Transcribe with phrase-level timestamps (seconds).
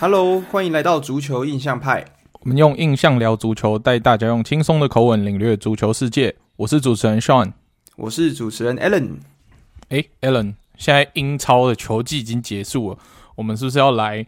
[0.00, 2.02] Hello，欢迎来到足球印象派。
[2.40, 6.34] 我们用印象聊足球，带大家用轻松的口吻领略足球世界。
[6.56, 7.52] 我是主持人 Sean，
[7.96, 9.18] 我是主持人 Alan。
[9.90, 12.98] 哎，Alan，现在英超的球季已经结束了，
[13.34, 14.26] 我们是不是要来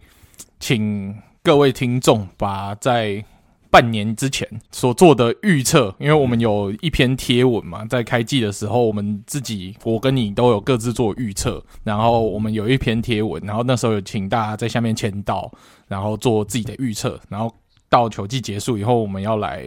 [0.60, 3.24] 请各位听众把在
[3.72, 15.50] 半年之前所做的预测，因为我们有一篇贴文嘛，在开季的时候，我们自己我跟你都有各自做预测，然后我们有一篇贴文，然后那时候有请大家在下面签到，
[15.88, 17.50] 然后做自己的预测，然后
[17.88, 19.64] 到球季结束以后，我们要来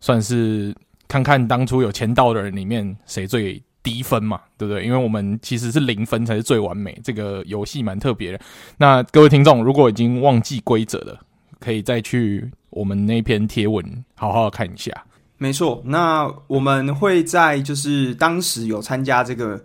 [0.00, 0.72] 算是
[1.08, 4.84] 看看当初有签到的人里面谁最低分嘛，对不对？
[4.84, 8.40] 因为我们其实是零分才是最完美，这个游戏蛮特别的。
[8.78, 11.18] 那各位听众如果已经忘记规则了，
[11.58, 12.48] 可以再去。
[12.74, 14.92] 我们那篇贴文好好看一下。
[15.38, 19.62] 没错，那我们会在就是当时有参加这个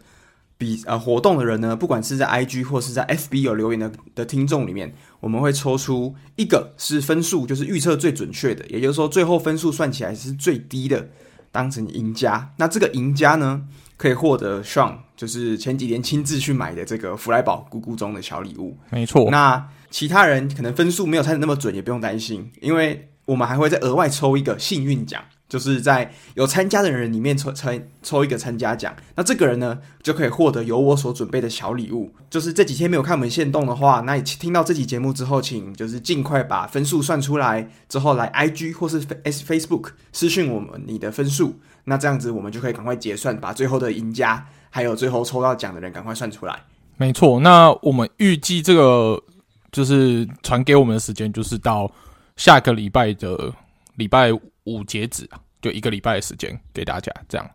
[0.58, 11.08] 比呃活动的人呢，不管是在 IG 或是在 FB 有留言的的听众里面，我们会抽出一个是分数就是预测最准确的，也就是说最后分数算起来是最低的，
[11.52, 12.52] 当成赢家。
[12.58, 13.64] 那这个赢家呢，
[13.98, 18.78] 可以获得 Sean 就是前几天亲自去买的这个弗莱堡咕咕中的小礼物。
[18.90, 19.66] 没错，那。
[19.90, 27.70] 其他人可能分数没有猜的那么准，也不用担心，因为我们还会再额外抽一个幸运奖，就是在有参加的人里面抽抽
[28.02, 28.96] 抽一个参加奖。
[29.16, 32.12] 那这个人呢，就可以获得由我所准备的小礼物。
[32.30, 41.60] 就是这几天没有看我们限动的话，那你听到这期节目之后，请就是尽快把分数算出来，之后来 IG 或是 S Facebook 私讯我们你的分数。
[41.84, 46.64] 那这样子我们就可以赶快结算，把最后的赢家还有最后抽到奖的人赶快算出来。
[46.98, 49.24] 没错，那我们预计这个。
[49.72, 51.92] 就是传给我们的时间，就是到
[52.38, 53.54] 下个礼拜的
[53.96, 54.32] 礼拜
[54.64, 57.50] 五截止啊，就一个礼拜的时间给大家这样。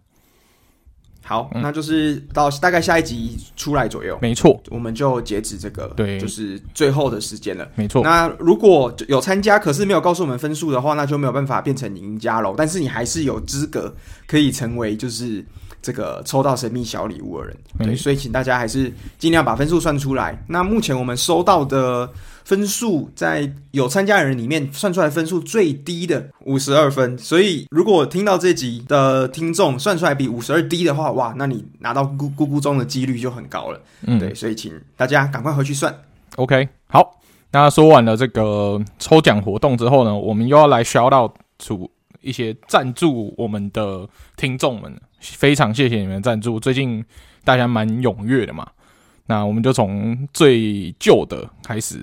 [1.22, 8.02] 好，嗯、那就是到大概下一集出来左右，没错，我们就截止这个，对，就是最后的时间了，没错。
[8.02, 12.54] 那如果有参加，可是没有告诉我们分数的话，那就没有办法变成赢家喽。
[12.56, 13.94] 但是你还是有资格
[14.26, 15.44] 可以成为就是。
[15.84, 20.42] 这个抽到神秘小礼物的人，对，所以请大家还是尽量把分数算出来。
[20.48, 22.10] 那目前我们收到的
[22.42, 27.18] 分数，在有参加的人里面算出来分数最低的五十二分。
[27.18, 33.78] 所以如果听到这集的听众算出来比五十二低的话，哇，那你拿到咕咕咕中的几率就很高了。
[34.06, 35.94] 嗯，对，所以请大家赶快回去算。
[36.36, 37.20] OK，好，
[37.52, 41.90] 那说完了这个抽奖活动之后呢，我们又要来 shout out to
[42.24, 44.92] 一些赞助我们的听众们。
[45.20, 47.02] 非常谢谢你们的赞助，最近
[47.44, 48.66] 大家蛮踊跃的嘛。
[49.26, 51.98] 那我们就从最旧的开始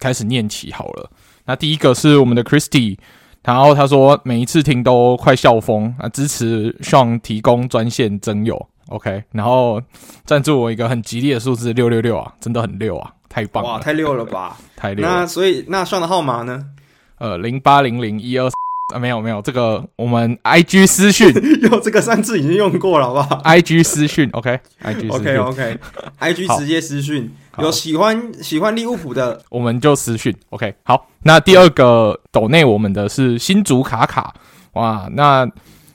[0.00, 1.10] 开始念起好了。
[1.44, 2.96] 那第一个是我们的 Christy，
[3.44, 9.78] 然后他说每一次听都快笑疯啊，支持 Sean 提供专线征友，OK，然后
[10.24, 15.06] 赞助我一个很吉利的数字六六六啊，真的很六啊，太棒了，哇，太六了吧，太六。
[15.06, 16.70] 那所以那 Sean 的号码呢？
[17.18, 18.50] 呃，零八零零一二。
[18.94, 21.32] 啊，没有没有，这个我们 I G 私讯，
[21.62, 30.72] 用这个上次已经用过了，好不好？I G 私讯，OK，I G OK OK，I G 直接私讯，有喜欢喜欢利物浦的，我们就私讯，OK。
[30.84, 34.32] 好，那第二个抖内我们的是新竹卡卡，
[34.74, 35.48] 哇，那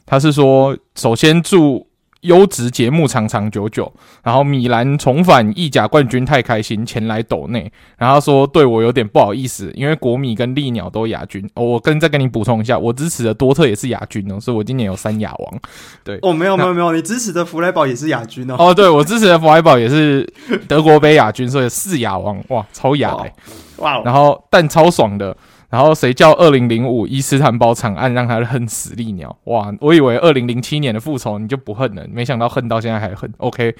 [0.06, 1.88] 他是说，首先祝。
[2.22, 3.92] 优质节目长长久久，
[4.24, 11.44] 然后米兰重返意甲冠军太开心，前来抖内，然后说对我有点不好意思，因为国米跟利鸟都亚军。
[11.56, 15.60] 哦，我跟再跟你补充一下，我支持的多特也是亚军哦，所以我今年有三亚王。
[16.04, 18.56] 对，哦，没有没有没有，你支持的弗莱堡也是亚军哦。
[18.58, 20.28] 哦，对，我支持的弗莱堡也是
[20.68, 23.34] 德国杯亚军，所以四亚王，哇，超亚哎，
[23.78, 25.36] 哇，然后但超爽的。
[25.72, 29.34] 然后谁叫二零零五伊斯坦堡惨案让他恨死利鸟？
[29.46, 29.74] 哇！
[29.80, 33.34] 我以为二零零七年的复仇你就不恨了，没想到恨到现在还恨。
[33.38, 33.74] OK，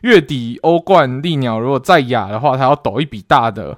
[0.00, 3.76] 月底欧冠利鸟如果再亚的话，他要抖一笔大的，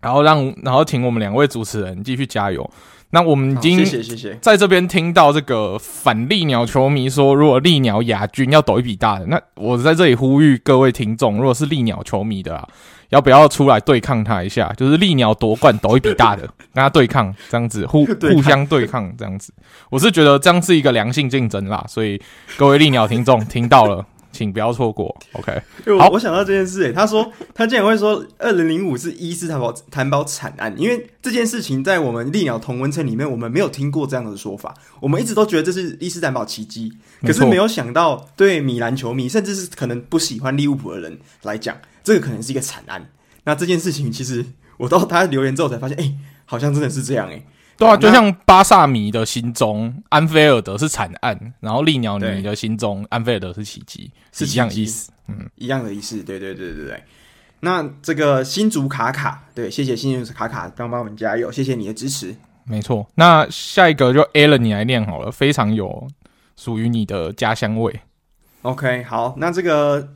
[0.00, 2.68] 然后让然后请我们两位主持人继续加油。
[3.10, 12.66] 那我们已经谢谢谢谢，在这边听到这个反利鸟球迷说，如果利鸟亚军要抖一笔大的，那我在这里呼吁各位听众，如果是利鸟球迷的啊。
[13.12, 14.72] 要不要出来对抗他一下？
[14.74, 16.42] 就是利鸟夺冠，抖一笔大的，
[16.72, 19.52] 跟他对抗，这样子互互相对抗，这样子，
[19.90, 21.84] 我是觉得这样是一个良性竞争啦。
[21.86, 22.20] 所以
[22.56, 25.14] 各位利鸟听众 听到了，请不要错过。
[25.32, 25.60] OK，
[25.98, 41.76] 好，我想到这件事，诶，他说他竟然会说二零零五是伊斯坦堡坦堡惨案，因为这件事情在我们利鸟同温层里面，我们没有听过这样的说法，我们一直都觉得这是伊斯坦堡奇迹，可是没有想到对米兰球迷，甚至是可能不喜欢利物浦的人来讲。
[42.02, 43.10] 这个可能是一个惨案。
[43.44, 44.44] 那这件事情，其实
[44.76, 46.14] 我到他留言之后才发现，哎，
[46.44, 47.42] 好像真的是这样，哎，
[47.76, 57.02] 对啊，就像巴萨米的心中，安菲尔德是惨案，然后利鸟女的心中，安菲尔德是奇迹，是一样的意思，嗯，一样的意思，对对对对对。
[57.60, 62.34] 那这个新竹卡卡，对，谢谢新竹卡卡帮帮我们加油，谢谢你的支持。
[62.64, 66.06] 没错，那下一个就 Alan 你来念好了，非常有
[66.56, 68.00] 属于你的家乡味。
[68.62, 70.12] OK，好，那这个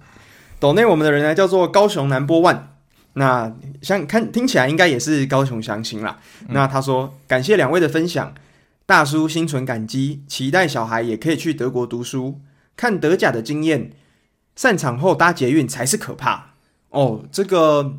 [0.58, 2.73] 抖内我们的人呢，叫做高雄南波万。
[3.14, 6.19] 那像看听起来应该也是高雄乡亲啦。
[6.43, 8.35] 嗯、那他说感谢两位的分享，
[8.85, 12.41] 大叔心存感激，期待小孩也可以去德国读书。
[12.76, 13.93] 看德甲的经验，
[14.55, 16.53] 散场后搭捷运才是可怕
[16.91, 17.25] 哦。
[17.32, 17.94] 这个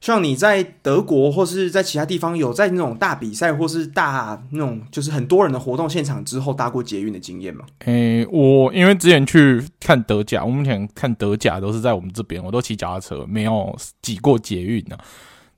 [0.00, 7.64] 像你在德国或是在其他地方有在那种大比赛或是大那种就是很多人的活动现场之后搭过捷运的经验吗？
[7.80, 14.96] 诶、欸，我因为之前去看德甲，我目前看德甲都是在我们这边，我都骑脚踏车，没有挤过捷运呢。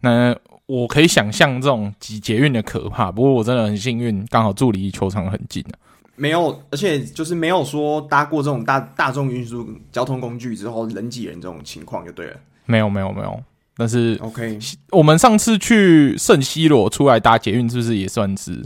[0.00, 0.34] 那
[0.64, 5.62] 我可以想象这种挤捷运的可怕，不过我真的很幸运，刚好住离球场很近。
[6.16, 12.36] 没有，而且就是没有说搭过这种大大众运输交通工具之后人挤人这种情况就对了。
[12.64, 13.42] 没有，没有，没有。
[13.76, 14.58] 但是，OK，
[14.90, 18.62] 我们上次去圣西罗出来搭捷运，是不是也算是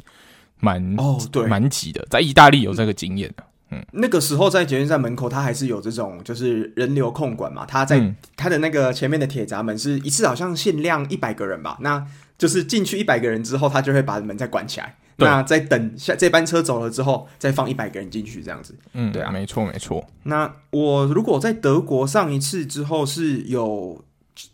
[0.58, 1.18] 蛮哦？
[1.30, 2.04] 对，蛮挤的。
[2.10, 3.44] 在意大利有这个经验的。
[3.70, 7.64] 嗯，那个时候在捷运站门口，它还是有这种就是人流控管嘛。
[7.64, 11.78] 它在它的那个前面的铁闸门是一次好像限量一百个人吧？
[11.80, 12.04] 那
[12.36, 14.96] 就是进去一百个人之后，他就会把门再关起来。
[15.16, 18.74] 那在等下这班车走了之后，再放一百个人进去，这样子。
[18.94, 20.04] 嗯，对啊，没错没错。
[20.24, 24.04] 那我如果在德国上一次之后是有，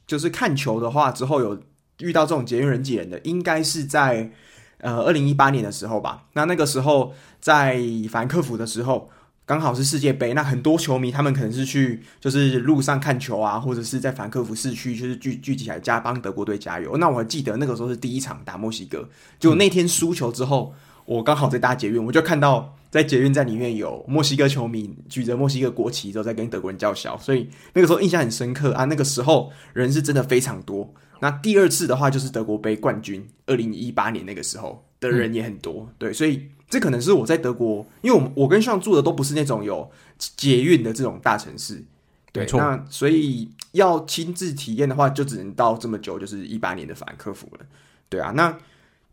[0.07, 1.61] 就是看球的话，之后有
[1.99, 4.31] 遇到这种捷运人挤人的，应该是在
[4.79, 6.25] 呃二零一八年的时候吧。
[6.33, 7.81] 那那个时候在
[8.11, 9.11] 法兰克福的时候。
[9.47, 16.97] 刚好是世界杯，那很多球迷他们可能是去就是路上看球啊，或者是在法兰克福市区就是聚聚集起来加帮德国队加油。
[16.99, 19.09] 那我还记得那个时候是第一场打墨西哥，
[19.41, 20.73] 就那天输球之后，
[21.05, 28.85] 我刚好在搭捷运，我就看到在捷运站里面有墨西哥球迷举着墨西哥国旗，都在跟德国人叫嚣，所以那个时候印象很深刻啊。
[28.85, 30.93] 那个时候人是真的非常多。
[31.21, 36.49] 那第二次的话就是德国杯冠军，二零一八年那个时候的人也很多，嗯、对，所以。
[36.71, 41.83] 这可能是我在德国，因为我我跟上住的都不是那种有捷运的这种大城市，
[42.31, 47.67] 对，那所以要亲自体验的话，就只能到这么久，就是一八年的法兰克福了，
[48.09, 48.31] 对啊。
[48.37, 48.57] 那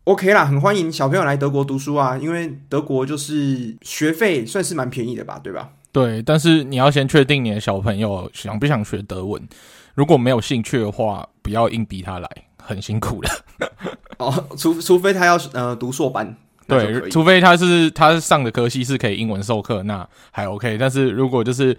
[0.08, 5.68] OK 啦，很欢迎小朋友来德国读书啊，因为德国就是学费算是蛮便宜的吧，对吧？
[5.92, 9.46] 对，但是你要先确定你的小朋友想不想学德文，
[9.94, 13.28] 如果没有兴趣的话，不要硬逼他来，很辛苦的。
[14.16, 16.34] 哦，除除非他要呃读硕班。
[16.66, 20.78] 对，除非他是他上的科系是可以英文授课，那还 OK。
[20.78, 21.76] 但是如果就是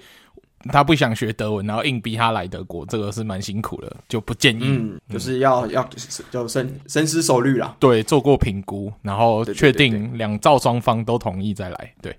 [0.71, 4.63] 他不想学德文，然后硬逼他来德国，这个是蛮辛苦的，就不建议。
[4.63, 5.88] 嗯，就是要要
[6.31, 7.75] 就深深思熟虑啦。
[7.79, 11.94] 对，做过评估，然后确定两造双方都同意再来。
[12.01, 12.15] 对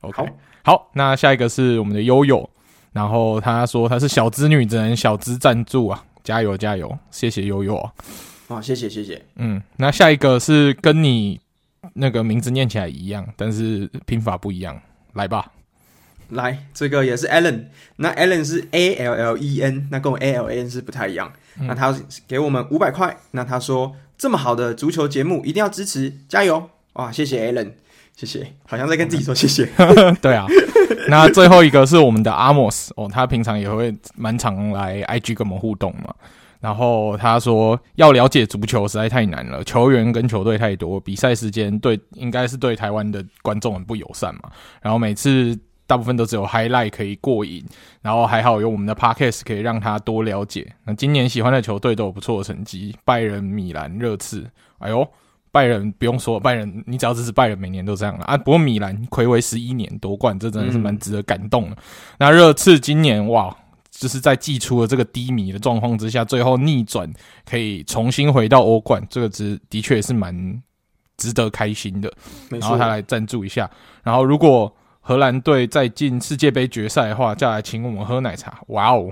[0.00, 0.22] ，OK。
[0.62, 2.48] 好，好，那下一个是我们的悠悠，
[2.92, 7.92] 然后他说他是小资女，只能小资赞助啊，加油加油，谢谢悠悠啊。
[8.48, 9.22] 啊，谢谢谢谢。
[9.36, 11.40] 嗯，那下一个是跟你。
[11.94, 14.78] 那个名字念起来一样，但是拼法不一样。
[15.14, 15.50] 来吧，
[16.30, 17.64] 来，这个也是 Allen。
[17.96, 21.32] 那 Allen 是 A L L E N，那跟我 A L A N 是不太一样。
[21.60, 21.94] 嗯、那他
[22.26, 23.16] 给我们五百块。
[23.30, 26.70] 那他说这么好的足球节目一定要支持，加油！
[26.94, 27.72] 哇，谢谢 Allen，
[28.16, 28.52] 谢谢。
[28.66, 29.68] 好像在跟自己说谢谢。
[30.20, 30.46] 对啊。
[31.08, 36.14] 那最后一个是我们的 Amos 哦，他平常也会蛮常来 IG 跟我们互动嘛。
[36.60, 44.50] 然后他说，要了解足球实在太难了，球员跟球队太多，比赛时间对应该是对台湾的观众很不友善嘛。
[44.82, 45.56] 然后每次
[45.88, 47.64] 大部分都只有 highlight 可以过瘾，
[48.00, 50.72] 然后还好有我们的 podcast 可以让他多了解。
[50.84, 54.48] 那今年喜欢的球队都有不错的成绩，拜仁、米兰、热刺。
[54.78, 55.04] 哎呦，
[55.50, 58.36] 拜仁不用说，拜仁你只要支持拜仁，每年都这样了啊。
[58.36, 61.76] 不过米兰睽违十一年夺冠，这真的是蛮值得感动的。
[61.76, 61.82] 嗯、
[62.20, 63.56] 那热刺今年哇。
[63.90, 67.12] 就是在季初的这个低迷的状况之下，最后逆转，
[67.44, 70.62] 可以重新回到欧冠，这个值的确也是蛮
[71.16, 72.12] 值得开心的。
[72.48, 73.68] 然后他来赞助一下，
[74.04, 74.72] 然后如果
[75.08, 78.58] 荷兰队再进世界杯决赛的话，再来请我们喝奶茶。
[78.66, 79.10] 哇哦！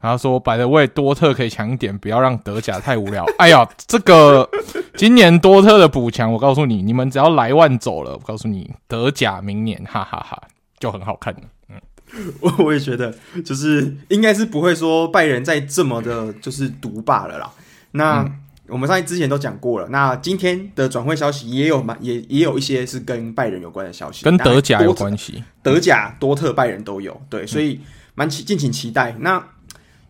[0.00, 3.24] 然后说，by the way，多特可以强一点，不要让德甲太无聊。
[3.38, 4.50] 哎呀，这个
[4.96, 10.42] 今年多特的补强，我告诉你，你们只要莱万走了，我告诉你，德甲明年哈哈哈
[10.80, 11.42] 就很好看了。
[12.40, 13.14] 我 我也觉得，
[13.44, 17.48] 就是应该是不会说拜仁再这么的，就是独霸了啦。
[17.92, 18.38] 那、嗯、
[18.72, 27.78] 我们上一之前都讲过了，那今天的转会消息也有蛮也也有一些是跟拜仁有关的消息，跟德甲有关系，德甲多特拜仁都有，对，所以
[28.14, 29.14] 蛮期敬请期待。
[29.20, 29.38] 那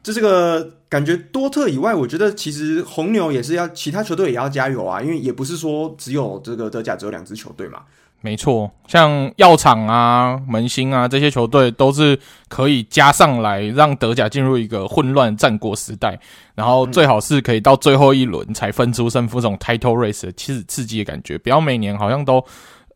[0.02, 7.83] 就这个感觉，多特以外，我觉得其实红牛也是要其他球队也要加油啊，因为也不是说只有这个德甲只有两支球队嘛。
[8.23, 12.17] 没错，像药厂啊、门兴啊这些球队都是
[12.49, 16.19] 可以加上来，让德甲进入一个混乱战国时代。
[16.55, 21.37] 然后最好是可以到最后一轮才分出胜负，这种 title race 其实刺激的感觉。
[21.37, 22.45] 不要每年好像都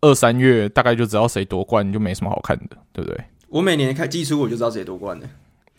[0.00, 3.18] 二三月大概就知道谁夺冠，就没什么好看的，对不对？
[3.49, 5.26] 我每年开季初我就知道谁夺冠的。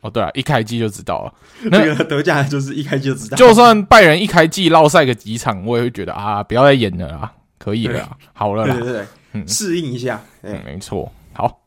[0.01, 1.33] 哦，对啊，一开季就知道了。
[1.71, 3.37] 那个德甲就是一开季就知道。
[3.37, 9.05] 就算拜仁一开季落赛个几场，我也会觉得啊，不要再演了啦，可以了，好了啦，对对对。
[9.41, 11.11] 嗯，适应一下，嗯，没错。
[11.33, 11.61] 好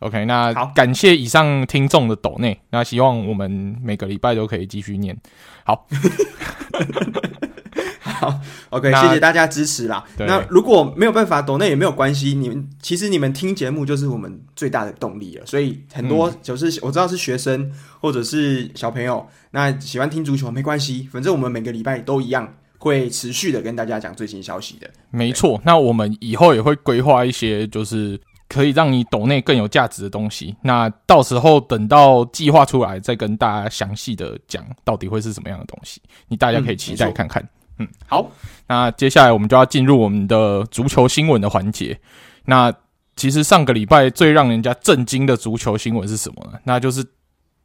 [0.00, 5.16] ，OK，那好，感谢以上听众的抖内，那希望我们每个礼拜都可以继续念。
[5.64, 5.86] 好，
[8.00, 10.04] 好，OK，谢谢大家支持啦。
[10.18, 15.46] 那如果没有办法抖内也没有关系，你们其实你们听节目就是我们最大的动力了。
[15.46, 22.54] 所以很多就是我知道是学生或者是小朋友，那喜欢听足球没关系，反正我们每个礼拜都一样。
[22.78, 25.60] 会持续的跟大家讲最新消息的，没错。
[25.64, 28.18] 那我们以后也会规划一些，就是
[28.48, 30.56] 可以让你抖内更有价值的东西。
[30.62, 37.42] 那到时候等到计划出来，再跟大家详细的讲到底会是什么样的东西，你大家可以期待看看。
[37.78, 38.30] 嗯，嗯，好。
[38.68, 41.98] 那接下来我们就要进入我们的足球新闻的环节。
[42.44, 42.72] 那
[43.16, 46.58] 其实上个礼拜最让人家震惊的足球新闻是什么呢？
[46.62, 47.04] 那就是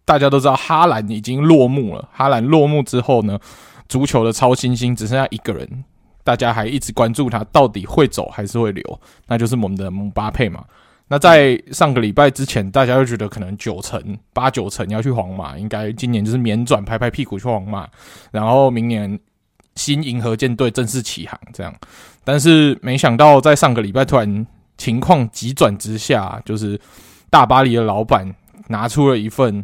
[0.06, 2.10] 大家都知道哈兰已经落幕了。
[2.12, 3.40] 哈兰落幕之后呢？
[3.88, 5.84] 足球的超新星只剩下一个人，
[6.24, 10.64] 大家还一直关注他到底会走还是会留，那就是我们的姆巴佩嘛。
[11.10, 17.88] 那在上个礼拜之前，大家就觉得可能九成八九成要去皇马，应该今年就是免转拍拍屁股去皇马，
[18.32, 19.20] 然后明年
[19.76, 21.74] 新银河舰队正式起航这样。
[22.24, 24.48] 但是没想到在上个礼拜突然
[24.78, 26.80] 情况急转直下，就是
[27.30, 28.34] 大巴黎的老板
[28.70, 29.64] 拿出了一份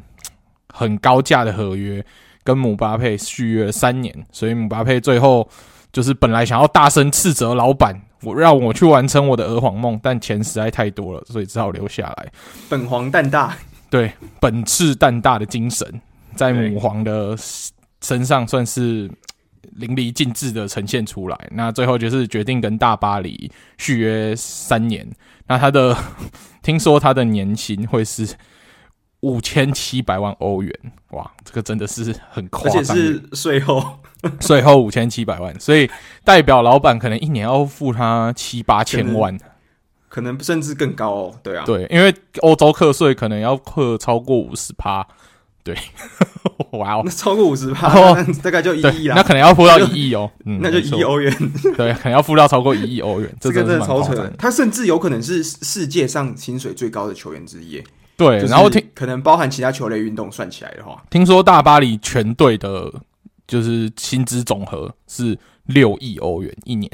[0.74, 2.06] 很高价的合约。
[2.50, 5.48] 跟姆巴佩续约三年，所以姆巴佩最后
[5.94, 12.32] 就是本来想要大声斥责老板，我让我去完成我的鹅皇梦，但钱实在太多了，所以只好留下来。
[12.68, 13.56] 本皇蛋大，
[13.88, 16.02] 对，本赤蛋大的精神
[16.34, 17.38] 在母皇的
[18.02, 19.08] 身上算是
[19.74, 21.38] 淋漓尽致的呈现出来。
[21.52, 25.08] 那最后就是决定跟大巴黎续约三年。
[25.46, 25.96] 那他的
[26.64, 28.28] 听说他的年薪会是。
[29.22, 30.74] 五千七百万欧元，
[31.12, 33.84] 哇，这个真的是很夸张，而且是税后，
[34.40, 35.90] 税后五千七百万，所以
[36.24, 39.38] 代表老板可能一年要付他七八千万，
[40.08, 41.36] 可能甚至更高哦。
[41.44, 45.06] 对啊，对，因为欧洲课税可能要课超过五十趴，
[45.66, 45.76] 对，
[46.72, 51.30] 哇哦，那超过五十趴，大概就一亿啦，那可能要付到一亿哦， 嗯，那就一亿欧元，
[51.76, 57.84] 对，可能要付到超过一亿欧元，这个真的超扯，他甚至有可能是世界上薪水最高的球员之一。
[58.20, 62.94] 对，然后听可能包含其他球类运动算起来的话，听说大巴黎全队的，
[63.48, 66.92] 就是薪资总和是六亿欧元一年，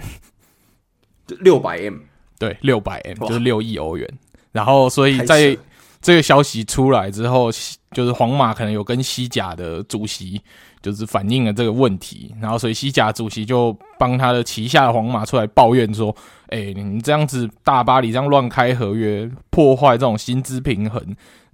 [1.40, 1.96] 六百 M，
[2.38, 4.08] 对，六百 M 就是六亿欧元。
[4.52, 5.58] 然后，所以在
[6.06, 7.50] 这个消息出来之后，
[7.92, 10.40] 就是皇马可能有跟西甲的主席
[10.80, 16.16] 就是反映了这个问题，然后所以西甲主席就帮他的旗下的皇马出来抱怨说。
[16.50, 21.04] 哎、欸，你这样子大巴黎这样乱开合约，破坏这种薪资平衡，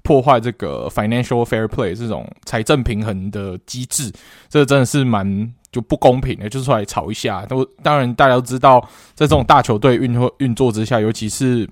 [0.04, 4.12] 破坏这个 financial fair play 这种财政平衡的机制，
[4.50, 7.46] 这真的是蛮就不公平的，就出来吵一下。
[7.46, 8.82] 都当然大家都知道，
[9.16, 11.68] 在这种大球队运作运作之下，尤其是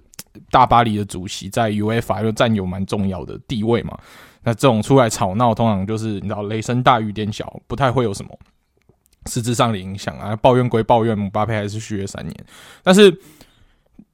[0.51, 3.97] 大巴黎的主席在 UEFA 又占有蛮重要的地位嘛。
[4.43, 8.31] 那这种出来吵闹，通常就是你知道雷声大雨点小，不太会有什么。
[9.25, 12.35] 实质上的影响啊，抱怨归抱怨，姆巴佩还是续约三年，
[12.81, 13.15] 但是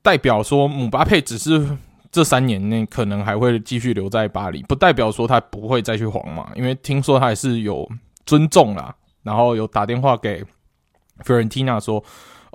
[0.01, 1.77] 代表说姆巴佩只是
[2.11, 7.87] 这三年内可能还会继续留在巴黎，不代表说他不会再去皇马，因为听说他还是有
[8.25, 10.43] 尊重啦，然后有打电话给
[11.23, 12.03] 费伦蒂娜说。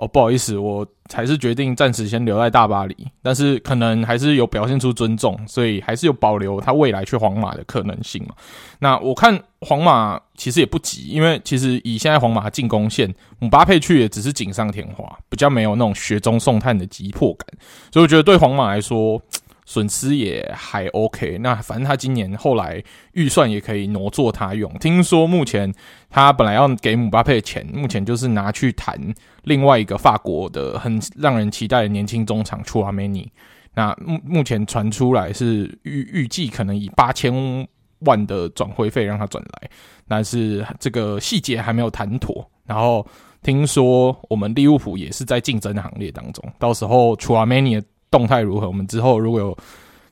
[0.01, 8.33] 哦，不好意思，我还是决定暂时先留在大巴黎，但是可能还是有表现出尊重，所以还是有保留他未来去皇马的可能性嘛。
[8.79, 17.47] 那我看皇马其实也不急，因为其实以现在皇马进攻线，姆巴佩去也只是锦上添花，比较没有那种雪中送炭的急迫感，
[17.93, 19.21] 所以我觉得对皇马来说。
[19.71, 24.69] 损失也还 OK，那反正他今年后来预算也可以挪作他用。
[24.79, 25.73] 听说目前
[26.09, 28.99] 他本来要给姆巴佩的钱，目前就是拿去谈
[29.43, 33.31] 另外一个法国的很让人期待的年轻中场楚阿梅尼。
[33.73, 37.65] 那目目前传出来是预预计可能以八千
[37.99, 39.69] 万的转会费让他转来，
[40.05, 42.45] 但是这个细节还没有谈妥。
[42.65, 43.07] 然后
[43.41, 47.81] 听说我们利物浦也是在竞争行列当中，到时候楚阿梅尼。
[48.11, 48.67] 动态如何？
[48.67, 49.57] 我们之后如果有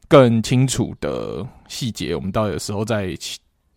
[0.08, 3.16] 更清楚的细节，我们到有时候在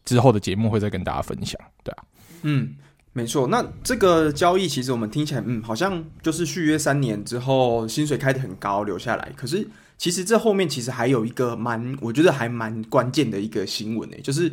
[0.04, 2.04] 之后的节目会再跟大家分享，对啊，
[2.42, 2.74] 嗯，
[3.12, 9.32] 没错，那这个交易其实我们听起来，嗯，好像就是续约三年之后，薪水开得很高，留下来。
[9.36, 14.50] 可是其实这后面其实还有一个蛮，我觉得还蛮关键的一个新闻呢，就是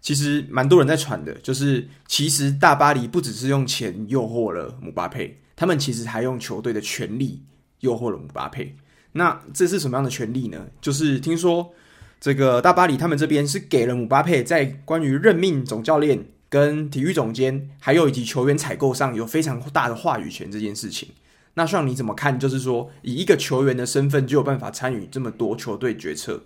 [0.00, 7.42] 其实蛮多人在传的，就是其实大巴黎不只是用钱诱惑了姆巴佩，他们其实还用球队的权力
[7.80, 8.74] 诱惑了姆巴佩。
[9.18, 10.66] 那这是什么样的权利呢？
[10.80, 11.74] 就是听说
[12.18, 16.24] 这个大巴黎他们这边是给了姆巴佩在关于任命总教练。
[16.50, 21.10] 跟体育总监，还有以及球员采购上有非常大的话语权这件事情，
[21.52, 22.40] 那像你怎么看？
[22.40, 26.42] 就是说，以一个球员的身份就有办法参与这么多球队决策，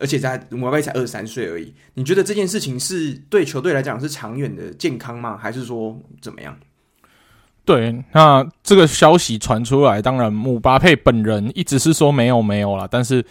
[0.00, 5.36] 而且在姆巴佩才二十三岁而已，你觉得这件事情是对球队来讲是长远的健康吗？
[5.36, 6.58] 还是说怎么样？
[7.64, 13.24] 对，那这个消息传出来，当然姆巴佩本人一直是说没有没有啦，但是。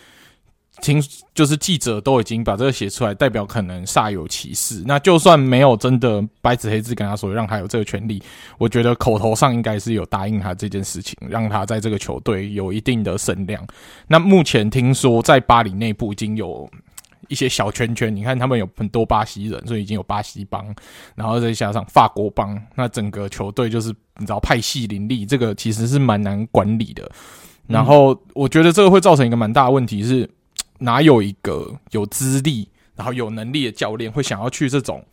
[0.82, 1.04] 听，
[1.36, 4.82] 就是记者都已经把这个写出来，代表可能煞有其事。
[4.88, 8.24] 那就算没有真的白纸黑字跟他说让他有这个权利，
[8.58, 13.64] 我觉得口头上应该是有答应他这件事情，让他在这个球队有一定的声量。
[14.08, 16.68] 那目前听说在巴黎内部已经有
[17.32, 20.64] 一些小圈圈，你看他们有很多巴西人，所以已经有巴西帮，
[21.16, 27.10] 然后再加上法国帮，那整个球队就是你知道派系林立，这个其实是蛮难管理的。
[27.68, 30.30] 然后我觉得这个会造成一个蛮大的问题是。
[30.84, 35.06] 哪有一个有资历、然后有能力的教练会想要去这种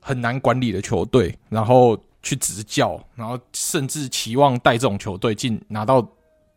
[0.00, 6.00] 很难管理的球队，然后去执教，然后甚至期望带这种球队进拿到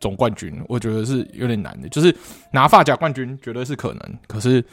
[0.00, 0.52] 总冠军？
[0.68, 1.88] 我觉得是有点难的。
[1.90, 2.12] 就是
[2.50, 4.64] 拿发甲冠军绝对是可能，可是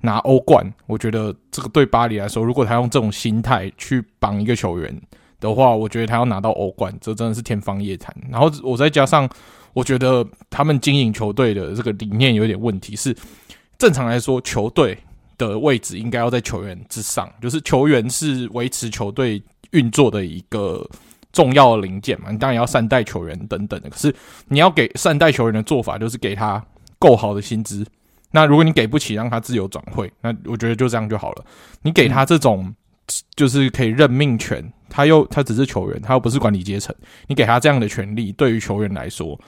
[0.00, 5.00] 拿欧冠，我觉得这个对巴黎来说，如果他用这种心态去绑一个球员
[5.40, 8.14] 的话，我觉得他要拿到欧冠，这真的是天方夜谭。
[8.28, 9.28] 然后我再加上。
[9.74, 12.94] 我觉得他们经营球队的这个理念有点问题。
[12.94, 13.12] 是
[13.76, 14.96] 正常来说，球队
[15.36, 20.88] 的位置应该要在球员之上，就是球员是维持球队运作的一个
[21.34, 22.30] 重要的零件嘛。
[22.30, 23.90] 你当然要善待球员等等的。
[23.90, 24.14] 可是
[24.48, 26.64] 你要给善待球员的做法，就是给他
[26.98, 27.86] 够好的薪资。
[28.30, 31.44] 那如果你给不起，让他自由转会，那我觉得就这样就好了。
[31.82, 32.74] 你给他这种
[33.36, 36.94] 就是可以任命权，他又他只是球员，他又不是管理阶层。
[37.26, 39.38] 你给他这样的权利，对于球员来说。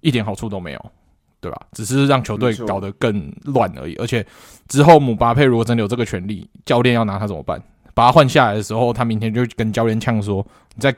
[0.00, 0.92] 一点好处都没有，
[1.40, 1.60] 对吧？
[1.72, 3.96] 只是让球队搞得更乱而已。
[3.96, 4.24] 而且
[4.68, 7.60] 之后姆巴佩如果真的有这个权利，教练要拿他怎么办？
[7.94, 10.94] 把他换下来的时候，他明天就跟教练呛说：“你在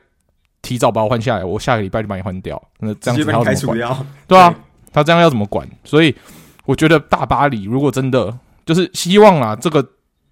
[0.63, 4.07] 提早把我换下来，我下个礼拜就把你换掉。”那这样子他要怎么管？
[4.27, 4.55] 对啊，
[4.93, 5.69] 他这样要怎么管？
[5.85, 6.15] 所以
[6.65, 9.87] 我觉得大巴黎如果真的就是希望啊，这个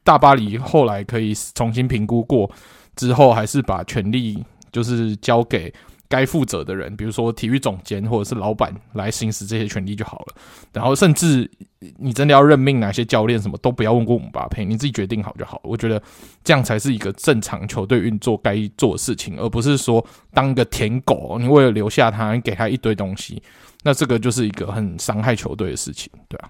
[0.04, 2.50] 大巴黎后来可以重新评估过
[2.96, 5.72] 之后，还是把权力就是交给。
[6.08, 10.34] 该负责的人，比如说体育总监或者是老板来行使这些权利就好了。
[10.72, 11.48] 然后，甚至
[11.98, 15.60] 你真的要任命哪些教练，什么都不要问过姆巴佩，你自己决定好就好。
[15.62, 16.02] 我觉得
[16.42, 23.42] 这样才是一个正常球队运作该做的事情，而不是说当个舔狗，你为了留下他，你给他一堆东西，
[23.82, 26.48] 那这个就是一个很伤害球队的事情，对啊。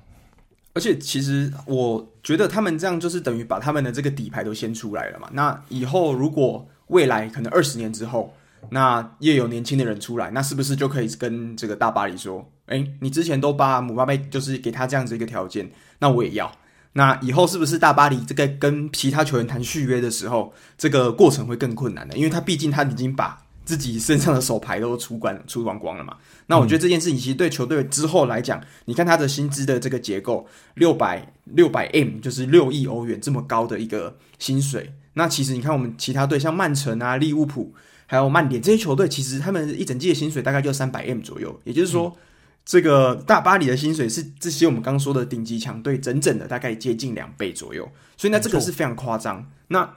[0.75, 5.29] 而且，其实我觉得他们这样就是等于把他们的这个底牌都先出来了嘛。
[5.33, 8.33] 那以后如果未来可能二十年之后。
[8.71, 16.51] 那也有年轻的人出来，那是不是就可以跟这个大巴黎说：“哎，你之前都把姆巴佩就是给他这样子一个条件，那我也要。
[16.92, 22.14] 那以后是不是大巴黎这个跟其他球员谈续约的时候，这个过程会更困难呢？
[22.16, 26.16] 因为他毕竟他已经把自己身上的手牌都出光出光光了嘛。
[26.47, 34.92] 那我觉得这件事情其实对球队之后来讲，你看他的薪资的这个结构，六百六百 M 就是六亿欧元这么高的一个薪水。
[35.14, 37.75] 那其实你看我们其他队像曼城啊、利物浦。
[38.11, 42.16] 还有曼联这些球队，其实他们一整季的薪水大概就三百 M 左右，也就是说，嗯、
[42.64, 49.51] 这个大巴黎的薪水是这些我们刚刚说的顶级强队整整的大概接近两倍左右，所以呢，这个是非常夸张。
[49.68, 49.94] 那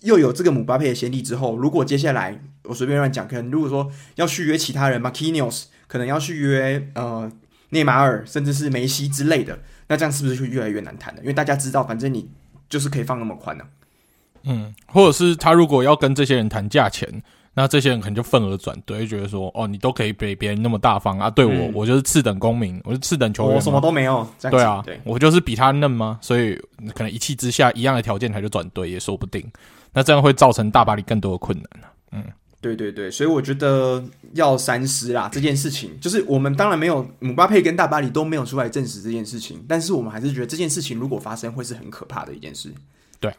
[0.00, 7.30] 又有这个姆巴佩的先例之后，如果接下来我随便乱讲，可能如果说要续约其他人，Marquinhos 可能要续约呃
[7.68, 11.20] 内马尔，甚至是梅西之类的，那这样是不是就越来越难谈了？
[11.20, 12.30] 因为大家知道，反正你
[12.70, 14.44] 就是可以放那么宽呢、啊。
[14.44, 17.22] 嗯，或者是他如果要跟这些人谈价钱。
[17.54, 26.18] 那这些人可能就愤而转对，觉得说，哦，你都可以比别人那么大方啊，对我，嗯、我就是次等公民，我是次等球员，我什么都没有，对啊，對我就是比他嫩吗？
[26.22, 26.54] 所以
[26.94, 29.44] 可能一气之下，一样的条件他就转对，也说不定。
[29.92, 31.90] 那这样会造成大巴黎更多的困难。
[32.12, 32.24] 嗯，
[32.62, 35.28] 对对对，所以我觉得要三思啦。
[35.30, 42.72] 这件事情就是我们当然没有姆巴佩跟大巴黎都没有出来证实这件事情，但是我们还是觉得这件事情如果发生，会是很可怕的一件事。
[43.20, 43.30] 对。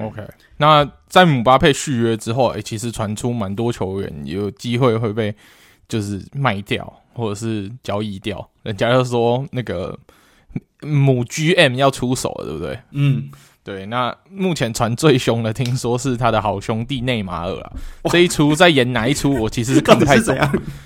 [0.00, 0.22] OK，
[0.56, 5.34] 那在姆巴佩续约之后，诶、欸，其实传出蛮多球员有机会会被
[5.88, 9.98] 就是卖掉或者是交易掉，人家就说那个
[10.82, 12.78] 母 GM 要出手了，对不对？
[12.92, 13.28] 嗯，
[13.64, 17.72] 对，那目前传最凶的，听说是他的好兄弟内马尔啊。
[18.10, 19.34] 这一出在演哪一出？
[19.34, 20.36] 我其实是看不太懂。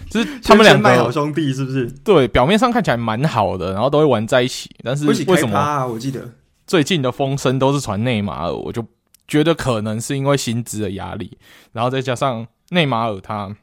[0.09, 1.91] 就是他们两个好兄弟，是不是？
[2.05, 4.71] 对，表面上看起来蛮好的，然后都会玩在一起。
[4.83, 5.59] 但是为什么？
[5.59, 6.27] 啊，我记得
[6.67, 8.85] 最近的风声都是传内马尔，我就
[9.29, 11.39] 觉得可能是因为薪资的压力，
[11.73, 13.55] 然后再加上内马尔他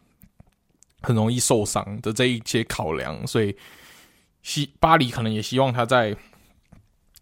[1.01, 3.55] 很容易受伤的这一些考量，所以
[4.41, 6.15] 希巴黎可能也希望他在。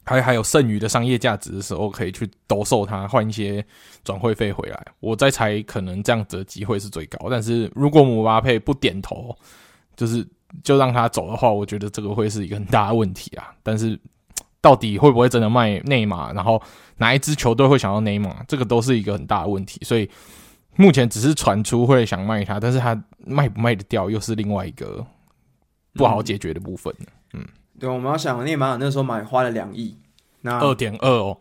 [0.10, 3.62] 还还有剩余的商业价值的时候，可以去兜售它，换一些
[4.06, 4.88] 转会费回来。
[5.02, 7.28] 我在猜，可能这样子的机会是最高。
[7.30, 9.38] 但是如果姆巴佩不点头，
[9.98, 10.26] 就是
[10.64, 13.54] 就让他走的话，我觉得这个会是一个很大的问题啊。
[13.62, 14.00] 但是
[14.68, 16.34] 到底会不会真的卖内马？
[16.34, 16.62] 然后
[16.98, 18.44] 哪一支球队会想要内马？
[18.50, 19.80] 这个都是一个很大的问题。
[19.86, 20.10] 所以
[20.76, 25.06] 目前只是传出会想卖他，但是他卖不卖得掉，又是另外一个
[25.94, 26.94] 不好解决的部分。
[27.34, 27.40] 嗯。
[27.40, 27.48] 嗯
[27.80, 29.98] 对，我们要想内马尔那时候买花了两亿，
[30.42, 31.38] 那二点二哦，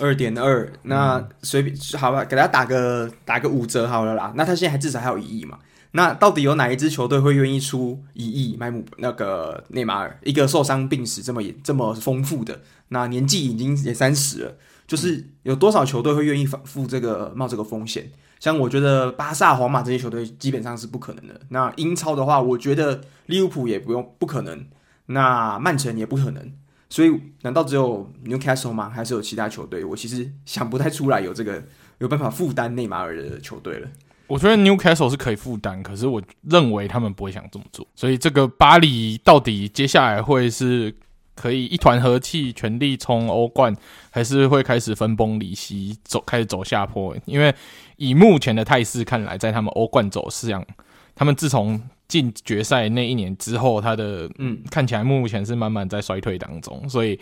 [0.00, 4.32] 二点二， 那随便好吧，给他打个打个五折好了啦。
[4.34, 5.56] 那他现在还至少还有一亿嘛？
[5.96, 10.20] 那到底有哪一支球队会愿意出一亿买姆那个内马尔？
[10.22, 14.54] 一个受伤病史这么这么丰富的，那年纪已经也三十了，
[14.86, 18.12] 就是有多少球队会愿意付这个冒这个风险？
[18.38, 21.40] 像我觉得巴萨、皇马这些球队基本上是不可能的。
[21.48, 24.66] 那英超的话，我觉得利物浦也不用不可能。
[25.06, 26.52] 那曼城也不可能，
[26.90, 28.90] 所以难道只有 Newcastle 吗？
[28.90, 29.82] 还是有其他球队？
[29.82, 31.62] 我其实想不太出来有这个
[31.98, 33.88] 有办法负担内马尔的球队了。
[34.26, 37.86] 我觉得 Newcastle 是可以负担，可是我认为他们不会想这么做。
[37.94, 40.94] 所以这个巴黎到底接下来会是
[41.34, 43.74] 可以一团和气，全力冲欧冠，
[44.10, 47.16] 还是会开始分崩离析，走开始走下坡？
[47.24, 47.54] 因为
[47.96, 50.66] 以目前的态势看来，在他们欧冠走势上，
[51.14, 57.18] 他们自从进决赛那一年之后，他的嗯看起来目前是慢慢在衰退当中，所以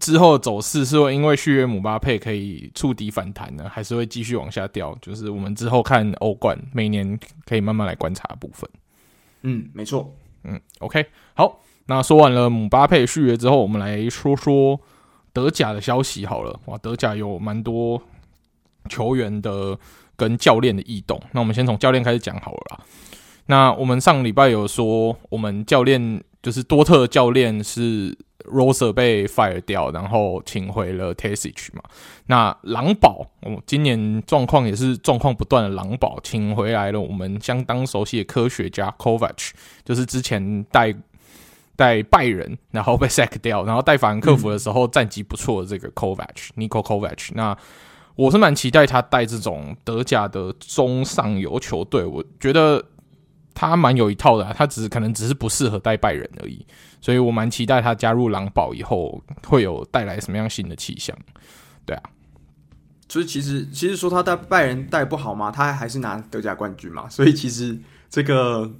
[0.00, 4.96] 之后走势是会因为续约姆巴佩可以触底反弹呢，还是会继续往下掉？
[5.00, 8.68] 就是我们之后看欧冠，每年可以慢慢来观察的部分。
[9.42, 10.12] 嗯，没错。
[10.42, 14.80] 嗯，OK，好，那说完了姆巴佩续约之后，我们来说说
[15.32, 16.58] 德甲的消息好了。
[16.66, 18.02] 哇，德甲有蛮多
[18.88, 19.78] 球员的
[20.16, 22.80] 跟教练的异动，那我们先从教练开始讲好了啦。
[23.46, 31.82] 那我们上礼拜有说，我们教练就是多特教练是 Rose 被 fire 掉，然后请回了 Tessich 嘛。
[32.26, 39.50] 那狼堡，哦，今年状况也是状况不断的狼堡，请回来了我们相当熟悉的科学家 Kovac，
[39.84, 40.94] 就是之前带
[41.76, 47.30] 带拜仁，然后被 sack 掉，然后带法兰克福的时候战绩不错的这个 Kovac，Niko Kovac。
[47.34, 47.56] 那
[48.16, 52.84] 我是蛮期待他带这种德甲的中上游球队，我觉得。
[53.54, 56.66] 他蛮有一套的啊，他只是可能只是不适合带拜仁而已，
[57.00, 61.16] 所以我蛮期待他加入狼堡以后会有带来什么样新的气象。
[61.86, 62.02] 对啊，
[63.08, 67.78] 所以其实其实说他带拜仁带不好嘛，他还是拿德甲冠军嘛，所以其实
[68.10, 68.70] 这个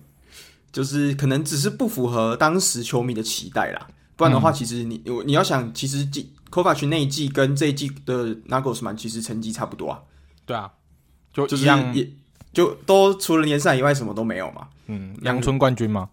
[0.73, 3.87] 就是可能只是不符合当时球迷的期待啦。
[4.17, 10.01] 不然的话，其实你你要想，其实季科瓦奇那一季跟这一季的纳格斯曼其实成绩差不多啊。
[10.45, 10.73] 对啊，
[11.33, 12.11] 就就是也。
[12.55, 14.69] 就都除了联赛以外什么都没有嘛。
[14.87, 16.09] 嗯，阳春冠军吗？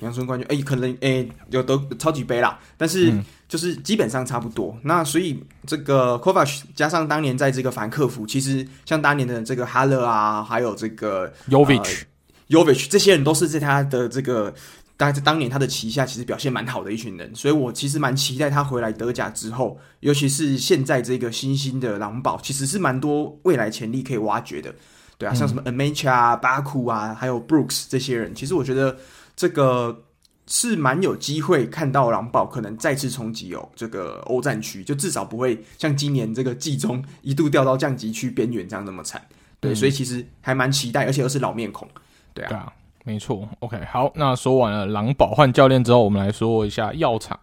[0.00, 3.12] 阳春冠军，哎、欸，可能哎、欸、有得超级杯啦，但是
[3.48, 4.72] 就是基本上差不多。
[4.76, 12.04] 嗯、那所以这个 Kovac 加上当年在这个法兰克福，其实像当年的这个哈勒啊，还有这个 Jovic、
[12.48, 14.54] 呃、Jovic 这些人都是在他的这个
[14.96, 17.34] 当在当年他的旗下，其实表现蛮好的一群人。
[17.34, 24.72] 所以我其实蛮期待他回来德甲之后，尤其是现在这个新兴的狼堡，其实是蛮多未来潜力可以挖掘的。
[25.18, 28.96] 对啊，像什么 Nmecha 啊、巴库啊，还有 Brooks 这些人，其实我觉得
[29.34, 30.04] 这个
[30.46, 39.20] 是蛮有机会看到狼堡可能再次冲击哦，这个欧战区，就至少不会像今年这个季中一度掉到降级区边缘这样那么惨。
[39.58, 41.88] 对，嗯、所以其实还蛮期待，而且又是老面孔。
[42.32, 42.72] 对啊，对啊，
[43.04, 43.48] 没错。
[43.58, 47.36] OK，好，那说完了狼堡换教练之后，我们来说一下药厂。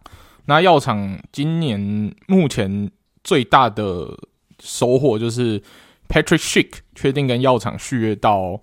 [0.45, 2.89] 那药厂今年目前
[3.21, 4.17] 最大的
[4.61, 5.61] 收获就是。
[6.07, 8.61] Patrick Schick 确定跟药厂续约到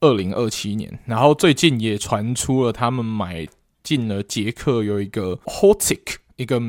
[0.00, 3.46] 二零二七年，然后最近也传出了他们买
[3.82, 6.60] 进了捷克有一个 Hotic，一个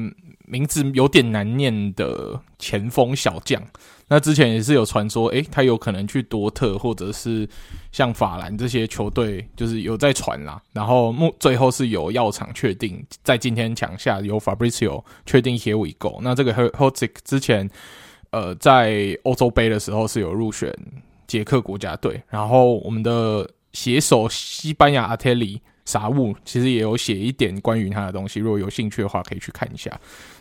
[0.45, 3.61] 名字有点难念的前锋小将。
[4.07, 7.47] 那之前也是有传说，诶，他有可能去多特或者是
[7.91, 10.61] 像法兰这些球队，就是有在传啦。
[10.73, 16.19] 然后目最后是有药厂确定，在今天抢下由 Fabrizio 确定 Here we go。
[16.21, 17.69] 那这个 Hotic 之前。
[18.31, 20.73] 呃，在欧洲杯的时候是有入选
[21.27, 28.39] 捷克国家队，然后我们的写手西班牙阿特里啥物，其实也有写一点关于他的东西。
[28.39, 29.91] 如果有兴趣的话，可以去看一下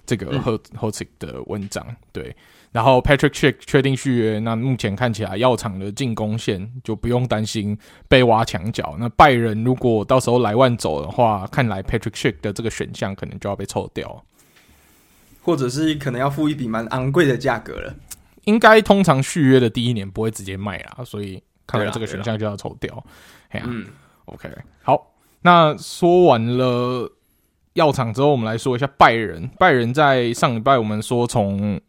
[0.07, 0.38] 这个
[0.79, 1.87] Holtz 的文章。
[2.12, 2.35] 对，
[2.73, 8.97] 然后 Patrick Schick 确定续约，那目前看起来药厂的进攻线就不用担心被挖墙脚。
[8.99, 14.25] 那拜仁如果到时候莱万走的话，看来 Patrick Schick 的这个选项可能就要被抽掉，
[15.45, 17.95] 或者是可能要付一笔蛮昂贵的价格了。
[18.45, 23.05] 应该通常续约的第一年不会直接卖啦，所以看来这个选项就要抽掉。
[23.51, 23.87] 哎呀，嗯
[24.25, 24.51] ，OK，
[24.83, 25.15] 好。
[25.41, 27.11] 那说完了
[27.75, 29.49] 药厂之后，我们来说一下拜仁。
[29.59, 31.81] 拜仁在上礼拜我们说从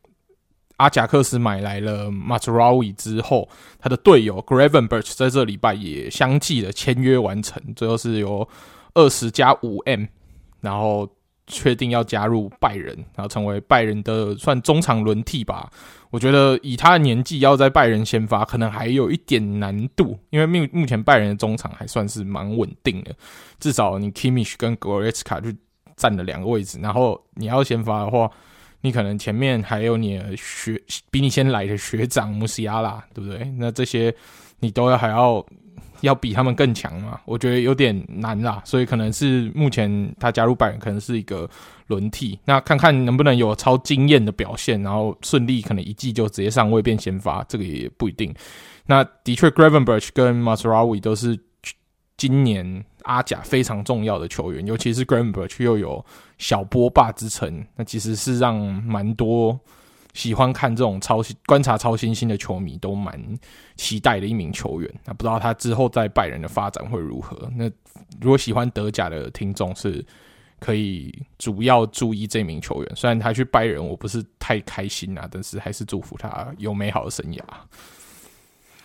[0.77, 3.47] 阿贾克斯买来了马兹拉维之后，
[3.79, 8.47] 他的队友 Gravenberch 在这礼拜也相继的签约完成，最后是由
[8.93, 10.05] 二十加五 M，
[10.59, 11.09] 然后
[11.47, 15.69] 确定要加入拜仁，然后成为拜仁的算中场轮替吧。
[16.09, 23.13] 我觉得以他的年纪要在拜仁先发，可能还有一点难度，因为目目前拜仁的中场还算是蛮稳定的，
[23.59, 25.49] 至少你 Kimmich 跟 Goretzka 就
[25.95, 28.31] 占了两个位置，然后你要先发的话，
[28.81, 30.81] 你可能前面还有你的学
[31.11, 33.43] 比你先来的学长穆西亚拉，对不对？
[33.57, 34.15] 那这些
[34.59, 35.45] 你都要还要。
[36.01, 37.19] 要比他们更强嘛？
[37.25, 41.49] 我觉得有点难啦，所以可能是目前他加入拜仁可能是一个
[41.87, 48.33] 轮替，那看看能不能有超惊艳的表现，然后顺利可能一季就直接上位变先发，这个也不一定。
[48.85, 51.39] 那的确，Gravenberch 跟 m a s r a w i 都是
[52.17, 56.05] 今年阿甲非常重要的球员，尤其是 Gravenberch 又有
[56.37, 59.59] 小波霸之称，那其实是让蛮多。
[60.15, 63.21] 喜欢看这种超新观察超新星的球迷都蛮
[63.75, 64.89] 期待的一名球员。
[65.03, 67.51] 那不知道他之后在拜仁的发展会如何？
[67.53, 67.69] 那
[68.21, 70.03] 如果喜欢德甲的听众是
[70.57, 72.95] 可以主要注意这名球员。
[72.95, 77.41] 虽然他去拜仁我不是太开心啊，但是还是祝福他有美好的生涯。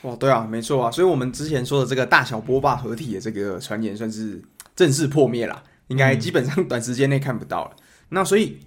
[0.03, 0.91] 哦，对啊，没错啊。
[0.91, 4.43] 所以我们之前说的这个大小波霸合体的这个传言算是
[4.75, 7.71] 正式破灭了，应该基本上短时间内看不到了。
[7.77, 8.59] 嗯、那所以。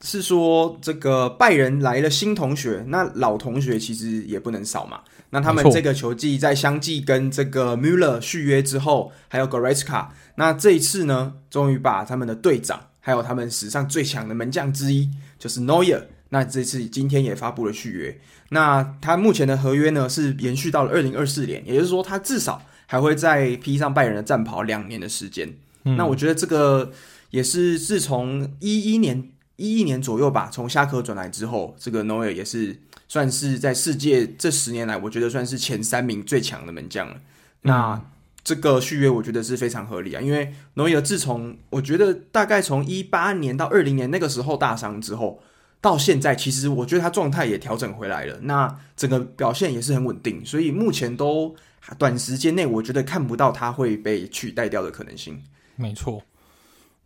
[0.00, 5.00] 是说这个拜仁来了新同学，那老同学其实也不能少嘛。
[5.30, 10.06] 那他们这个球季在相继跟这个 Müller 续约之后，还有 Goretzka，
[10.36, 18.18] 那这一次呢，终于把他们的队长，还有他们史上最强的门将之一，就是 Neuer，那这次今天也发布了续约。
[18.50, 25.52] 那他目前的合约呢是延续到了二零二四年，也就是说他至少还会再披上拜仁的战袍两年的时间。
[25.84, 25.96] 嗯。
[25.96, 26.90] 那我觉得这个
[27.30, 29.30] 也是自从一一年。
[29.58, 37.14] 一一年左右吧，从虾壳转来之后，这个诺尔也是算是在世界这十年来，我觉得算是前三名最强的门将了。
[37.14, 37.20] 嗯、
[37.62, 38.02] 那
[38.44, 45.42] 这个续约我觉得是非常合理啊，因为诺尔自从我觉得大概从一八年到二零年那个时候大伤之后，
[45.80, 51.56] 到现在其实我觉得他状态也调整回来了，那整个表现也是很稳定，所以目前都
[51.98, 55.42] 短时间内我觉得看不到他会被取代掉的可能性。
[55.74, 56.22] 没错，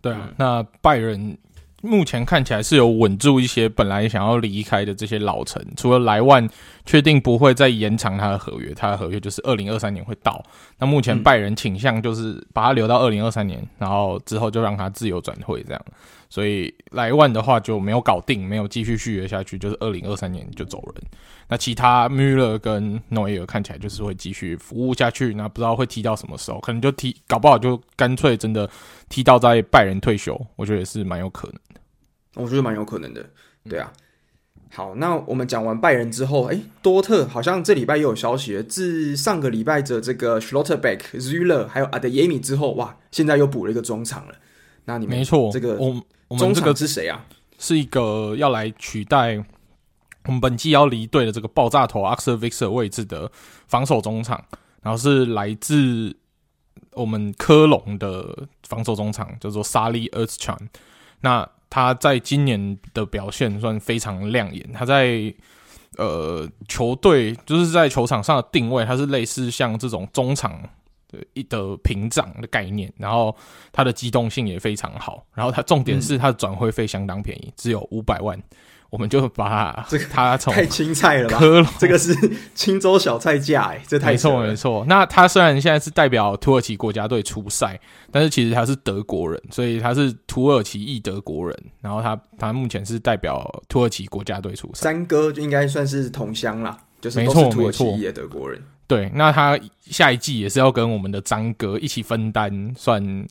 [0.02, 1.38] 对啊，嗯、那拜仁。
[1.82, 6.48] 目前看起来是有稳住一些本来想要离开的这些老臣，除了莱万
[6.86, 10.42] 确定不会再延长他的合约，他的合约就是二零二三年会到。
[10.78, 15.84] 那目前拜仁倾向就是把他留到二零二三年，然后之后就让他自由转会这样。
[16.30, 21.04] 所以莱万的话就没有搞定，没有继续续约下去，就是二零二三年就走人。
[21.48, 28.70] 那其他穆勒跟诺伊尔看起来就是会继续服务下去，那不知道会踢到什么时候，可能就踢，搞不好就干脆真的
[29.10, 31.56] 踢到在拜仁退休，我觉得也是蛮有可能。
[32.34, 33.24] 我觉得蛮有可能的，
[33.68, 33.92] 对啊。
[34.74, 38.62] 好，那我们讲完拜仁之后，哎，多特好像这礼拜又有消息了。
[38.62, 44.34] 自上个礼拜的这个 Schlotterbeck、Züller 还有 Adeyemi 之后，哇，现在又补了一个中场了。
[44.86, 46.02] 那你们没错，这个我
[46.38, 47.26] 中场是谁啊？
[47.58, 49.36] 是一个要来取代
[50.24, 53.30] 我们本季要离队的这个爆炸头 Axel Vixer 位置的
[53.68, 54.42] 防守中场，
[54.80, 56.16] 然后是来自
[56.92, 60.68] 我们科隆的防守中场，叫做 Salih Özcan。
[61.20, 64.70] 那他在今年的表现算非常亮眼。
[64.74, 65.32] 他在
[65.96, 70.60] 呃球队就是在球场上的定位，他是类似像这种中场
[71.08, 72.92] 的一的屏障的概念。
[72.98, 73.34] 然后
[73.72, 75.24] 他的机动性也非常好。
[75.32, 78.38] 然后他重点是他的转会费相当便宜，只有五百万。
[78.92, 81.38] 我们就把他这个他从太青菜了吧？
[81.38, 82.14] 科隆这个是
[82.54, 84.84] 青州小菜价哎，这太没错没错。
[84.86, 91.58] 那他虽然现在是代表土耳其国家队出赛，但是其实他是德国人，所以他是土耳其裔德国人。
[91.80, 98.62] 然后他他目前是代表土耳其国家队出赛，三哥就应该算是同乡啦，就是都是土耳其裔的德国人。
[98.86, 103.26] 对，那他下一季也是要跟我们的张哥一起分担算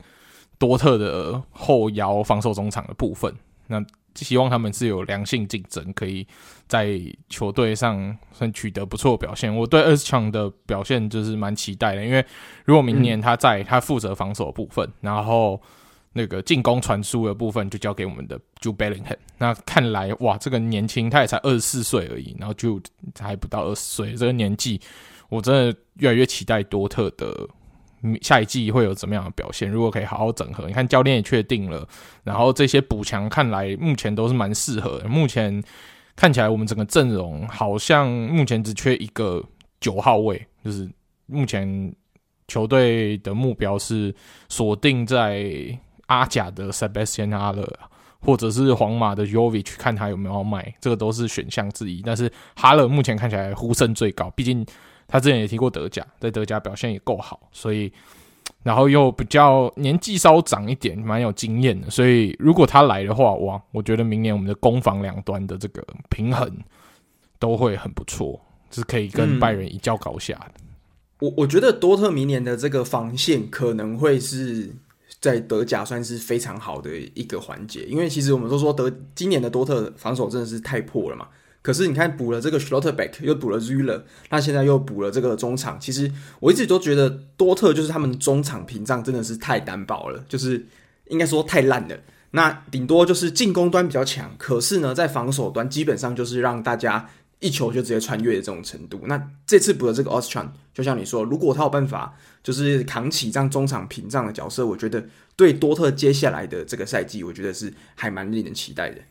[0.58, 3.32] 多特的后腰防守中场的部分。
[3.67, 3.80] 那
[4.15, 6.28] 希望他们是有良性竞争，可以
[6.67, 9.56] 在球队上算取得不错表现。
[9.56, 12.26] 我对 Erstchown 的表现就是蛮期待的，因为
[12.65, 15.62] 如果明年他在，他负责防守的部分，嗯、然后
[16.13, 19.17] 那个进攻传输的部分就交给我们的 Jude Bellingham。
[19.38, 22.82] 那看来哇，这个年轻他也才二十四岁而已，然后就
[23.19, 24.80] 还不到二十岁，这个年纪
[25.30, 27.47] 我真的越来越期待多特的。
[28.22, 29.70] 下一季会有怎么样的表现？
[29.70, 31.88] 如果可以好好整合，你看教练也确定了，
[32.24, 35.08] 然后这些补强看来目前都是蛮适合的。
[35.08, 35.64] 目前
[36.16, 39.44] 看起来我们整个阵容好像目前只缺一个
[39.80, 40.90] 九号位，就是
[41.28, 41.96] 目前
[42.48, 44.14] 球队的目标是
[44.50, 45.54] 锁定在
[46.08, 47.80] 阿甲的 Sebastian a l
[48.20, 52.02] 或者是皇马的 Jovic，看他有没有要卖，这个都是选项之一。
[52.04, 54.66] 但是哈勒目前看起来呼声最高，毕竟。
[55.12, 57.91] 他之前也提过德甲，在德甲表现也够好，所以
[58.63, 66.50] 然后又比较年纪稍长一点，蛮有经验的，所以如果他来的话，哇，我觉得明年我们的攻防两端的这个平衡
[67.38, 70.54] 都会很不错，就是可以跟拜仁一较高下的。
[70.60, 70.67] 嗯、
[71.19, 74.74] 我我觉得多特明年的这个防线可能会是
[75.19, 81.28] 在德甲算是非常好的一个环节，因为其实我们都说德今年的多特防守真的是太破了嘛。
[81.62, 85.80] 可是你看，补了这个 Schlotterbeck，又补了 Zula，那现在又补了这个中场。
[85.80, 90.65] 其实我一直都觉得多特就是他们中场屏障真的是太单薄了，就是
[91.10, 91.95] 应该说太烂了。
[92.32, 97.08] 那顶多就是进攻端比较强，可是呢，在防守端基本上就是让大家
[97.39, 99.02] 一球就直接穿越的这种程度。
[99.06, 109.02] 那这次补的这个 Ostran，就像你说，如果他有办法就是扛起这样中场屏障的角色，我觉得对多特接下来的这个赛季，我觉得是还蛮令人期待的。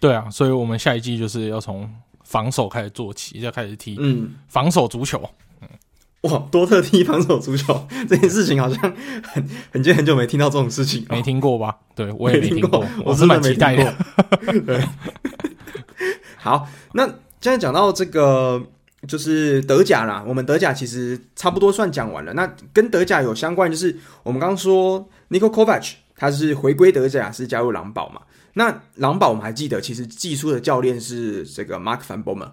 [0.00, 1.88] 对啊，所以我们下一季就是要从
[2.24, 5.22] 防守开始做起，要开始踢嗯防守足球。
[5.60, 5.68] 嗯，
[6.22, 8.80] 哇，多特踢防守足球 这件事情好像
[9.22, 11.76] 很很久很久没听到这种事情，没听过吧？
[11.94, 13.94] 对， 我也没听过，我是蛮期待的。
[14.66, 14.82] 对，
[16.38, 18.62] 好，那现在讲到这个
[19.06, 22.32] 就是德甲啦，我们德甲其实差不多算讲完了。
[22.32, 28.22] 那跟德甲有相关，就是我们刚刚说 Niko Kovac 他是回归德甲，是加入狼堡嘛？
[28.54, 32.50] 那狼堡我们还记得，其实技术的教练是这个 Mark Van Bommel。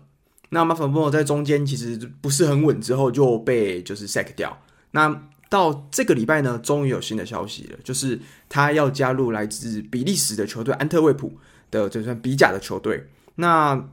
[0.50, 4.62] 那 Mark Van Bommel 在中间其实不是很稳，之后就被就是 sack 掉。
[4.92, 11.34] 那到这个礼拜呢，终于有新的消息了，就是他要加入来自比利时的球队安特卫普
[11.72, 13.10] 的，就算比甲的球队。
[13.36, 13.90] 那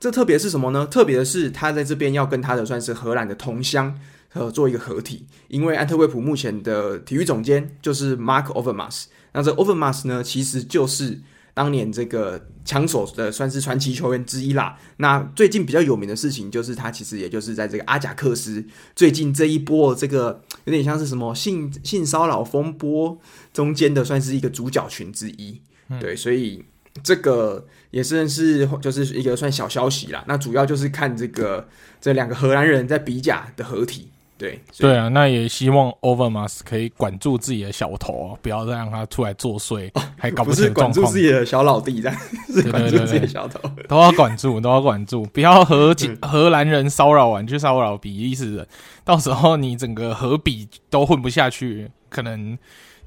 [0.00, 0.86] 这特别是什么呢？
[0.86, 3.96] 特别的是他在这边要跟他的算是荷兰的同乡
[4.32, 9.04] 呃做一个合体，因为安特卫普目前的体育总监就是 Mark Overmars。
[9.34, 11.20] 那这 Overmars 呢，其实就是。
[11.54, 14.78] 当年这个枪手的算是传奇球员之一啦。
[14.98, 23.18] 那最近比较有名的事情就是他其实也就是在这个阿贾克斯最近这一波这个有点像是什么性性骚扰风波
[23.52, 25.60] 中间的算是一个主角群之一。
[25.88, 26.64] 嗯、对，所以
[27.02, 30.24] 这个也算是就是一个算小消息啦。
[30.28, 31.68] 那主要就是看这个
[32.00, 34.08] 这两个荷兰人在比甲的合体。
[34.38, 40.88] 对对啊，那也希望 Overmars 可以管住自己的小头，不要再让他出来作祟，哦、还搞不清状况。
[40.88, 42.18] 不是管住自己的小老弟，这样
[42.52, 48.66] 是管住自己的小头，都要管住，都要管住，不要荷荷兰人骚扰完去骚扰比利时人，
[49.04, 52.58] 到时候你整个荷比都混不下去，可能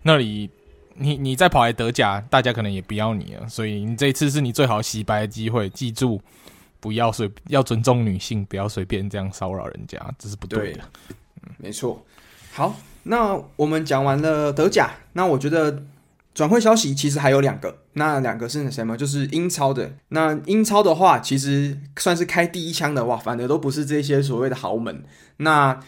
[0.04, 0.50] 那里
[0.94, 3.46] 你你再跑来德甲，大家可能也不要你了。
[3.50, 6.22] 所以你这次是你最好洗白的机会，记住
[6.86, 10.78] 不要随要尊重女性，不要随便这样骚扰人家，这是不对的。
[10.78, 11.16] 对
[11.58, 12.06] 没错，
[12.54, 15.82] 好，那我们讲完了德甲，那我觉得
[16.36, 18.96] 转会消息其实还有两个，那两个是什么？
[18.96, 19.94] 就是英超的。
[20.10, 25.04] 那英超的话，其实算是开第一枪的哇，反而都不是这些所谓的豪门。
[25.38, 25.80] 那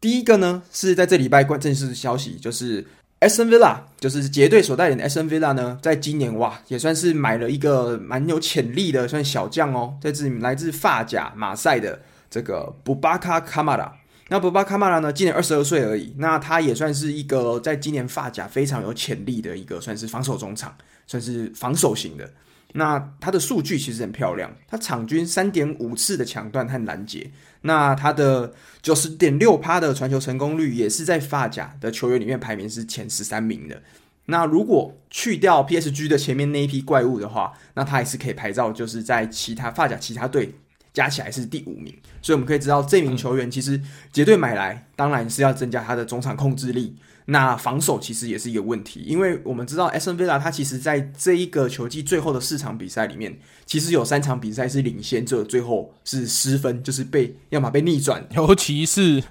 [0.00, 2.86] 第一个呢，是在这礼拜关正式消息，就是
[3.20, 12.00] S N Villa 就是杰队所带领的 S N Villa 呢，在今年哇，也算是买了一个蛮有潜力的算小将哦，在这里来自法甲马赛的
[12.30, 13.92] 这个布巴卡卡马拉。
[14.28, 15.12] 那布巴卡马拉呢？
[15.12, 16.14] 今年二十二岁而已。
[16.18, 20.76] 那他也算是一个在今年发甲非常有潜力的一个，算是防守中场，
[21.06, 22.30] 算是防守型的。
[22.74, 27.30] 那他的数据其实很漂亮，他场均三点五次的抢断和拦截。
[27.62, 28.52] 那他的
[28.82, 33.82] 九十点六趴的传球成功率，也是在法甲的球员里面排名是前十三名的。
[34.26, 40.54] 那如果去掉 PSG 的前面那一批怪物的话，那他还是可以排到就是在其他法甲其他队。
[40.94, 43.80] 加起来是第五名，所以我们可以知道这名球员其实
[44.12, 46.96] 绝对买来，当然是要增加他的中场控制力。
[47.30, 59.22] 那防守其实也是一个问题，因为我们知道 Aston Villa 他其实在这一个球季最后的四场比赛里面，其实有三场比赛是领先，这最后是失分，就是被要么被逆转，尤其是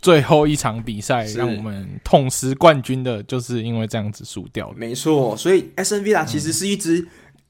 [0.00, 4.72] 最后一场比赛让我们痛失冠军的，就是因为这样子输掉。
[4.74, 7.06] 没错，所以 Aston Villa 其实是一支。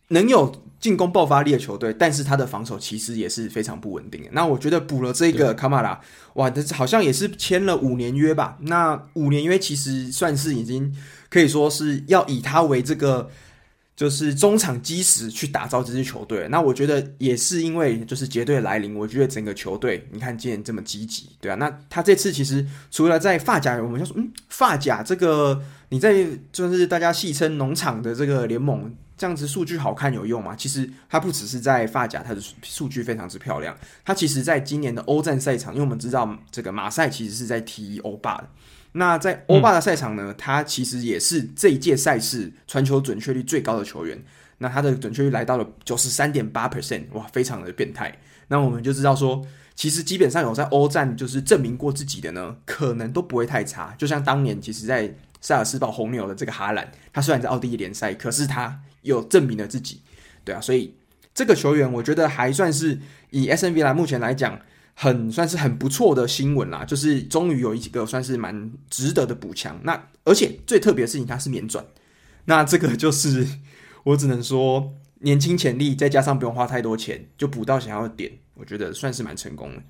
[0.09, 4.28] 能有进攻爆发力的球队，但是他的防守其实也是非常不稳定的。
[4.32, 6.00] 那我觉得补了这个卡马拉，
[6.34, 8.59] 哇，这好像也是签了五年约吧？
[8.61, 10.94] 那五年约其实算是已经
[11.28, 13.30] 可以说是要以他为这个。
[13.97, 30.57] 就是中场基石去打造这支球队，那我觉得也是因为就是结队来临，我觉得整个球队你看今年这么积极，对啊，那他这次其实除了在法甲，我们就说嗯，法甲这个你在就是大家戏称农场的这个联盟，这样子数据好看有用吗？
[30.57, 38.49] 其实他不只是在法甲，他的数据非常之漂亮，他其实在今年的欧战赛场，因为我们知道这个马赛其实是在踢欧霸的。
[38.97, 44.22] 那在欧霸的赛场呢，嗯，他其实也是这一届赛事传球准确率最高的球员。
[44.59, 48.16] 那他的准确率来到了九十三点八 percent，哇，非常的变态。
[48.47, 53.92] 那我们就知道说，其实基本上有在欧战就是证明过自己的呢，可能都不会太差。
[53.99, 60.01] 就像当年其实，在萨尔斯堡红牛的这个哈兰，他虽然在奥地利联赛，可是他有证明了自己，
[60.45, 60.61] 对啊。
[60.61, 60.95] 所以
[61.34, 64.61] 这个球员，我觉得还算是以 SNV 来目前来讲。
[64.95, 69.78] 很算是很不错的新闻啦，就是终于有一个算是蛮值得的补强。
[69.82, 71.84] 那而且最特别的事情，它是免转。
[72.45, 73.47] 那这个就是
[74.05, 79.82] 我只能说年轻潜力，再加上不用花太多钱就补到想要的点，我觉得算是蛮成功的。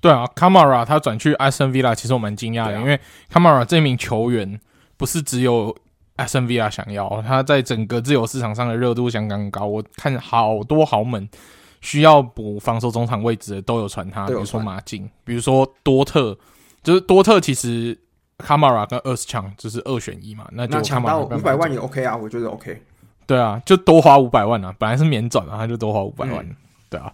[0.00, 3.00] 对啊，Kamara 他转去 Aston Villa，其实我蛮惊讶的，因为
[3.32, 4.60] Kamara 这名球员
[4.96, 5.76] 不是只有
[6.16, 9.66] Aston Villa 想要，他在整个自由市场上的热度相当高。
[9.66, 11.28] 我看好多豪门。
[11.82, 16.34] 需要补防守中场位置的都有传他，比如说马竞，比如说多特，
[16.82, 17.98] 就是多特其实
[18.38, 22.80] 卡马拉跟厄斯强就是二选一嘛，那就抢到五百万也 OK 啊，我觉得 OK。
[23.26, 26.56] 对啊，就多花五百万啊，本来是免转啊，他就多花五百万，嗯，
[26.88, 27.12] 对啊。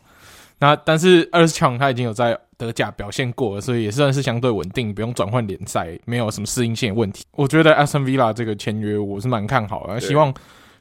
[0.58, 7.24] 那但是厄斯强他已经有在德甲表现过了，所以也算是相对稳定，不用转换联赛，没有什么适应性的问题。
[7.32, 10.34] 我觉得 Aston Villa 这个签约我是蛮看好的，希望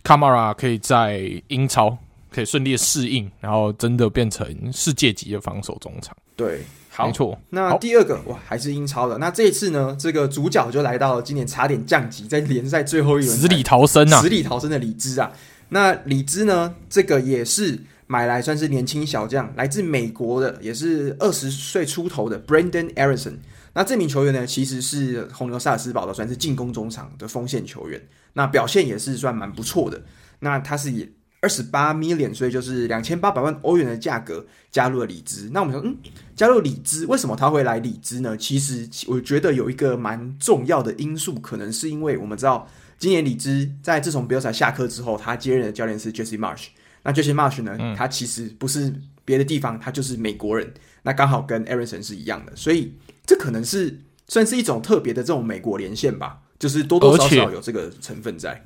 [0.03, 1.95] 卡马拉可以在英超。
[2.31, 6.15] 可以顺利的适应，然后真的变成世界级的防守中场。
[6.35, 7.39] 对，好，没错。
[7.49, 9.17] 那第二个哇，还是英超的。
[9.17, 15.31] 那这一次呢，这个主角就来到了今年差点降级，在联赛最后一轮死里逃生啊，死里逃生的李兹啊。
[15.69, 23.37] 那李兹呢，这个也是买来算是年轻小将，来自美国的，也是二十岁出头的 Brenden Aaronson。
[23.73, 27.99] 那这名球员呢，其实是红牛萨尔斯堡的，算是进攻中场的锋线球员。
[28.33, 30.01] 那表现也是算蛮不错的。
[30.39, 31.09] 那他是也。
[31.39, 35.49] 二十八 million，所以就是两千八百万欧元的价格加入了里兹。
[35.51, 35.95] 那我们说，嗯，
[36.35, 38.35] 加入里兹，为什么他会来里兹呢？
[38.35, 42.67] 其实我觉得有一个蛮重要的因素，可能是因为我们知道，
[42.97, 46.67] 今年里兹在自从比尔萨下课之后，他接任的教练是 Jesse Marsch。
[47.03, 50.73] 那 Jesse Marsch 呢，嗯、他其实不是别的地方，他就是美国人。
[51.03, 52.93] 那刚好跟 Aaronson 是一样的，所以
[53.25, 58.65] 这可能是算是一种特别的这种美国连线吧，就是多多少少有这个成分在。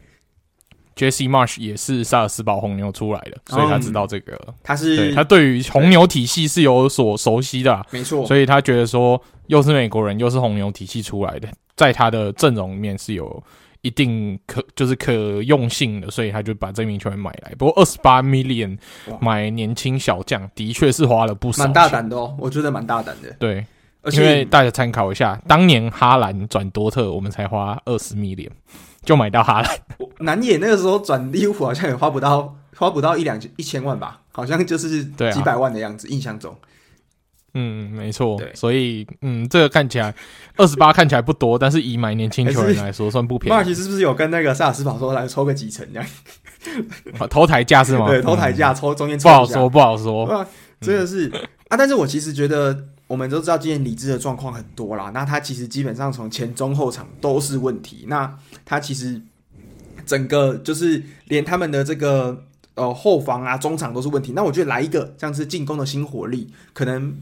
[1.02, 4.36] Jesse Marsch 也是萨尔斯堡红牛出来的，所以他知道这个。
[4.48, 8.24] 嗯、他是对他对于红牛体系是有所熟悉的，没错。
[8.28, 13.44] 所以他觉得说，又是美国人，又是红牛体系出来的，在他的阵容里面是有
[13.82, 17.52] 一定可就是可用性的，所以他就把这名球员买来。
[17.58, 18.78] 不过二十八 million
[19.20, 23.36] 买年轻小将，的确是花了不少，蛮大胆的哦，我觉得蛮大胆的。
[23.40, 23.66] 对，
[24.04, 28.52] 而且因为大家参考一下，当年哈兰转多特，我们才花二十 million。
[29.04, 29.72] 就买到哈兰，
[30.20, 36.56] 南野那个时候转利物浦好像也花不到，花不到一两一千万吧，好像就是几百万的样子，啊、印象中。
[37.54, 38.38] 嗯，没错。
[38.38, 40.14] 对，所以嗯，这个看起来
[40.56, 43.50] 二十八看起来不多，但是以买年轻球员来说算不便宜。
[43.50, 46.08] 马尔奇是不是有跟那个萨尔斯堡说来抽个几成这样？
[47.30, 48.08] 投台价是吗？
[48.08, 50.46] 对，投台价抽中间不好说，不好说。
[50.80, 52.86] 真的是、嗯、啊，但是我其实觉得。
[53.12, 58.06] 我们都知道今年李智的状况很多啦，那他其实基本上从前中后场都是问题。
[58.08, 59.22] 那他其实
[60.06, 62.46] 整个就是连他们的这个
[62.76, 64.32] 呃后防啊、中场都是问题。
[64.34, 67.14] 那我觉得来一个像是进攻的新火力，可能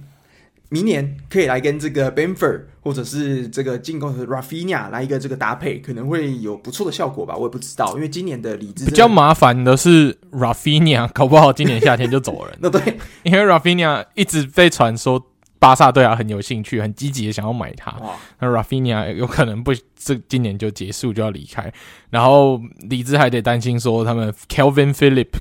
[0.70, 7.36] 明年可以来跟这个 Bamford 或者是这个进攻的 Rafinha 来一个这个搭配，可能会有不错的效果吧。
[7.36, 12.56] 我也不知道，因为今年的里兹比较麻烦的是 Rafinha，搞不好今年夏天就走了。
[12.60, 15.26] 那 对，因为 Rafinha 一直被传说。
[15.60, 17.94] 巴萨对他很有兴趣，很积极的想要买他。
[18.40, 21.72] 那 Rafinha 有可能不，这今年就结束就要离开。
[22.10, 25.40] 然后李兹还得担心说，他们 Kelvin Phillips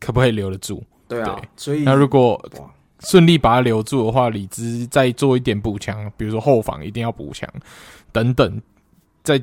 [0.00, 0.82] 可不可以留得住？
[1.06, 2.42] 对啊，对，所以那如果
[3.00, 7.48] 顺利把他留住的话，李兹再做一点补强，比如说后防一定要补强
[8.10, 8.60] 等等，
[9.22, 9.40] 再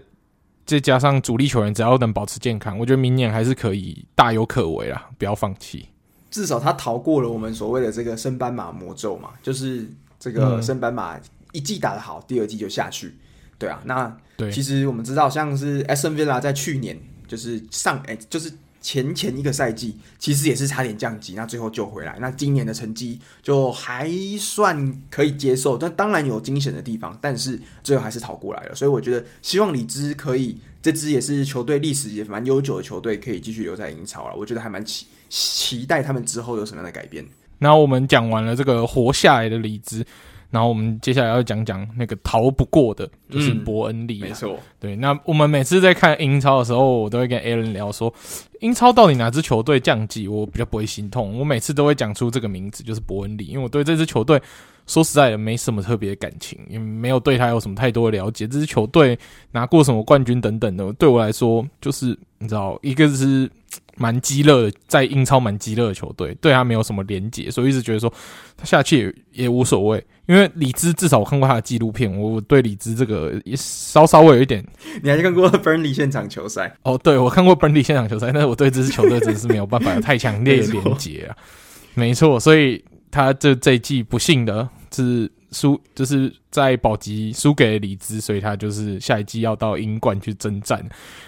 [0.66, 5.88] 再加上主力球员，只要能保持健康，我觉得明年还是可以大有可为啦，不要放弃。
[6.36, 9.88] 至少他逃过了我们所谓的这个升班马魔咒嘛，就是
[10.20, 11.18] 这个升班马
[11.54, 13.16] 一季打得好，第二季就下去。
[13.58, 14.14] 对啊，那
[14.52, 22.18] 其实我们知道，像是 Villa 在去年就是上哎、欸，就是前前一个赛季其实也是差点降级，那最后救回来。
[22.20, 28.76] 那今年的成绩就还算可以接受，但当然有惊险的地方，但是最后还是逃过来了。
[28.76, 34.36] 所以我觉得希望李兹可以，这支也是球队历史也蛮悠久的球队，可以继续留在英超了。
[34.36, 37.26] 我觉得还蛮期期待他们之后有什么样的改变。
[37.58, 40.06] 那我们讲完了这个活下来的里兹。
[40.52, 44.22] 然后我们接下来要讲讲那个逃不过的，就是伯恩利。
[44.22, 44.96] 没错，对。
[44.96, 48.14] 那我们每次在看英超的时候，我都会跟 Alan 聊说，
[48.62, 51.38] 英超到底哪支球队降级，我比较不会心痛。
[51.38, 54.42] 我每次都会讲出这个名字，就是伯恩利，因为我对这支球队
[54.88, 58.48] 说实在的没什么特别的感情，也没有对他有什么太多的了解。
[58.48, 59.18] 这支球队
[59.52, 63.50] 拿过什么冠军等等的，对我来说就是你知道，一个是。
[63.98, 68.12] 蛮鸡肋的，在英超蛮鸡肋的球队，对他没有什么连结，所以一直觉得说
[68.58, 70.06] 他下去也也无所谓。
[70.28, 74.66] 因为李兹至少我看过他的纪录片，我对李兹这个也稍稍微有一点。
[75.04, 76.76] 你还看过 Burnley 现场球赛？
[76.82, 81.38] 哦，对，我看过 Burnley 现场球赛，但是我对这支球队真的是没有办法有太强烈的连结啊。
[81.94, 90.84] 没错，所以他这这一季不幸的是输，就是在保级输给了里兹，所以他就是下一季要到英冠去征战。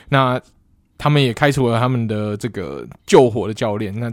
[0.09, 0.41] 那。
[0.97, 4.11] 他们也开除了他们的这个救火的教练，那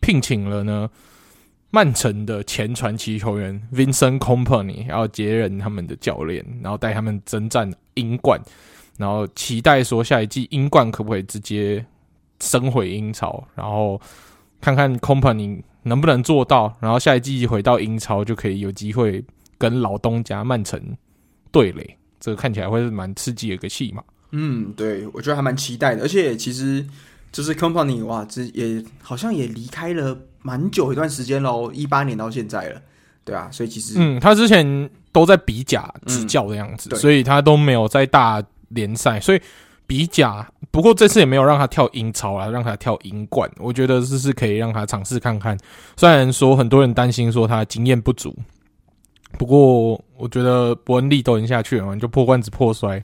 [0.00, 0.88] 聘请了呢
[1.70, 8.40] 曼城的前传奇球员 Vincent Kompany 要接任他们的教练，然后带他们征战英冠，
[8.98, 11.84] 然后期待说下一季英冠可不可以直接
[12.40, 14.00] 升回英超，然后
[14.60, 19.24] 看看 Kompany 能不能做到，然后下一季回到英超就可以有机会
[19.56, 20.80] 跟老东家曼城
[21.52, 24.02] 对垒，这个看起来会是蛮刺激的一个戏码。
[24.32, 26.86] 嗯，对，我觉得还蛮期待的，而且其实
[27.32, 32.80] 就是 Company 哇，这也好像也离开了蛮久一段时间喽，一八年到现在了，
[33.24, 39.40] 对啊，所以其实嗯，他之前都在比甲执教的样子，嗯，所以他都没有在大联赛，所以
[39.86, 45.58] 比甲，不过这次也没有让他跳英超啊，让他跳英冠，我觉得这是可以让他尝试看看，
[45.96, 48.32] 虽然说很多人担心说他经验不足，
[49.36, 53.02] 不过我觉得伯恩利都已经下去了嘛，就破罐子破摔。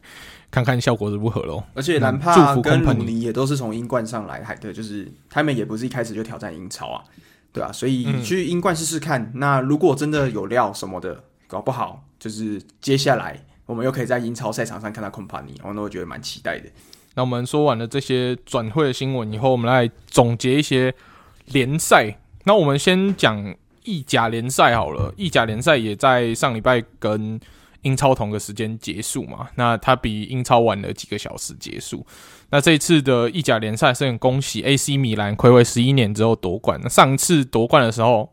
[0.57, 1.63] 看看效果如何喽。
[1.75, 7.05] 而且兰帕跟鲁尼也都是从英冠上来，还对，就是他们也不是一开始就挑战英超啊，
[7.53, 9.31] 对啊，所以去英冠试试看。
[9.35, 16.71] 那如果真的有料什么的，搞不好就是接下来我们又可以在英超赛场上看到孔帕尼，我那我觉得蛮期待的。
[17.15, 20.95] 那我们说完了这些转会的新闻以后，我们来总结一些
[21.53, 22.17] 联赛。
[22.45, 23.55] 那我们先讲
[23.85, 27.39] 意甲联赛好了，意甲联赛也在上礼拜跟。
[27.83, 29.49] 英超同个时间结束嘛？
[29.55, 32.05] 那他比英超晚了几个小时结束。
[32.51, 36.81] 那这一次的意甲联赛是很恭喜 AC 米兰睽违十一年之后夺冠。
[36.83, 38.33] 那上次夺冠的时候，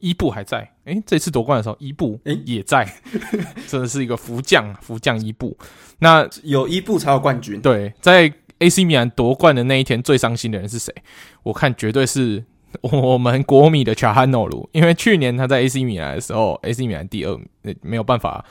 [0.00, 0.58] 伊布还在。
[0.84, 2.86] 诶、欸，这次夺冠的时候，伊布诶也在，
[3.66, 5.56] 真的是一个福将，福将伊布。
[5.98, 7.60] 那有伊布才有冠军。
[7.60, 10.94] 对，在 AC 米兰夺冠的那一天，最伤心的人是谁？
[11.42, 12.44] 我看绝对是
[12.82, 17.38] 我们国米的查汉诺鲁，因为去年他在 AC 米兰的时候，AC 米兰第二，
[17.82, 18.44] 没有办法。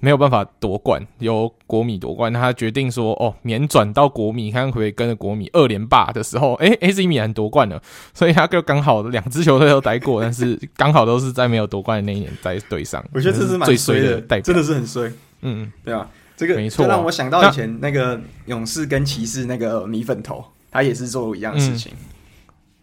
[0.00, 2.32] 没有办法夺冠，由国米夺冠。
[2.32, 7.82] 他决定说：“哦，免转到国米，看可以跟着国米二连霸的时候，诶，AC 米兰夺冠了，
[8.14, 13.04] 所以他就刚好两支球队都待过，但是刚好都是在没有夺冠的那一年在队上。
[13.12, 15.12] 我觉得这是蛮最衰的代表，真的是很衰。
[15.42, 21.90] 嗯，对啊，这个没错，让我想到以前那个勇士跟骑士那个米粉头，他也是做一样的事情。
[21.92, 21.98] 嗯、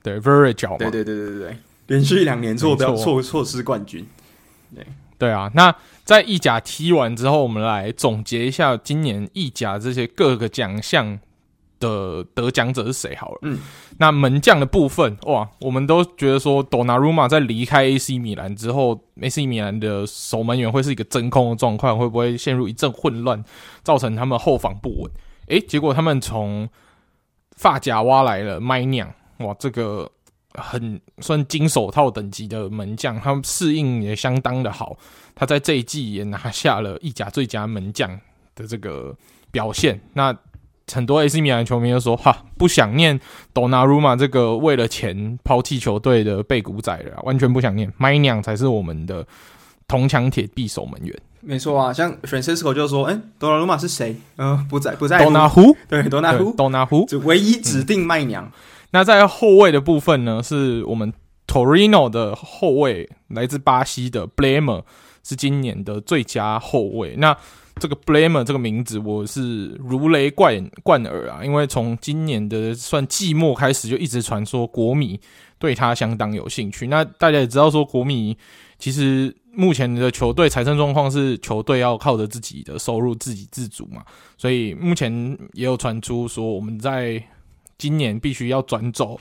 [0.05, 4.05] 对，Very 角，嘛对对对对对，连续两年错标错错失冠军。
[4.73, 4.85] 对
[5.17, 5.75] 对啊，那。
[6.05, 11.19] 在意甲踢完之后，我们来总结一下今年意甲这些各个奖项
[11.79, 13.39] 的得奖者是谁好了。
[13.41, 13.57] 嗯，
[13.97, 23.43] 那门将的部分，哇，我们都觉得说，多纳鲁马在离开 AC 米兰之后，AC 米兰的守门员会是一个真空的状况，会不会陷入一阵混乱，
[23.81, 25.11] 造成他们后防不稳？
[25.47, 26.69] 诶，结果他们从
[27.57, 30.11] 发甲挖来了麦酿，哇，这个。
[30.57, 34.97] 很算金手套等级的门将，他们适应也相当的好。
[35.35, 38.09] 他在这一季也拿下了意甲最佳门将
[38.55, 39.13] 的这个
[39.51, 39.99] 表现。
[40.13, 40.33] 那
[40.89, 43.19] 很多 AC 米兰球迷就说：“哈，不想念
[43.51, 47.91] 多纳鲁马这个为了钱抛弃球队的背骨仔了，完全不想念。
[47.97, 49.27] 麦娘才是我们的
[49.89, 51.13] 铜墙铁壁守门员。”
[51.43, 54.15] 没错啊，像 Francisco 就说：“哎，多纳鲁马是谁？
[54.37, 55.21] 嗯、呃，不在，不在。
[55.21, 58.45] 多纳胡，对，多纳胡，多纳胡，就唯一指定麦娘。
[58.45, 58.51] 嗯”
[58.95, 61.11] 那在后卫的部分呢，是我们
[61.45, 64.83] Torino 的后卫，来自巴西的 Bremer
[65.21, 67.13] 是今年的最佳后卫。
[67.17, 67.35] 那
[67.75, 75.19] 这个 Bremer 这个名字我是如雷贯贯耳啊，因为从今年的算季末开始就一直传说国米
[75.59, 76.87] 对他相当有兴趣。
[76.87, 78.37] 那大家也知道说国米
[78.79, 84.05] 其实目前的球队财政状况是球队要靠着自己的收入自给自足嘛，
[84.37, 87.21] 所以目前也有传出说我们在。
[87.77, 89.19] 今年必须要转走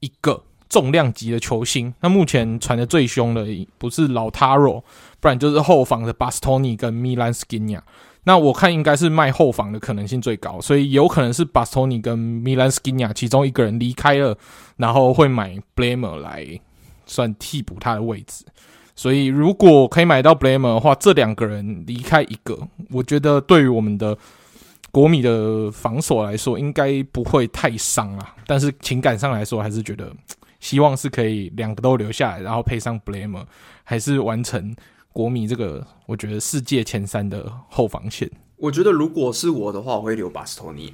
[0.00, 1.92] 一个重量级的球星。
[2.00, 3.46] 那目前传的最凶的
[3.78, 4.82] 不是老塔罗，
[5.20, 7.82] 不然就是后防的巴斯托尼跟米兰斯基亚。
[8.26, 14.36] 那我看应该是卖后防的可能性最高，所以有可能是巴斯托尼跟米兰斯基亚其中一个人离开了，
[14.78, 16.58] 然后会买 Blamer 来
[17.04, 18.44] 算替补他的位置。
[18.96, 22.58] 所以如果可以买到 Blamer 的话，这两个人离开一个，
[22.90, 24.16] 我觉得对于我们的
[24.94, 28.36] 国米的防守来说，应该不会太伤啊。
[28.46, 30.08] 但是情感上来说，还是觉得
[30.60, 33.44] 希望是可以两个都留下来，然后配上 Blamer，，
[33.82, 34.72] 还是完成。
[35.12, 38.30] 国米这个，我觉得世界前三的后防线。
[38.56, 40.92] 我觉得如果是我的话，我会留巴斯托尼。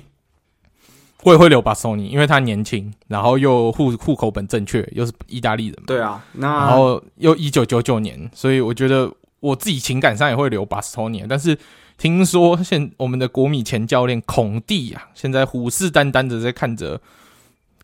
[1.22, 5.76] 我也会留巴斯托尼，因为他年轻，然后又户户口本正确，又是意大利人。
[5.86, 11.24] 对啊，那然后又一九九九年，所以我觉得我自己情感上也会留巴斯托尼。
[11.26, 11.57] 但是
[12.01, 16.98] 听说现我们的国米前教练孔蒂啊，现在虎视眈眈的在看着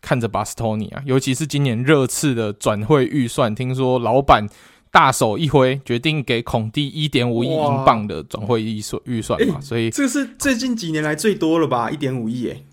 [0.01, 4.49] 看着巴斯托尼啊，尤其是今年热刺的转会预算，听说老板。
[4.89, 11.91] 大手一挥，决定给孔蒂一点五亿英镑的转会预算预算嘛，欸、所以这是最近几年来最多了吧？
[11.91, 12.63] 一点五亿，哎，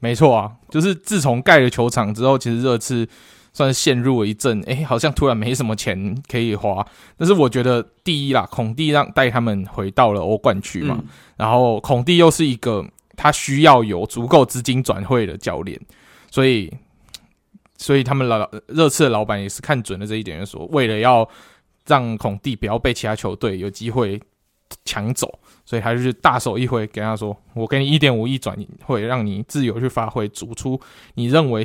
[0.00, 3.08] 没错啊，就是自从盖了球场之后，其实热刺
[3.52, 6.86] 算是陷入了一阵，哎、欸，好像突然没什么钱可以花。
[7.16, 12.84] 但是我觉得第一啦，孔蒂让带他们回到了欧冠区嘛，嗯、然后孔蒂又是一个
[13.16, 15.80] 他需要有足够资金转会的教练，
[16.30, 16.72] 所以。
[17.78, 21.28] 所以他们老热刺的老板也是看准了这一点，就说为了要
[21.84, 24.20] 让孔蒂不要被其他球队有机会
[24.84, 30.80] 抢走，所以他就是大手一挥，跟他说：“我给你一点五亿转会，让你自由去发挥，组出
[31.14, 31.64] 你认为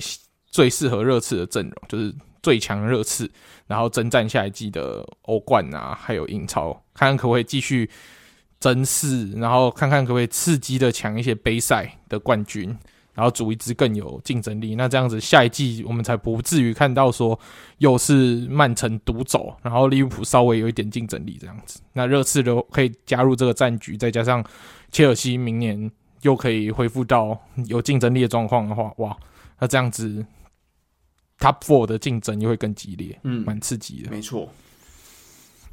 [0.58, 3.30] 最适合热刺的阵容，就是最强热刺，
[3.68, 7.88] 然后征战下一季的欧冠啊，还有英超，看看可不可以继续
[8.60, 12.76] 争四，然后看看可不可以刺激的抢一些杯赛的冠军。”
[13.14, 17.40] 然后组一支更有竞争力，那这样子下一季我们才不至于看到说
[17.78, 21.80] 又是曼城独走，然后利物浦稍微有一点竞争力这样子。
[21.94, 24.44] 那热刺都可以加入这个战局，再加上
[24.92, 25.92] 切尔西明年
[26.22, 27.36] 又可以恢复到
[27.68, 29.16] 有竞争力的状况的话，哇，
[29.60, 30.24] 那这样子
[31.40, 34.50] Top Four 的竞争又会更激烈，嗯，蛮刺激的，没错。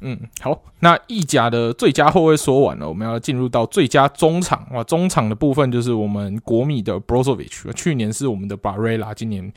[0.01, 4.83] 嗯，好，那意甲的最佳后卫说完了，我们要进入到最佳中场哇。
[4.83, 9.51] 中场的部分就是我们国米的 Brozovic，去年是我们的 Barella，今年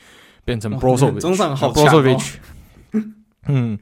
[0.44, 1.20] 变成 Brozovic，哦。
[1.20, 2.20] 中场好强哦。
[3.48, 3.78] 嗯，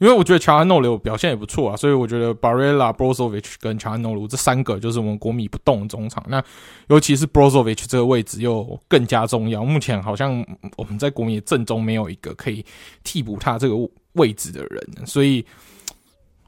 [0.00, 6.24] 因为我觉得乔安诺鲁表现也不错啊，所以我觉得 Barella、Brozovic 跟乔安诺鲁这三个就是我们国米不动的中场。
[6.26, 6.42] 那
[6.88, 9.64] 尤其是 Brozovic 这个位置又更加重要。
[9.64, 10.44] 目前好像
[10.76, 12.64] 我们在国米的阵中没有一个可以
[13.04, 13.74] 替补他这个
[14.14, 15.44] 位置的人，所以。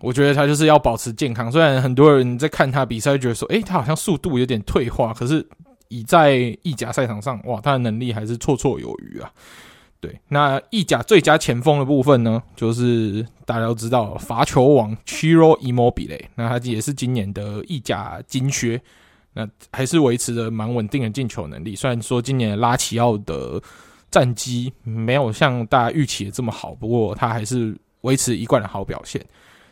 [0.04, 5.46] 我觉得他就是要保持健康，虽然很多人在看他比赛，觉得说，诶，他好像速度有点退化，可是
[5.86, 6.34] 以在
[6.64, 9.30] 意甲赛场上，哇，他的能力还是绰绰有余啊。
[10.00, 18.80] 对，那意甲最佳前锋的部分呢，就是大家都知道罚球王 Chiro Immobile，那他也是今年的意甲金靴，
[19.34, 21.76] 那还是维持着蛮稳定的进球能力。
[21.76, 23.62] 虽然说今年拉齐奥的
[24.10, 29.22] 战绩没有像大家预期的这么好，不过他还是维持一贯的好表现。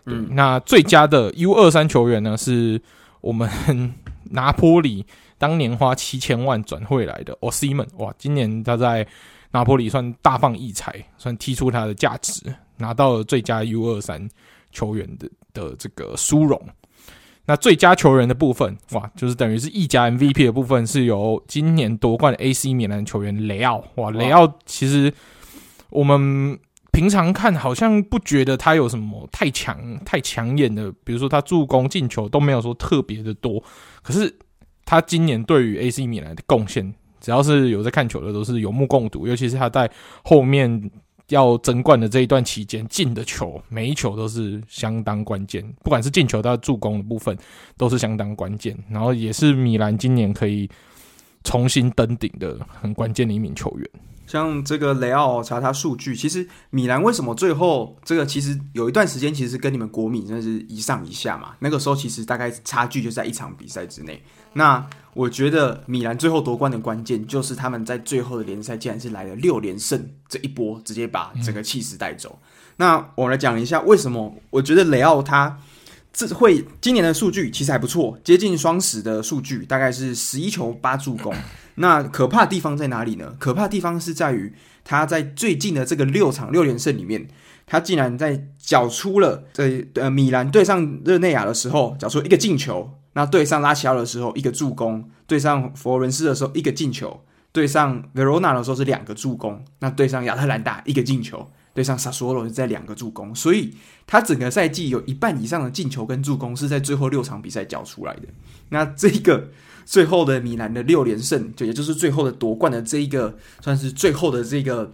[0.05, 2.79] 嗯，那最佳的 U 二三球员呢，是
[3.23, 3.49] 我们
[4.31, 5.07] 拿坡里
[5.39, 7.87] 当年花七千万转会来的 Osimhen。
[7.97, 9.07] 哇，今年他在
[9.53, 12.43] 拿坡里算大放异彩，算踢出他的价值，
[12.81, 14.29] 拿到了最佳 U 二三
[14.73, 16.61] 球员的的这个殊荣。
[17.47, 23.85] 那最佳球员的部分，哇，就是等于是意甲 MVP 的部分，是由今年夺冠的 AC 米兰球员雷奥。
[23.97, 25.13] 哇，雷奥其实
[25.91, 26.59] 我们。
[26.93, 33.63] 平常看好像不觉得他有什么太强太抢眼的，比如说他助攻进球都没有说特别的多，
[34.03, 34.39] 可是
[34.85, 39.89] 他今年对于 AC 米兰的贡献，只要是有在看球的都是有目共睹，尤其是他在
[40.25, 40.91] 后面
[41.31, 47.37] 要争冠的这一段期间进的球，每一球都是相当关键，不管是进球到助攻的部分
[47.77, 50.69] 都是相当关键，然后也是米兰今年可以
[51.43, 53.91] 重新登顶的很关键的一名球员。
[54.27, 61.57] 像这个雷奥查他数据，其实米兰为什么最后这个其实有一段时间其实跟你们国米真是一上一下嘛？
[61.59, 64.23] 那个时候其实大概差距就在一场比赛之内。
[64.53, 72.39] 那我觉得米兰最后夺冠的关键就是他们在最后的联赛竟然是来了六连胜，这一波直接把整个气势带走。
[72.41, 75.59] 嗯、那我来讲一下为什么我觉得雷奥他
[76.13, 81.35] 这会今年的数据其实还不错，接近双十的数据，大概是十一球八助攻。
[81.77, 83.35] 那可怕的地方在哪里呢？
[83.39, 84.53] 可怕的地方是在于
[84.85, 87.29] 他在最近的这个六场六连胜里面，
[87.67, 97.21] 他竟然在缴出了在呃米兰对上热内亚的时候缴出一个进球，那对上拉齐奥的时候一个助攻，对上佛罗伦斯的时候一个进球，
[97.53, 103.75] 对上 Verona 的时候是两个助攻，那对上亚特兰大一个进球，对上 Sassuolo 是在两个助攻，所以
[104.07, 108.23] 他整个赛季有一半以上的进球跟助攻是在最后六场比赛缴出来的。
[108.69, 109.49] 那这个
[109.85, 114.93] 最后的米兰的六连胜，就也就是最后的夺冠的这一个，算是最后的这个。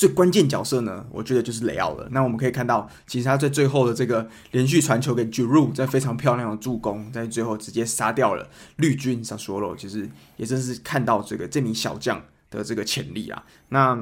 [0.00, 2.08] 最关键角色呢，我觉得就是雷奥了。
[2.10, 9.22] 那我们可以看到，其实他在最后的这个连续传球给 Giroud，在非常漂亮的助攻，在最后直接杀掉了绿军。
[9.22, 13.44] 萨索罗其实也真是看到这个这名小将的这个潜力啊。
[13.68, 13.94] 那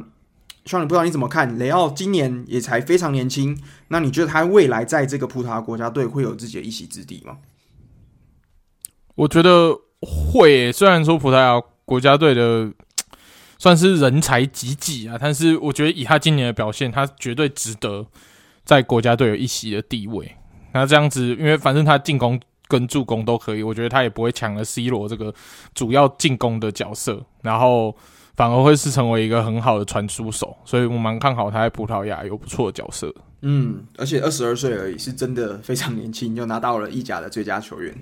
[0.67, 7.39] 希望你不知道你怎么看雷奥今年也才非常年轻，那你觉得他未来在这个葡萄牙国家队会有自己的一席之地吗？
[9.17, 12.73] 我觉得会，虽然说葡萄牙国家队的。
[13.59, 18.07] 算是人才济济啊，但是我觉得以他今年的表现，他绝对值得
[18.65, 20.37] 在国家队有一席的地位。
[20.73, 25.35] 那这样子，因为反正他进攻跟助攻都可以，我觉得他也不会抢了 C 罗这个
[25.75, 27.97] 主要进攻的角色，然后
[28.37, 33.13] 反而会是成为一个很好的传输手，所以我蛮看好他在葡萄牙有不错的角色。
[33.41, 37.95] 嗯，而且二十二岁而已，是真的非常年轻，就拿到了意甲的最佳球员。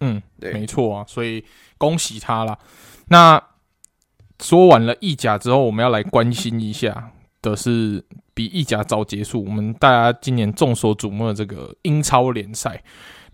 [0.00, 1.44] 嗯，对，没错啊，所以
[1.76, 2.58] 恭喜他啦。
[3.08, 3.51] 那。
[4.42, 12.82] 说完了意甲之后，我们要来关心一下的是比意甲早结束，我们大家今年众所瞩目的这个英超联赛。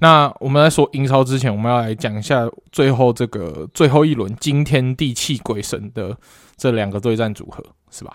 [0.01, 6.17] 那我们在说英超之前，我们要来讲一下最后这个最后一轮惊天地泣鬼神的
[6.57, 8.13] 这两个对战组合，是吧？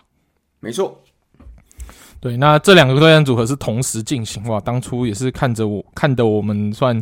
[0.62, 0.98] 没错。
[2.22, 4.62] 对，那这两个对战组合是同时进行哇！
[4.62, 7.02] 当初也是看着我看得我们算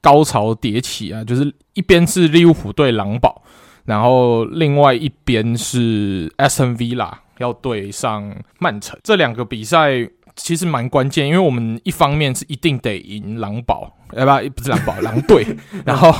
[0.00, 3.42] 高潮迭起啊，就是一边是利物浦对狼堡。
[3.84, 15.44] 然后另外一边是 Aston Villa 要对上曼城，这两个比赛其实蛮关键，因为我们一方面是一定得赢狼堡，哎不，不是狼堡，狼队。
[15.84, 16.14] 然后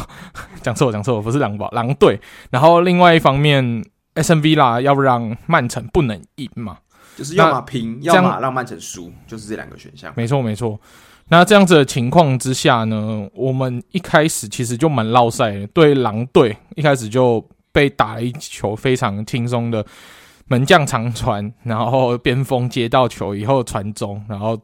[0.61, 2.21] 讲错，讲错，不是狼堡，狼队。
[2.51, 3.65] 然后另外一方面
[4.15, 6.79] ，Aston Villa 要让曼城不能赢嘛，
[7.17, 10.13] 就是要么平，要么让曼城输，就是这两个选项。
[10.17, 10.79] 没错，没错。
[11.29, 17.43] 那这样子的情况之下呢，我们一开始其实就蛮落赛，对狼队一开始就
[17.73, 19.85] 被打了一球非常轻松的
[20.47, 24.61] 门将长传，然后边锋接到球以后传中，然后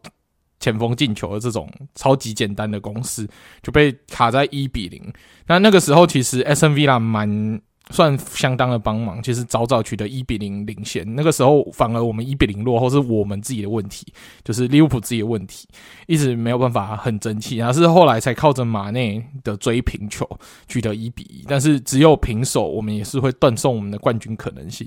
[0.61, 3.27] 前锋进球的这种超级简单的攻势
[3.63, 5.13] 就被卡在一比零。
[5.47, 7.61] 那那个时候其实 S N V 啦蛮。
[7.91, 14.07] 算相当的帮忙，其实早早取得一比零领先，那个时候反而我们一比零落后是我们自己的问题，
[14.45, 15.67] 就是利物浦自己的问题，
[16.07, 20.29] 一直没有办法很争气，然后是后来才靠着马内的追平球
[20.67, 24.87] 取得一比一，但是只有平手，我们也是会断送我们的冠军可能性。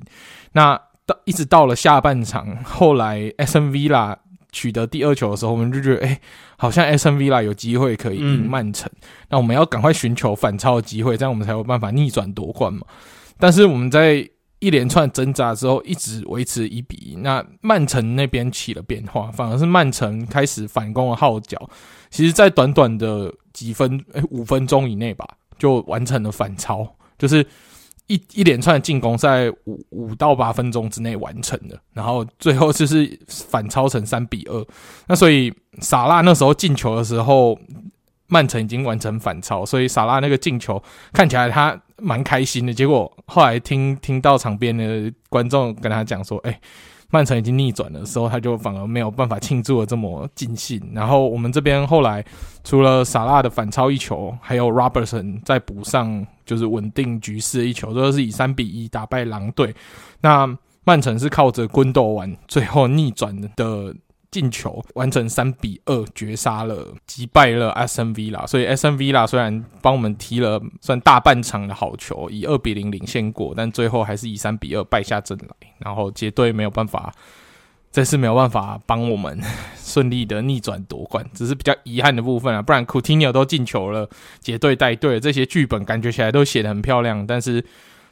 [0.52, 4.18] 那到一直到了下半场，后来 S M V 啦
[4.52, 6.22] 取得第二球的时候，我们就觉得，哎、欸，
[6.58, 8.92] 好像 Aston Villa 有机会可以赢曼城。
[8.96, 12.82] 嗯、那我们要赶快寻求反超的机会，这样我们才有办法逆转夺冠嘛。
[13.40, 14.30] 但是我们在
[14.60, 17.16] 一连串挣扎之后，一直维持一比一。
[17.16, 21.58] 那曼城那边起了变化，反而是曼城开始反攻的号角。
[22.10, 25.28] 其实，在短短的几分，哎、欸，五分钟以内吧，
[25.58, 27.46] 就完成了反超，就是。
[28.08, 34.66] 一一连串的进攻在五五到八分钟之内完成的，然后最后就是反超成三比二。
[35.08, 37.58] 那所以萨拉那时候进球的时候，
[38.28, 40.82] 曼城已经完成反超，所以萨拉那个进球
[41.14, 42.74] 看起来他蛮开心的。
[42.74, 46.60] 结果后来听听到场边的观众跟他讲说：“哎、”
[47.12, 50.82] 曼城已经逆转的时候，他就反而没有办法庆祝的这么尽兴。
[50.94, 52.26] 然后我们这边后来
[52.64, 59.76] 除了萨拉的反超一球，还有 Robertson 再补上就是稳定局势的一球，都是以三比一打败狼队。
[60.22, 63.94] 那曼城是靠着昆多完最后逆转的。
[64.32, 75.54] 进球完成三比二绝杀了，击败了 S M V 啦所以 S M V 啦虽然帮我们踢了算大半场的好球，以二比零领先过，但最后还是以三比二败下阵来。
[75.80, 77.14] 然后捷队没有办法，
[77.92, 79.38] 这次没有办法帮我们
[79.76, 82.62] 顺利的逆转夺冠，只是比较遗憾的部分啊。
[82.62, 84.10] 不然 Coutinho 都进球了，
[84.40, 87.62] 捷队带队，这些剧本感觉起来都写得很漂亮，但是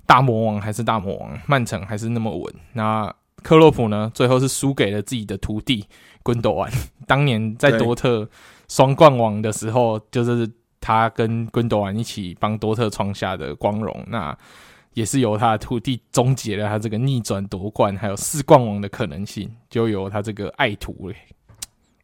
[0.06, 2.54] 大魔王还是大魔王，曼城还是那么稳。
[2.74, 4.12] 那克洛普呢？
[4.14, 5.86] 最后是输给了自己的徒弟。
[6.30, 6.72] 昆多安
[7.08, 8.30] 当年在多特
[8.68, 10.48] 双冠王的时候，就是
[10.80, 14.06] 他跟昆多安一起帮多特创下的光荣。
[14.08, 14.38] 那
[14.94, 21.12] 也是由他的徒弟终结了他这个逆转夺冠还有四冠王的可能性，就由他这个爱徒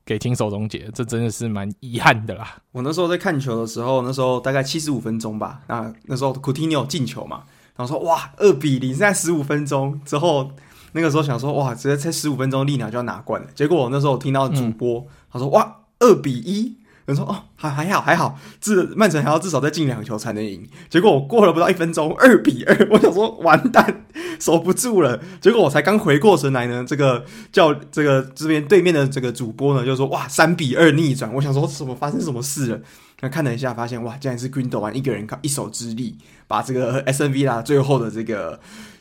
[0.04, 0.90] 给亲手终结。
[0.92, 2.58] 这真的是蛮遗憾的啦。
[2.72, 5.62] 我那时候在看球的时候，那时候大概七十五分钟吧。
[5.68, 7.44] 那那时候库蒂尼奥进球嘛，
[7.76, 10.50] 然后说哇二比零，现在十五分钟之后。
[10.96, 13.48] 那个时候想说哇，直接才十五分钟，利鸟就要拿冠了。
[13.54, 20.66] 结果我那时候听到主播、他说哇，二比一，人说哦，还还好还好，至曼城还要至少再进两球才能赢。
[20.90, 24.06] 结果我过了不到一分钟，二比二，我想说完蛋，
[24.40, 25.20] 守不住了。
[25.42, 31.34] 结果我才刚回过神来呢，这个叫这个这边对面的这个主播呢就说哇，三比二逆转。
[31.34, 32.80] 我想说什么发生什么事了？
[33.20, 36.18] 那看了一下，发现哇，竟然是 Gundogan 一个人靠一手之力
[36.48, 38.60] 把这个 Aston Villa 最后的这个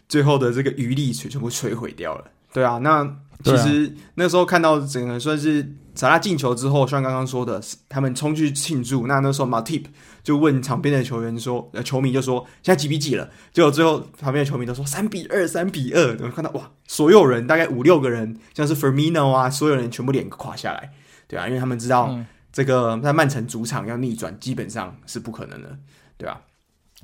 [0.09, 2.25] 最后的这个余力全全部摧毁掉了。
[2.53, 3.17] 对啊，那。
[3.43, 9.07] 其实那时候看到整个算是萨拉进球之后，像刚刚说的，他们冲去庆祝。
[9.07, 9.85] 那那时候马蒂
[10.23, 16.17] 就问场边的球员说：“呃，球迷就说现在几比几了？”结果最后旁边的球迷都说三比二，三比二。
[16.23, 20.93] 我看到哇，所有人大概五六个人，像是 Firmino 啊，所有人全部脸垮下来，
[21.27, 22.17] 对啊，因为他们知道
[22.51, 25.77] 这个在曼城主场要逆转，基本上是不可能的，
[26.17, 26.41] 对啊。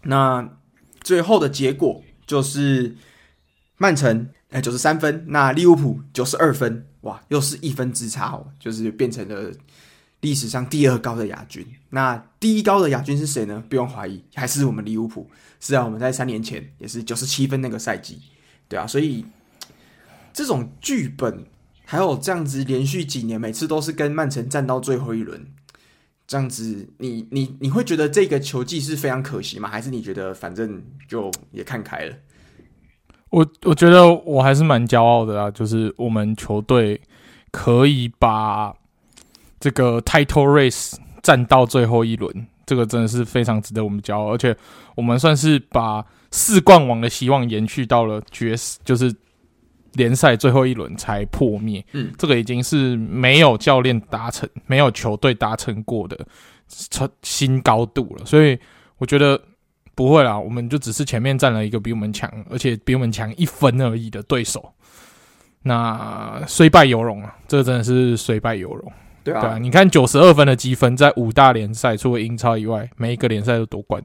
[0.04, 0.48] 那
[1.02, 2.94] 最后的结果就是
[3.76, 4.28] 曼城。
[4.50, 9.52] 哎，九十三分，那利物浦九十二分，哇，又是一分之差哦，就是变成了
[10.22, 11.64] 历史上第二高的亚军。
[11.90, 13.62] 那第一高的亚军是谁呢？
[13.68, 15.30] 不用怀疑，还是我们利物浦。
[15.60, 18.20] 是啊，我们在三年前也是九十七分那个赛季，
[18.68, 19.24] 对啊，所以
[20.32, 21.44] 这种剧本
[21.84, 25.46] 还有这样子连续几年，每次都是跟曼城战到最后一轮，
[26.30, 29.68] 这样子你，你你会觉得这个球技是非常可惜吗？
[29.68, 32.14] 还是你觉得反正就也看开了？
[33.30, 37.00] 我我觉得我还是蛮骄傲的啊，就是我们球队
[37.50, 38.72] 可以把
[39.58, 44.32] 这个 title race 战到最后一轮，这个真的是非常值得我们骄傲。
[44.32, 44.56] 而且
[44.94, 48.54] 我们算是把四冠王的希望延续到了决，
[48.84, 49.12] 就是
[49.92, 51.84] 联赛最后一轮才破灭。
[51.92, 56.18] 嗯，这个已经是没有教练达成、没有球队达成过的
[56.68, 58.24] 超新高度了。
[58.24, 58.58] 所以
[58.98, 59.40] 我觉得。
[59.92, 64.72] 不会啦，我们就只是前面站了一个比我们强，而且比我们强一分而已的对手。
[65.62, 68.90] 那虽败犹荣啊，这真的是虽败犹荣。
[69.22, 74.02] 对啊，对啊，你看九十二分的积分，在五大联赛除了英超以外，每一个联赛都夺冠。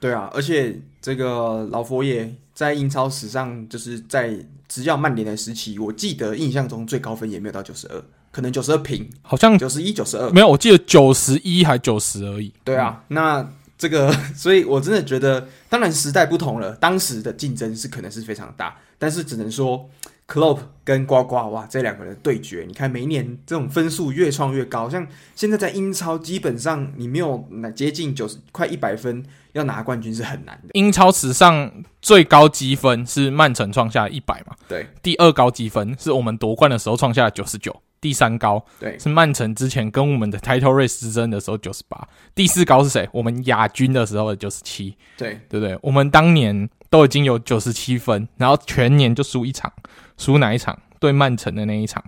[0.00, 4.36] 对啊，而且这个老佛爷在英超史上，就是在
[4.68, 12.52] 执教曼联的时期，我记得印象中最高分也没有到九十二，可能九十二平，好像九十一、九十二，没有，我记得九十一还九十而已。
[12.62, 13.50] 对啊，嗯、那。
[13.78, 19.88] 这个， 所以我真的觉得，当然时代不同了，当时的竞争是可能是非常大，但是只能说
[20.28, 30.70] ，Klopp 跟呱呱哇这两个人对决，你看每一年这种分数越创越高，像现在在英超，基本上你没有接近九十快一百分，要拿冠军是很难的。
[30.74, 31.70] 英超史上
[32.00, 34.54] 最高积分是曼城创下一百嘛？
[34.68, 37.74] 对，第二高积分是我们夺冠的时候创下九十九。
[38.00, 42.08] 第三高，对，是曼城之前跟我们的 title race 之争的时候九十八。
[42.34, 43.06] 第四高是谁？
[43.12, 45.78] 我们亚军的时候的九十七，对，对不对？
[45.82, 49.70] 我们当年都已经有九十七分，然后全年就输一场，
[50.16, 50.78] 输哪一场？
[50.98, 52.02] 对曼城的那一场，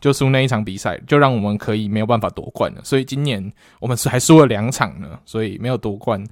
[0.00, 2.80] 就输那一场比赛，就让我们可以没有办法夺冠了。
[2.82, 6.26] 所以今年我们是还输了两场呢，所以没有夺冠，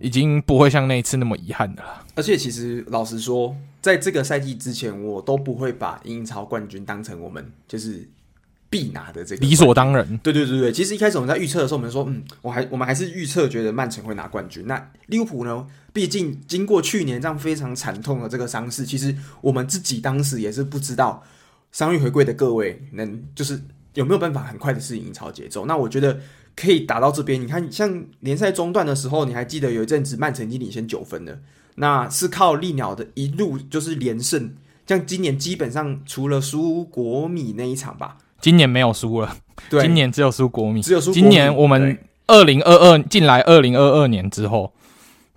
[0.00, 2.04] 已经不会像那一次那么遗憾的了。
[2.14, 3.56] 而且其实老实说。
[3.82, 8.08] 在这个赛季之前，我都不会把英超冠军当成我们就是
[8.70, 10.06] 必拿的这个理所当然。
[10.18, 14.64] 对对对对，其实一开始我们在预测的时候，我们说，嗯，我还我们还是预测觉得曼城会拿冠军。
[14.68, 15.66] 那利物浦呢？
[15.92, 21.20] 毕竟经过去年这样非常惨痛的这个伤势，其实我们自己当时也是不知道
[21.72, 23.60] 伤愈回归的各位能就是
[23.94, 25.66] 有没有办法很快的适应英超节奏。
[25.66, 26.20] 那我觉得
[26.54, 27.40] 可以打到这边。
[27.40, 31.38] 你看，像联赛中段的时候，你还记得有一阵子曼城已经领先九分了。
[31.76, 34.54] 那是靠利鸟的一路就是连胜，
[34.86, 39.36] 像今年基本上除了输国米那一场吧，今年没有输了。
[39.70, 41.10] 对，今年只有输国米，只有输。
[41.10, 44.74] 今年我们二零二二进来二零二二年之后，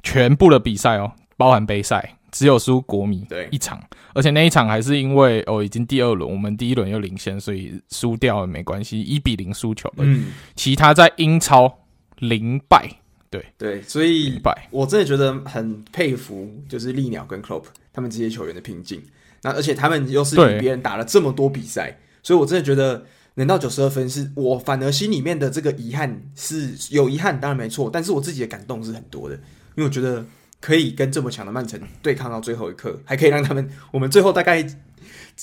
[0.03, 3.81] 全部的比赛哦，包含杯赛，只有输国米对一场，
[4.13, 10.03] 而且那一场还是因为哦已经第二轮，我们第一轮又领先，所以输掉了没关系，一比零输球了。
[10.03, 11.73] 嗯，其他在英超
[12.17, 12.89] 零败。
[13.29, 14.37] 对对，所以
[14.69, 17.63] 我真的觉得很佩服，就是利鸟跟 Klopp
[17.93, 19.01] 他们这些球员的拼劲。
[19.41, 23.05] 那而且他们又是比别人打了这么多比赛，所以我真的觉得
[23.35, 30.25] 能到九十二分，是我反而心里面的这个遗憾是有遗憾，当然没错，但是我自己的感动是很多的，因为我觉得
[30.65, 34.65] 可以跟这么强的曼城对抗到最后一刻，还可以让他们我们最后大概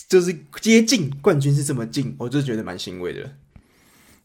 [0.09, 3.31] 就是接近冠军是这么近，我就觉得蛮欣慰的。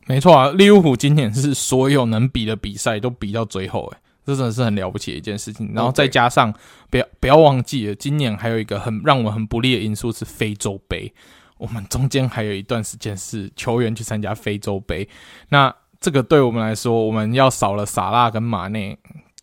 [0.07, 5.71] 没错啊，利物浦今年是所有能比的比赛都比到最后，诶，这真的是很了不起的一件事情。
[5.75, 6.51] 然后再加上，
[6.89, 11.13] 不要不要忘记了，今年还有一个很让我们很不利的因素是非洲杯。
[11.59, 15.07] 我们中间还有一段时间是球员去参加非洲杯，
[15.49, 15.71] 那
[16.01, 18.97] 这个对我们来说，我们要少了萨拉跟马内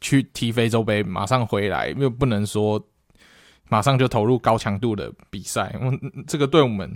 [0.05, 2.81] 去踢非洲杯，马上回来又不能说
[3.71, 6.95] 马上就投入高强度的比赛，嗯，这个对我们。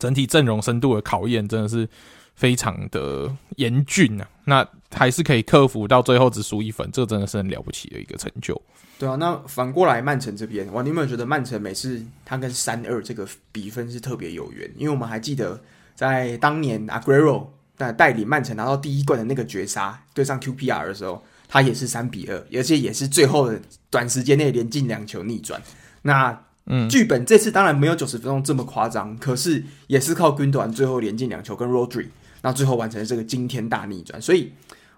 [0.00, 1.88] 整体阵容深度的考验真的是
[2.34, 4.28] 非常的严峻啊。
[4.44, 8.60] 那还是可以克服到最后只输一分，这真的是很了不起的一个成就。
[8.98, 14.68] 对啊，那反过来曼城这边，哇，你有没有觉得曼城每次他跟三二这个比分是特别有缘？
[14.76, 15.62] 因为我们还记得
[15.94, 21.22] 在当年 Aguero 带带领曼城拿到第一冠的那个绝杀对上 QPR 的时候，
[21.54, 25.62] 他也是三比二，而且也是最后的短时间内连进两球逆转。
[26.02, 32.08] 那嗯，剧本这次当然没有九十分钟这么夸张，可是也是靠军团最后连进两球跟 Rodri，
[32.42, 34.20] 那最后完成了这个惊天大逆转。
[34.20, 34.52] 所以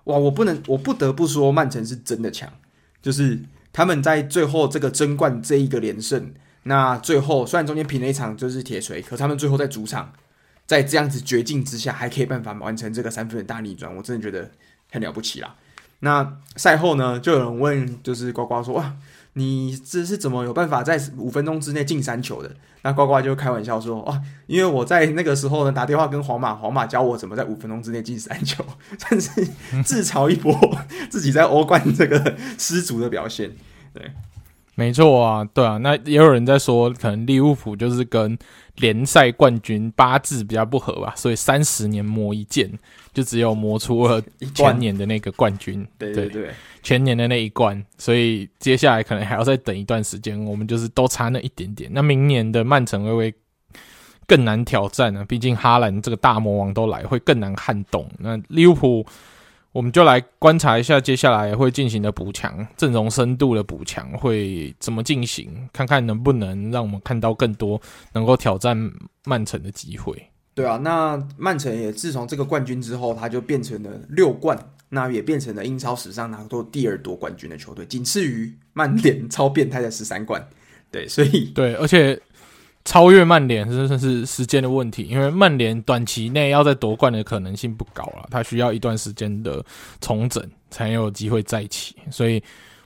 [0.04, 2.50] 哇，我不能，我不得不说曼城是真的强，
[3.02, 3.38] 就是。
[3.72, 6.32] 他们在最后这个争冠这一个连胜，
[6.62, 10.10] 那最后虽然中间平了一场就是铁锤，可他们最后在主场，
[10.64, 14.50] 在这样子绝境之下，还可以办法完成这个三分的大逆转，我真的觉得
[14.90, 15.54] 很了不起啦。
[16.00, 18.96] 那赛后呢，就有人问，就是呱呱说哇。
[19.38, 22.50] 你这是怎么有办法在五分钟之内进三球的？
[22.80, 28.64] 那呱呱就开玩笑说：“哇，因为我在那个时候呢，打电话跟皇马，皇马教我怎么在五分钟之内进三球，
[28.98, 29.46] 算是
[29.84, 30.58] 自嘲一波
[31.10, 33.50] 自己在欧冠这个失足的表现。”
[33.92, 34.10] 对。
[34.76, 38.38] 没错啊，对啊，那也有人在说，可能利物浦就是跟
[38.76, 42.70] 联赛冠军八字比较不合吧，所以三十年磨一剑，
[43.14, 44.22] 就只有磨出了
[44.54, 45.84] 前年的那个冠军。
[45.96, 46.50] 对对对，
[46.82, 51.90] 前年的那一冠，所以接下来可能还要再等一段时间，我们就是都差那一点点。
[51.90, 53.34] 那明年的曼城会不会
[54.26, 55.24] 更难挑战呢？
[55.26, 58.06] 毕竟哈兰这个大魔王都来，会更难撼动。
[58.18, 59.06] 那利物浦。
[59.76, 67.78] 我们就来观察一下接下来会进行的补强，阵容深度的补强会怎么进行，看看能不能让我们看到更多
[68.14, 68.74] 能够挑战
[69.26, 70.16] 曼城的机会。
[70.54, 74.58] 对啊，那曼城也自从这个冠军之后，他就变成了六冠，
[74.88, 80.42] 那也变成了英超史上拿过第二多冠军的球队，仅次于曼联超变态的十三冠。
[80.90, 82.18] 对，所以对，而且。
[82.86, 89.62] 超越曼联真的是时间的问题，因为曼联短期内要在夺冠的可能性不高了，他需要一段时间的
[90.00, 91.96] 重整才有机会再起。
[92.12, 92.40] 所以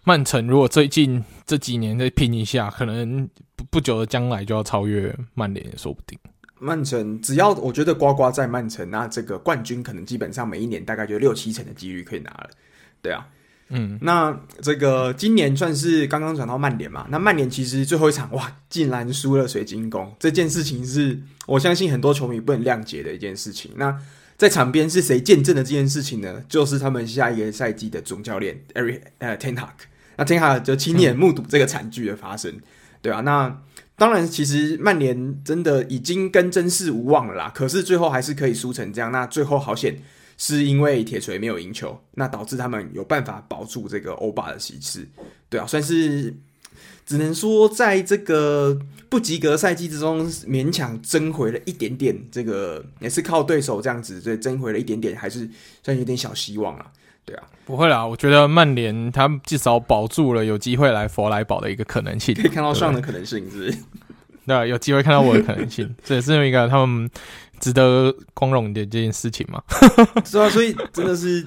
[0.05, 6.19] 曼城如果最近这几年再拼一下，可能不不久的将来就要超越曼联也说不定。
[6.59, 12.51] 曼城只要我觉得呱呱在曼城，那这个冠军可能基本上每一年大概就六七成的几率可以拿了。
[13.03, 13.29] 对啊。
[13.71, 17.07] 嗯，那这个今年算是刚刚转到曼联嘛？
[17.09, 23.71] 那曼联其实最后一场哇，竟然输了水晶宫，这件事情是我相信很多球迷不能谅解的一件事情。
[23.77, 23.97] 那
[24.37, 26.43] 在场边是谁见证的这件事情呢？
[26.49, 29.69] 就是他们下一个赛季的总教练 Erik 呃 Ten Hag，
[30.17, 32.53] 那 Ten Hag 就亲眼目睹这个惨剧的发生，
[33.01, 33.61] 对啊，那
[33.97, 39.97] 当然，其实曼联真的已经跟争四无望了啦，可是最后还是可以输成这样，那最后好险。
[40.43, 45.07] 是因为铁锤没有赢球，那导致他们有办法保住这个欧霸的席次，
[45.51, 46.35] 对啊，算是
[47.05, 48.79] 只能说在这个
[49.11, 55.47] 不及格赛季之中勉强争回了一点点，这个也是靠对手这样子，所以争回了一点点，还是
[55.85, 56.87] 算有点小希望啊，
[57.27, 63.79] 对啊，不会啦，我觉得曼联他至少保住了有机会来佛莱堡的一个可能性，可以看到上的可能性，是不是？
[64.47, 67.11] 对啊，有机会看到我的可能性，这也是一个他们。
[67.61, 69.63] 值得光荣的这件事情吗？
[70.25, 71.47] 是啊，所以真的是，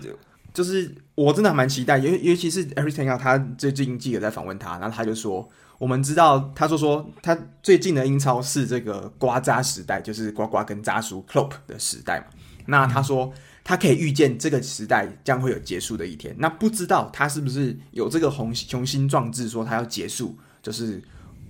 [0.53, 5.49] 就是我真的还蛮期待，尤尤其是 Everything 啊他最近记者在访问他，然后他就说，
[5.79, 12.25] 我们知道，他说说他最近的英超是这个瓜渣时代，就是瓜瓜跟渣叔 Klopp 的时代嘛。
[12.67, 13.33] 那他说
[13.63, 16.35] 他可以预见这个时代将会有结束的一天。
[16.37, 21.01] 那不知道他是不是有这个雄雄心壮志，说他要结束，就是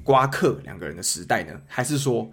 [0.03, 1.53] 瓜克两个人的时代呢？
[1.67, 2.31] 还是说？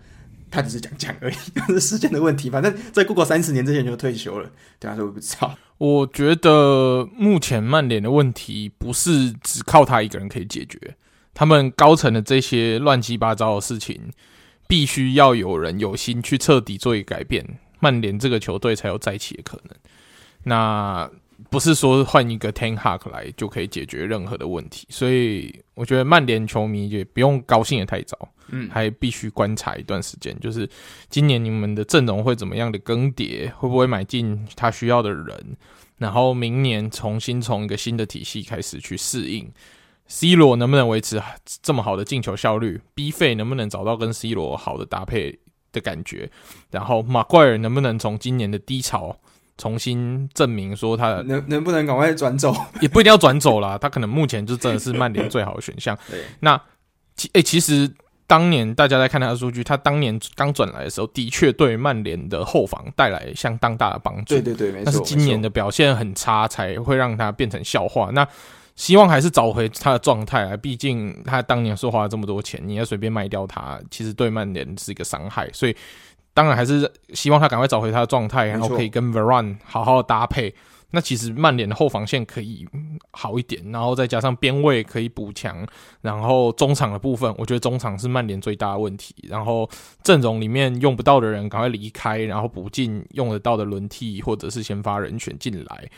[0.51, 1.35] 他只是讲讲而已，
[1.73, 2.51] 是时间的问题。
[2.51, 5.57] 反正再过个三十年之前就退休了，对啊，所以我不知道。
[5.79, 10.79] 我觉得目前曼联的问题不是只靠他一个人可以解决，
[11.33, 14.11] 他们高层的这些乱七八糟的事情，
[14.69, 19.75] 必须要有人有心去彻底做一改变，曼联这个球队才有再起的可能。
[20.45, 21.11] 那。
[21.51, 28.17] 不是说换一个 Ten Hag 来就可以解决任何的问题，所以我觉得曼联球迷也不用高兴的太早，
[28.49, 30.69] 嗯，还必须观察一段时间，就是
[31.09, 35.57] 今年你们的阵容会怎么样的更迭，会不会买进他需要的人，
[35.99, 39.51] 然后明年重新从一个新的体系开始去适应
[40.07, 41.21] ，C 罗能不能维持
[41.61, 45.41] 这么好的进球效率，B 费能不能找到跟 C 罗好的搭配
[45.73, 46.31] 的感觉，
[46.71, 49.19] 然后马奎尔能不能从今年的低潮。
[49.61, 53.77] 重新证明说他能能不能赶快转走， 也不一定要转走啦。
[53.77, 55.97] 他可能目前就真的是曼联最好的选项。
[56.41, 56.61] 那
[57.15, 57.89] 其诶、欸，其实
[58.27, 64.35] 当年大家在看他的数据，他当年刚转来的时候，的确对曼联的后防带来相当大的帮助。
[64.35, 64.85] 对对对，没错。
[64.87, 68.11] 但是今年的表现很差，才会让他变成笑话。
[68.13, 68.27] 那
[68.77, 70.57] 希望还是找回他的状态啊！
[70.57, 75.49] 毕竟他当年是花了这么多钱，你要随便卖掉他，其实对曼联是一个伤害。
[75.53, 75.77] 所以。
[76.35, 80.55] 当然还是希望他赶快找回他的状态，然后可以跟 Varane 好好的搭配。
[80.93, 82.67] 那其实曼联的后防线可以
[83.13, 85.65] 好一点，然后再加上边位可以补强，
[86.01, 89.15] 然后中场的部分，我觉得中场是曼联最大的问题。
[89.29, 89.71] 然后
[90.03, 95.89] 阵容里面用不到的人赶快离开，然后补进用得到的轮替或者是先发人选进来，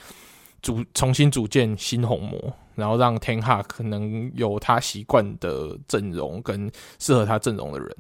[0.61, 7.97] 组重新组建新红魔，然后让 Ten Hag 可能有他习惯的阵容跟适合他阵容的人，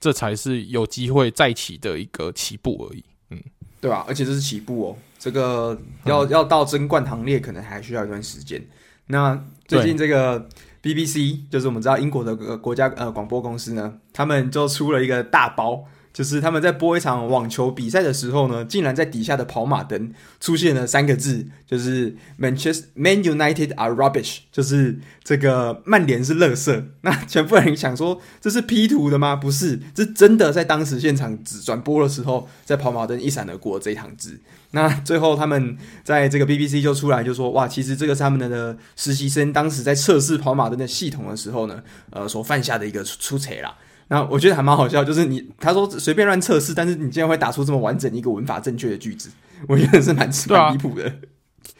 [0.00, 3.04] 这才是有机会再起的一个起步而已。
[3.30, 3.42] 嗯。
[3.80, 8.60] 对啊，而且这是起步哦，这个要要到争冠行列，可能还需要一段时间。
[9.06, 10.48] 那最近这个
[10.82, 15.84] BBC 就是我们知道英国的国家呃广播公司呢，他们就出了一个大包。
[16.18, 26.82] 就是他们在播一场网球比赛的时候呢，竟然在底下的跑马灯出现了三个字，就是 Manchester Man United are rubbish，就是这个曼联是垃圾。
[27.02, 29.36] 那全部人想说这是 P 图的吗？
[29.36, 34.40] 不是，这真的在当时现场只转播的时候，在跑马灯一闪而过这一行字。
[34.72, 43.76] 那最后他们在这个 BBC 就出来就说，哇，其实这个是他们的实习生当时在测试跑马灯的系统的时候呢，呃，所犯下的一个出错啦。
[44.08, 49.30] 那我觉得还蛮好笑，就是你他说随便乱测试，但是你竟然会打出这么完整一个文法正确的句子，
[49.66, 51.12] 我觉得是蛮蛮离谱的。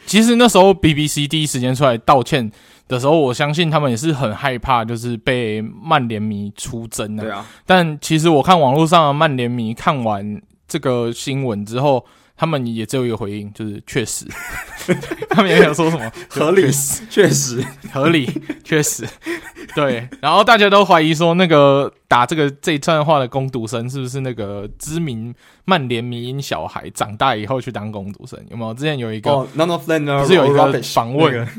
[0.05, 2.51] 其实那时候 BBC 第一时间出来道歉
[2.87, 7.23] 的时候，我相信他们也是很害怕，就是被曼联迷出征的。
[7.23, 12.05] 对啊，但其实我看网络上的曼联迷看完这个新闻之后。
[12.39, 14.25] 他们也只有一个回应，就是确实。
[15.29, 16.71] 他们也想说什么合理，
[17.09, 17.61] 确实
[17.91, 18.31] 合理，
[18.63, 19.05] 确实。
[19.75, 25.35] 对，然后大家都怀疑说，那个打这个这一串话的攻读生是不是那个知名
[25.65, 28.39] 曼联迷音小孩，长大以后去当攻读生？
[28.49, 28.73] 有没有？
[28.73, 31.33] 之前有一个，oh, none of them are 不是有一个访问？
[31.33, 31.51] 那个、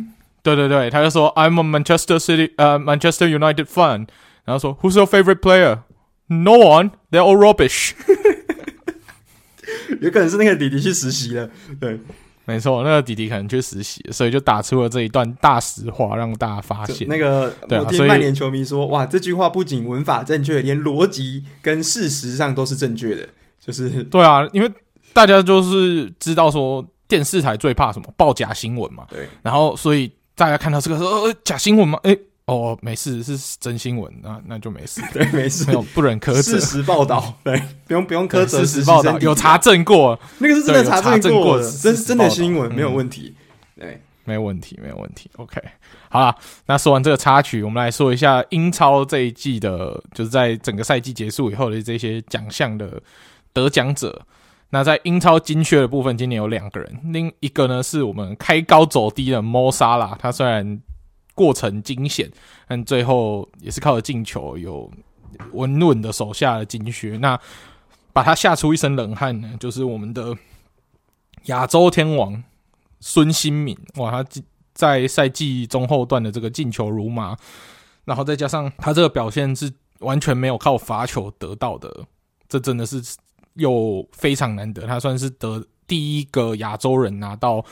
[0.42, 4.06] 对对对，他就说，I'm a Manchester City，呃、uh,，Manchester United fan。
[4.46, 7.92] 然后说，Who's your favorite player？No one，they're all rubbish。
[10.00, 11.48] 有可能是那个弟弟去实习了，
[11.80, 11.98] 对，
[12.44, 17.06] 没错，那个弟弟可能去实习，所以就打出了这一段大实话，让大家发现。
[17.08, 23.28] 那个，对啊，我听曼联球迷说，哇，这句话不仅文法正确，连逻辑跟事实上都是正确的，
[23.64, 24.70] 就是对啊，因为
[25.12, 32.20] 大家就是知道说电视台最怕什么报假新闻嘛，对，然后所以大家看到这个说，呃，假新闻吗，诶、欸。
[32.50, 43.36] 哦，没事，是真新闻，那那就没事， 对，没事，没有不忍苛责，事实报道， 对，不用不用苛责，事实报道有查证过，那个是真的查证过的，真真的新闻没有问题，
[43.78, 45.62] 对，没有问题，没有问题，OK，
[46.08, 46.34] 好了，
[46.66, 53.00] 那说完这个插曲，我们来说一下英超这一季的，就是在整个赛季结束以后的这些奖项的
[53.52, 54.26] 得奖者。
[54.70, 60.80] 那在英超金靴的部分，今年有两个人，另一个呢是我们开高走低的莫沙拉，他虽然。
[61.40, 62.30] 过程惊险，
[62.68, 64.90] 但最后也是靠着进球，有
[65.52, 67.16] 稳稳的手下的金靴。
[67.16, 67.40] 那
[68.12, 70.36] 把他吓出一身冷汗呢，就是我们的
[71.44, 72.44] 亚洲天王
[73.00, 73.74] 孙兴慜。
[73.96, 74.42] 哇，他
[74.74, 77.34] 在赛季中后段的这个进球如麻，
[78.04, 82.04] 然后再加上他这个表现是完全没有靠罚球得到的，
[82.50, 83.02] 这真的是
[83.54, 84.86] 又非常难得。
[84.86, 87.64] 他算是得第一个亚洲人拿到。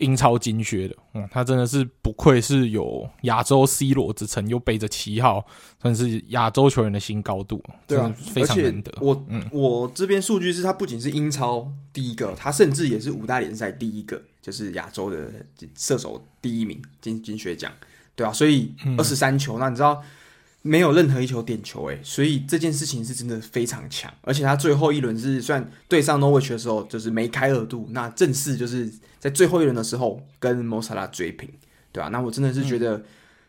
[0.00, 5.46] 英超金靴的，嗯，他真的是不愧是有亚洲 C 罗之称，又背着七号，
[5.80, 8.92] 算是亚洲球员的新高度，对啊，非常难得。
[9.00, 15.30] 我，嗯，我这边数据是他不仅是英超第一个，他甚至也是五大联赛第一个，就是亚洲的
[15.76, 17.72] 射手第一名金金靴奖，
[18.16, 20.02] 对啊，所以二十三球，嗯，那你知道？
[20.62, 24.12] 没有任何一球点球，诶，所以这件事情是真的非常强。
[24.20, 27.88] 而且他最后一轮是算对上 Norwich 的时候，就是梅开二度。
[27.92, 31.48] 那正式就是在最后一轮的时候跟莫萨拉追平，
[31.92, 32.10] 对吧、啊？
[32.10, 33.02] 那我真的是觉得，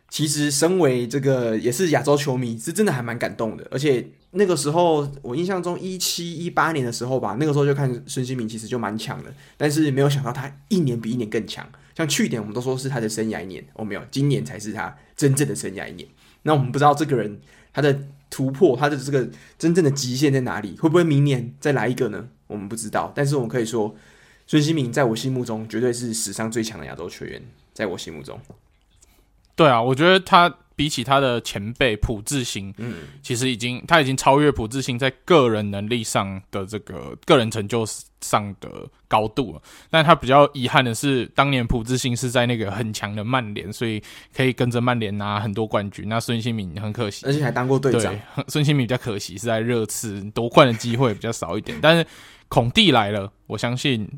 [0.09, 3.67] 其实身为这个也是亚洲球迷，是真的还蛮感动的。
[3.69, 11.69] 而且那个时候我印象中一七一八年的时候吧，那个时候就看孙兴民其实就蛮强的，但是没有想到他一年比一年更强。
[11.93, 16.07] 像去年我们都说是他的生涯一年，哦没有，今年才是他真正的生涯一年。
[16.43, 17.39] 那我们不知道这个人
[17.73, 17.97] 他的
[18.29, 20.77] 突破，他的这个真正的极限在哪里？
[20.77, 22.27] 会不会明年再来一个呢？
[22.47, 23.11] 我们不知道。
[23.15, 23.95] 但是我们可以说，
[24.47, 27.41] 孙兴慜在我心目中绝对是史上最强的亚洲球员，
[27.73, 28.39] 在我心目中。
[29.55, 30.57] 对啊，我觉得他。
[30.81, 37.85] 比起他的前辈朴智星，嗯，其实已经他已经超越朴智星在个人能力上的这个个人成就
[38.19, 39.61] 上的高度了。
[39.91, 44.01] 但他比较遗憾的是，当年朴智星是在那个很强的曼联，所以
[44.35, 46.09] 可以跟着曼联拿很多冠军。
[46.09, 48.19] 那孙兴慜很可惜，而且还当过队长。
[48.47, 51.77] 孙兴慜比较可惜是在热刺夺冠的机会比较少一点。
[51.79, 52.03] 但是
[52.47, 54.09] 孔蒂来了，我相信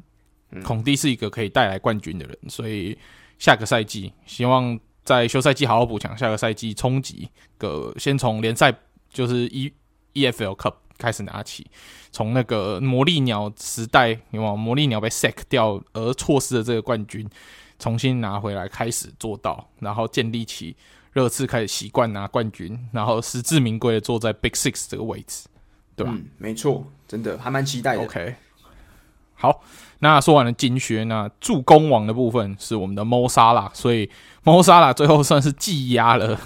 [0.63, 2.97] 孔蒂是一个可以带来冠军的人，所以
[3.37, 4.79] 下个赛季希望。
[5.03, 8.73] 在休赛季好好补强，下个赛季冲击个先从联赛
[9.11, 9.71] 就是 E
[10.13, 11.65] EFL Cup 开始拿起，
[12.11, 17.27] 从那个魔力鸟时代，有没有魔力鸟被 sack 掉而错失的这个冠军，
[17.79, 20.75] 重新拿回来开始做到，然后建立起
[21.11, 25.47] 热刺开始习惯拿冠军，然后实至名归的坐在 Big Six 这个位置，
[25.95, 26.13] 对吧？
[26.15, 28.03] 嗯，没错，真的还蛮期待的。
[28.03, 28.35] OK，
[29.43, 29.61] 好，
[29.99, 34.09] 那说完了金靴，那助攻王的部分是我们的 Mo s a l a 所以
[34.43, 36.39] Mo s a l a 最后算是技压了。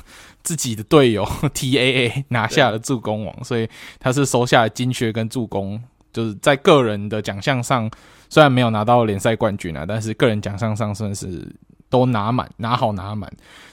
[0.44, 3.68] 自己的队友 TAA 拿下了助攻王，所以
[4.00, 5.84] 他是收下了金靴跟助攻，
[6.14, 7.92] 就是在个人的奖项上
[8.30, 11.54] 虽然没有拿到联赛冠军啊，但是个人奖项上算是
[11.90, 13.30] 都拿满，拿好拿满。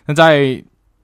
[0.07, 0.61] 那在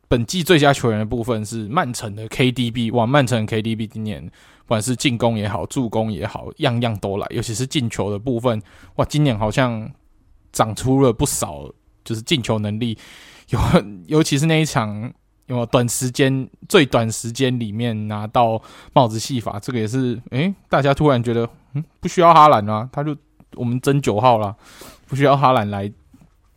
[0.09, 4.29] 本季最佳球员的部分是曼城的 KDB，哇，曼城 KDB 今年
[4.71, 8.63] 管是进攻也好，助攻也好，样样都来，尤其是进球的部分，
[8.97, 9.91] 哇，今年好像
[10.53, 11.69] 长出了不少，
[12.05, 12.97] 就是进球能力，
[13.49, 13.59] 有
[14.07, 15.13] 尤其是那一场。
[15.47, 23.17] 因为短时间最短时间里面拿到帽子戏法，这个也是诶、欸，大家突然觉得嗯，不需要哈兰啊，他就
[23.57, 24.55] 我们争九号啦，
[25.09, 25.93] 不需要哈兰来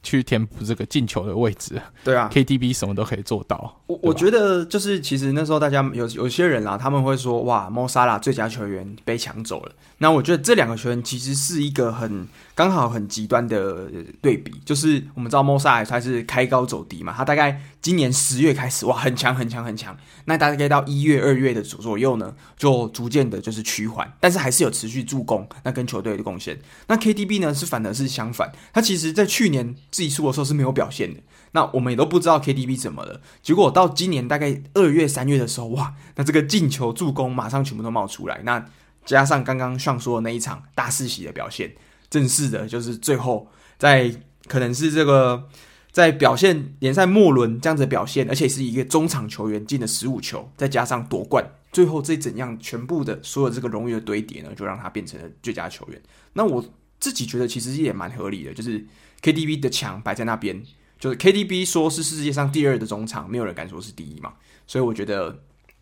[0.03, 1.81] 去填补这个进球的位置。
[2.03, 3.81] 对啊，KDB 什么都可以做到。
[3.93, 9.71] 我我觉得就是其实那时候大家有有些人啊，他们会说哇，莫沙拉最佳球员被抢走了。
[9.99, 12.27] 那我觉得这两个球员其实是一个很。
[12.55, 13.89] 刚好很极端的
[14.21, 26.59] 对比，就是我们知道莫萨他是开高走低嘛，他大概今年十月开始哇，很强很强很强，那大概到一月二月的左左右呢，就逐渐的就是趋缓，但是还是有持续助攻，那跟球队的贡献。
[26.85, 31.19] 那 KDB 呢是反而是相反，他其实在去年自己输的时候是没有表现的，
[31.53, 38.63] 那我们也都不知道 KDB 怎么了，结果到今年大概二月三月的时候，哇，那这个进球助攻马上全部都冒出来，那
[39.05, 41.73] 加上刚刚上说的那一场大四喜的表现。
[42.09, 43.47] 正式的，就是最后
[43.79, 44.13] 在
[44.47, 45.49] 可能是这个
[45.91, 55.99] 在表现联赛末轮这样子的表现，而且是一个中场球员进了十五球，再加上夺冠，最后这怎样全部的所有这个荣誉的堆叠呢，就让他变成了最佳球员。
[56.33, 56.63] 那我
[56.99, 58.85] 自己觉得其实也蛮合理的，就是
[59.23, 60.61] KDB 的强摆在那边，
[61.03, 64.31] 就是 KDB 说是世界上第二的中场，没有人敢说是第一嘛，
[64.65, 65.37] 所以我觉得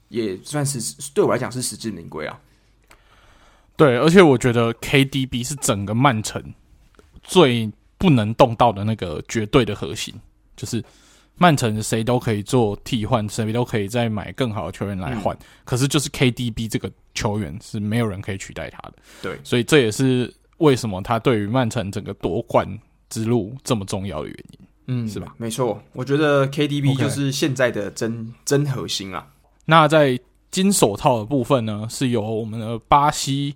[0.08, 0.80] 也算是
[1.14, 2.40] 对我来讲是实至名归啊。
[3.76, 6.44] 对，而且我觉得 KDB 是整个曼城
[7.22, 10.12] 最不能动到的那个绝对的核心，
[10.58, 10.84] 就是
[11.36, 18.94] 曼城谁都可以做替换，谁都可以再买更好的球员来换，嗯、可是就是 KDB 这个球员是没有人可以取代他的。
[19.22, 22.68] 对，所以这也是为什么他对于曼城整个夺冠
[23.08, 25.34] 之路这么重要的原因，嗯，是吧？
[25.38, 29.28] 没错，我觉得 KDB 就是现在的真.真核心啊。
[29.66, 33.56] 那在金手套的部分呢，是由我们的巴西。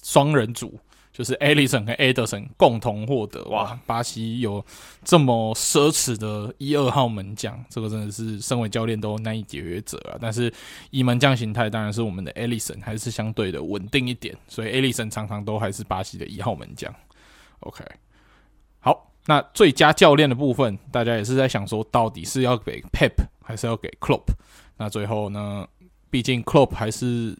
[0.00, 0.78] 双人组
[1.12, 3.78] 就是 Alisson 和 Ederson 共同获得哇！
[3.84, 4.64] 巴西有
[5.04, 10.16] 这么奢侈的一二号门将，这个真的是身为教练都难以解约者啊。
[10.18, 10.50] 但是
[10.90, 16.94] 以门将形态，当然是我们的 Alisson 还是相对的稳定一点，所以 Alisson 常常都还是巴西的一号门将。
[17.60, 17.84] OK，
[18.78, 23.12] 好，那最佳教练的部分，大家也是在想说，到底是要给 Pep
[23.44, 24.24] 还是要给 Klopp？
[24.78, 25.66] 那最后呢，
[26.08, 27.36] 毕竟 Klopp 还是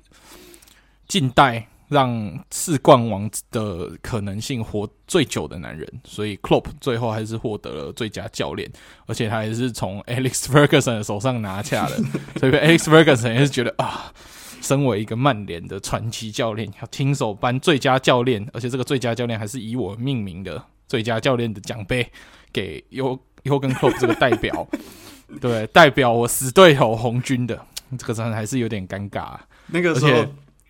[1.06, 1.66] 近代。
[1.90, 8.70] 让四冠王的可能性活最久的男人，所以 Klopp 最后还是获得了最佳教练，
[9.06, 11.96] 而且他还是从 Alex Ferguson 的手上拿下的，
[12.38, 14.12] 所以 Alex Ferguson 也是觉得啊，
[14.60, 22.10] 身为一个曼联的传奇教练，要亲手颁最佳教练，而且这个最佳教练还是以我命名的最佳教练的奖杯
[22.52, 24.66] 给 Jurgen Klopp 这个代表，
[25.40, 27.64] 对，代表我死对头红军的，
[27.96, 29.36] 这个真的还是有点尴尬，
[29.68, 30.26] 那个时候。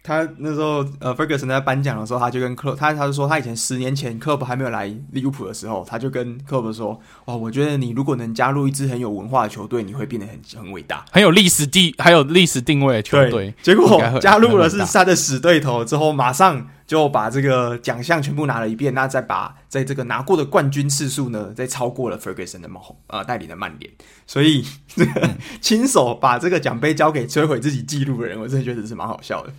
[0.08, 13.52] 他那时候，呃，Ferguson 在颁奖的时候，他就跟克他他就说，他以前十年前克洛普还没有来利物浦的时候，他就跟克洛普说，哇，我觉得你如果能加入一支很有文化的球队，你会变得很很伟大，很有历史地，还有历史定位的球队。
[13.62, 23.92] 结果 加入了是他的死对头之后，马上就把这个奖项全部拿了一遍，那再把在这个拿过的冠军次数呢，再超过了 Ferguson 的梦呃带领的曼联，
[24.26, 25.28] 所以这个
[25.60, 29.52] 亲手把这个奖杯交给摧毁自己记录的人，我真的觉得是蛮好笑的。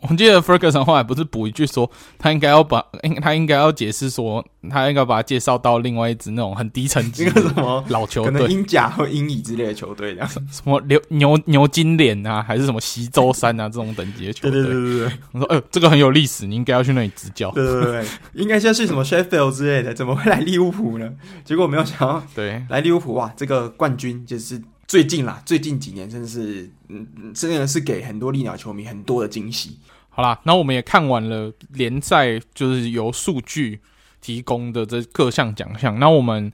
[0.00, 14.62] 我记得 Ferguson 后来不是补一句说，他应该要把，应他应该要解释说，他应该把他介绍到另外一支那种很低层级的什么老球队，可能英甲或英乙之类的球队这样，什么牛牛牛金脸啊，还是什么西周三啊这种等级的球队。
[14.62, 17.50] 对对对对对，我说，哎、呃，这个很有历史，你应该要去那里执教。
[17.50, 21.10] 对对对，应该先去什么 Sheffield 之类的，怎么会来利物浦呢？
[21.44, 24.62] 结果没有想到，对，来利物浦哇，这个冠军就是。
[24.88, 29.78] 最近啦，最近几年真的是，嗯，真的是给很多利鸟球迷很多的惊喜。
[30.08, 33.80] 好啦，那我们也看完了联赛，就是由数据
[34.22, 35.98] 提供的这各项奖项。
[35.98, 36.50] 那我们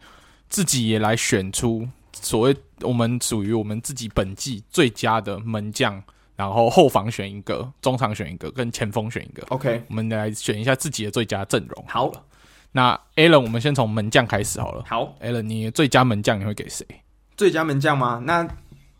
[0.48, 6.02] 自己也来选出所谓我们属于我们自己本季最佳的门将
[6.34, 9.46] 然后后防选一个，中场选一个，跟前锋选一个。
[9.50, 11.84] OK，我们来选一下自己的最佳阵容。
[11.86, 12.10] 好，
[12.72, 14.82] 那 Alan，我们先从门将开始好了。
[14.88, 16.84] 好，Alan，你最佳门将你会给谁？
[17.36, 18.22] 最佳门将吗？
[18.24, 18.46] 那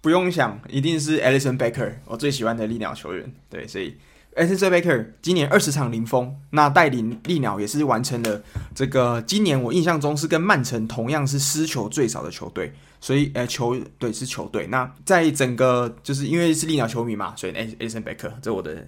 [0.00, 3.32] 不用想，一定是 Alison Baker，我最喜欢的利鸟球员。
[3.48, 3.96] 对，所以。
[4.36, 8.42] Alison Baker 今年二十场零封，那带领利鸟也是完成了
[8.74, 9.22] 这个。
[9.28, 14.66] 今年我印象中是跟曼城同样是失球最少的球队，所以呃球对是球队。
[14.66, 18.84] 那在整个就是因为是利鸟球迷嘛，所以 Alison Baker 这我的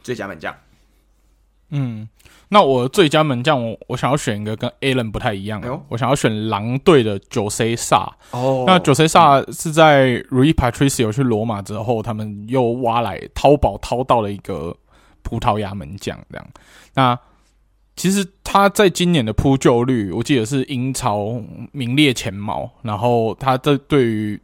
[0.00, 0.54] 最佳门将。
[1.74, 2.08] 嗯，
[2.48, 8.08] 那我最佳门将我我想要选一个跟 Alan 不太一样的，哎、我想要选狼队的 Jose Sa。
[8.30, 14.74] 哦，那 Jose Sa 是在 Rui Patricio 去罗马之后，他们又挖来淘宝淘到了一个。
[15.26, 16.46] 葡萄牙门将这样，
[16.92, 17.18] 那
[17.96, 21.42] 其实他在今年的扑救率，我记得是英超
[21.72, 22.70] 名列前茅。
[22.82, 24.38] 然后他这对于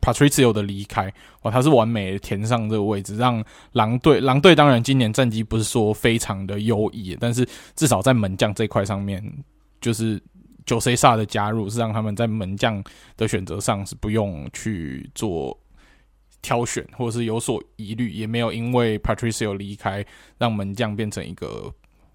[0.00, 1.12] Patricio 的离开，
[1.42, 7.46] 哇，他是完美的填上这个位置，让狼队狼队当然今年战绩不是说非常的优异，但是
[7.76, 9.22] 至少在门将这块上面，
[9.80, 10.20] 就是
[10.66, 12.82] Jose Sa 的加入是让他们在门将
[13.16, 15.58] 的选择上是不用去做。
[16.42, 20.02] 挑选或者是有所疑虑，也没有因为 Patricio 离开
[20.38, 21.70] 让门将变成一个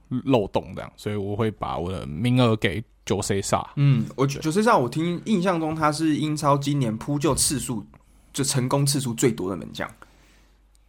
[0.09, 3.65] 漏洞这样，所以我会把我的名额给 Jose Sa。
[3.75, 7.85] 嗯，我 Jose Sa 我听印象中他是英超今年扑救次数
[8.33, 9.89] 就成功次数最多的门将。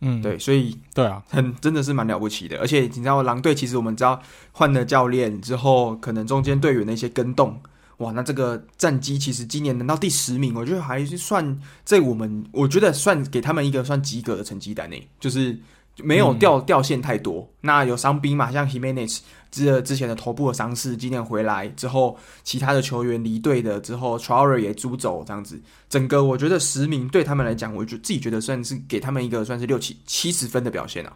[0.00, 2.58] 嗯，对，所以对啊，很真的是蛮了不起的。
[2.58, 4.20] 而且你知道，狼队其实我们知道
[4.52, 7.58] 换了教练之后，可能中间队员的一些跟动。
[7.98, 15.58] 哇，那这个战绩其实今年能到第十名，我觉得还是算在我们，我觉得算给他们一个算及格的成绩单内，就是
[16.02, 17.48] 没有掉、嗯、掉线太多。
[17.60, 19.18] 那有伤兵嘛，像 Himenez
[19.50, 31.12] 之之前的头部的伤势，今年回来之后，其他的球员离队的之后，Traore 也租走这样子，整个我觉得十名对他们来讲，我觉自己觉得算是给他们一个算是六七七十分的表现啊。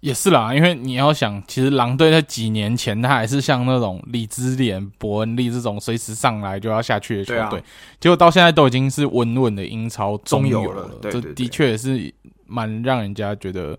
[0.00, 7.64] 也是啦，因为你要想，其实狼队在几年前，他还是像那种李兹联、伯恩利这种随时上来就要下去的球队，啊、
[8.00, 10.90] 结果到现在都已经是稳稳的英超中游了。
[11.02, 12.12] 这的确也是
[12.52, 13.78] 蛮让人家觉得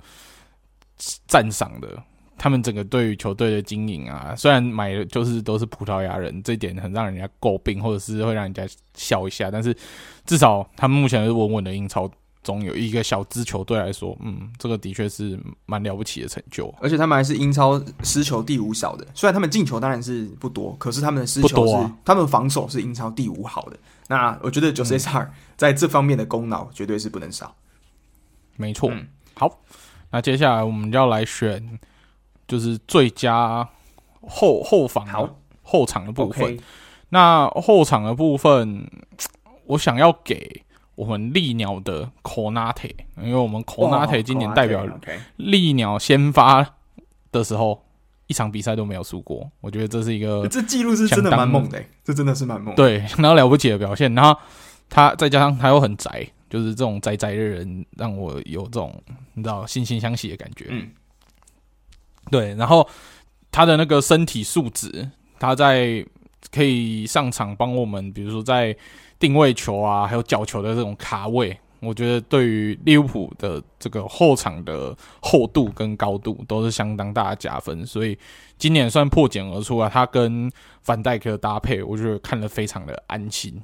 [1.28, 2.02] 赞赏的。
[2.38, 9.76] 他们整个对于球队的经营啊，虽然买的就是都是葡萄牙人，这一点很让人家诟病，或者是会让人家笑一下，但是
[10.26, 12.10] 至少他们目前是稳稳的英超。
[12.44, 19.08] 中有一个小支球队来说，嗯，这个的确是蛮了不起的成就，而且他们还是英超失球第五少的。
[19.14, 23.78] 虽然他们进球当然是不多，可是他们的失球是，不多啊、他们防守是英超第五好的。
[24.10, 25.26] 那我觉得 Jose Sa
[25.56, 27.56] 在这方面的功劳绝对是不能少。
[28.56, 29.60] 没错，嗯、好，
[30.12, 31.80] 那接下来我们就要来选，
[32.48, 33.68] 就是最佳
[34.22, 36.58] 后后防好后场的部分。
[37.10, 38.90] 那后场的部分，
[39.66, 40.64] 我想要给。
[40.96, 44.88] 我们利鸟的 Konate，因为我们 Konate 今年代表
[45.38, 46.76] 利鸟先发
[47.32, 47.84] 的时候，
[48.28, 49.50] 一场比赛都没有输过。
[49.60, 52.76] 我觉得这是一个这记录是真的蛮猛的，这真的是蛮猛。
[52.76, 54.14] 对，然后了不起的表现。
[54.14, 54.40] 然后
[54.88, 58.94] 他再加上他又很宅，就是这种宅宅的人，让我有这种
[59.34, 60.68] 你知道惺惺相惜的感觉。
[60.70, 60.90] 嗯，
[62.30, 62.54] 对。
[62.54, 62.88] 然后
[63.52, 65.10] 他的那个身体素质，
[65.40, 66.06] 他在
[66.52, 68.78] 可以上场帮我们，比如说在。
[69.20, 78.18] 定位球啊，还有角球的这种卡位，我觉得对于利物浦的这个后场的厚度跟高度都是相当大的加分，所以
[78.58, 79.88] 今年算破茧而出啊。
[79.88, 80.52] 他跟
[80.82, 83.62] 范戴克的搭配，我觉得看得非常的安心，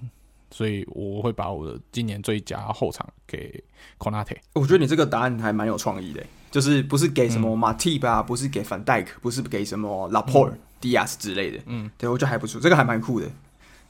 [0.51, 3.63] 所以我会把我的今年最佳后场给
[3.97, 4.37] Conate。
[4.53, 11.59] 我觉得你这个答案还蛮有创意的，就是不是给什么马蒂吧，不是给范戴克，不是给什么拉波尔、迪亚斯之类的。
[11.65, 13.27] 嗯，对，我觉得还不错，这个还蛮酷的。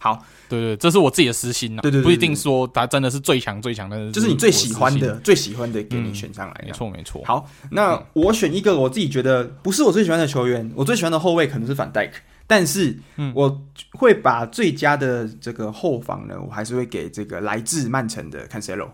[0.01, 6.63] 好，对对，这是我自己的私心呐，对对，不一定说他真的是最强最强的，就是你最喜欢的、最喜欢的给你选上来。
[6.65, 7.21] 没错没错。
[7.25, 12.13] 好，那我选一个我自己觉得不是我最喜欢的球员，我最喜欢的后卫可能是反戴克，
[12.49, 12.97] 但是
[13.35, 13.61] 我
[13.91, 18.87] 会把最佳的这个后防呢，我还是会给这个来自曼城的 Cancelo。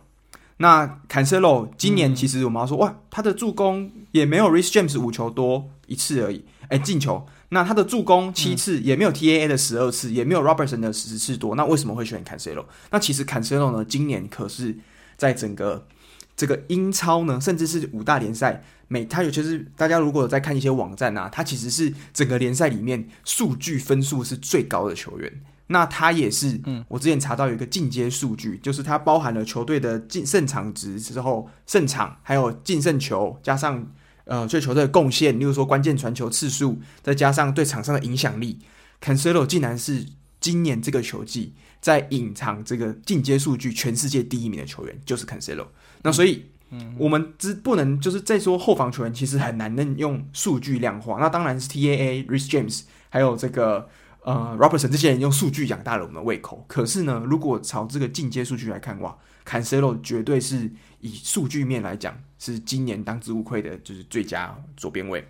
[0.57, 7.25] 那 Cancelo 今年其实我们要说哇，他的助攻也没有 Reece James 五球多一次而已，哎，进球。
[7.47, 11.55] 那他的助攻七次，也没有 TAA 的十二次，也没有 Robertson 的十次多。
[11.55, 12.65] 那为什么会选 Cancelo？
[12.91, 14.75] 那其实 Cancelo 呢，今年可是
[15.15, 15.87] 在整个
[16.35, 25.41] 这个英超呢，甚至是五大联赛，每它尤其是大家如果有在看一些网站啊，它其实是整个联赛里面数据分数是最高的球员。
[25.67, 33.91] 那他也是，嗯，我之前查到有一个进阶数据，就是它包含了球队的进胜场值之后，胜场还有净胜球加上。
[34.27, 38.57] 呃，对球队的贡献，例如说关键传球次数，再加上对场上的影响力
[38.99, 40.03] ，Cancelo 竟然是
[40.39, 45.67] 今年这个球季在隐藏这个进阶数据全世界第一名的球员，就是 Cancelo。
[46.05, 51.19] 那所以嗯，我们只不能就是再说后防球员，其实很难能用数据量化。
[51.19, 53.89] 那当然是 T A A、Reece James 还有这个
[54.21, 56.63] 呃 Robertson 这些人用数据养大了我们的胃口。
[56.67, 60.71] 可是呢，如果朝这个进阶数据来看，哇，Cancelo 绝对是
[61.01, 65.27] 以数据面来讲是今年当之无愧的，就是最佳左边卫。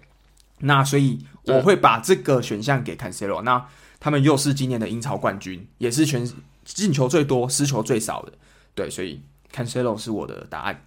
[0.59, 3.41] 那所以我会把这个选项给 Cancelo。
[3.41, 3.65] 那
[3.99, 6.29] 他们又是今年的英超冠军，也是全
[6.63, 8.33] 进球最多、失球最少的。
[8.73, 9.21] 对，所以
[9.55, 10.81] Cancelo 是我的答案。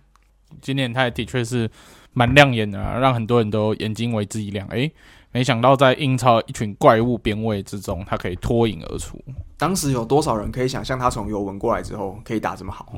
[0.61, 1.71] 今年他也的确是
[2.13, 4.67] 蛮亮眼的，啊，让很多人都眼睛为之一亮。
[4.69, 4.93] 诶，
[5.33, 9.19] 没想到在英超一群怪物边位之中，他可以脱颖而出。
[9.57, 12.95] 当时有多少人可以想象他从尤文过来之后可以打这么好？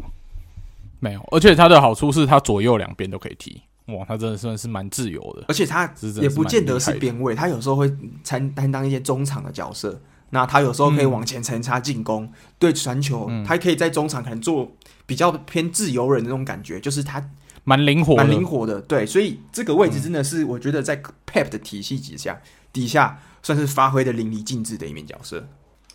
[0.99, 3.63] 没有，而且他的好处是他左右两边都可以踢。
[3.87, 5.45] 哇，他真的算是蛮自由的。
[5.49, 7.91] 而且他也不见得是边位，他有时候会
[8.23, 10.01] 参担当一些中场的角色。
[10.33, 14.71] 那他有时候可以往前承插进攻，嗯、对传球，他可以在中场可能做
[15.11, 17.29] 比较偏自由人的那种感觉，就是他。
[17.65, 20.97] 蛮灵活，蛮灵活的，对，所以这个位置真的是我觉得在
[21.27, 22.41] Pep 的体系底下，
[22.73, 25.47] 底下算是发挥的淋漓尽致的一名角色。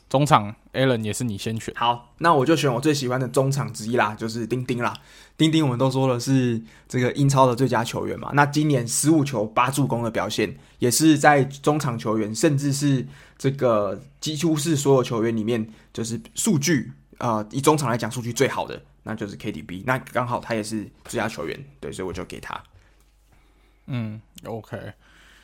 [0.08, 4.94] 中场 Alan 也是你先选，好，那我就选我最喜欢的中场之一啦，就是丁丁啦。
[5.36, 13.06] 丁丁我们都说了是这个英超的最佳球员嘛，那今年十五球八助攻的表现，也是在中场球员，甚至是
[13.40, 18.80] 这个几乎是所有球员里面，就是数据啊、呃，以中场来讲数据最好的。
[19.08, 22.60] 那就是 KDB，那刚好他也是最佳球员，对，所以我就给他。
[23.86, 24.78] 嗯，OK。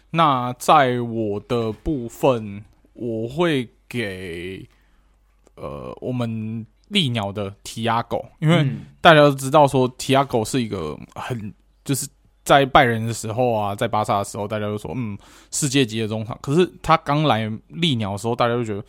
[0.10, 4.68] 那在我的部分，我会给
[5.54, 8.68] 呃我们利鸟的提亚狗，因为
[9.00, 11.54] 大家都知道说提亚狗是一个很
[11.86, 12.08] 就是
[12.44, 15.16] 在拜仁的时候啊，在巴萨的时候，大家都说嗯
[15.52, 18.84] 世界级的中场，可是他刚来利鸟的时候，大家都觉得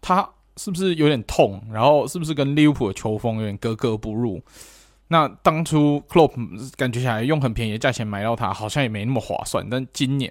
[0.00, 0.28] 他。
[0.56, 1.62] 是不是有点痛？
[1.70, 4.42] 然后是不是跟利物浦的球风有点格格不入？
[5.08, 6.32] 那当初 Klopp
[6.76, 9.64] 感觉起来用很便宜的价钱买到他，好像也没那么划算。
[9.70, 10.28] 但今年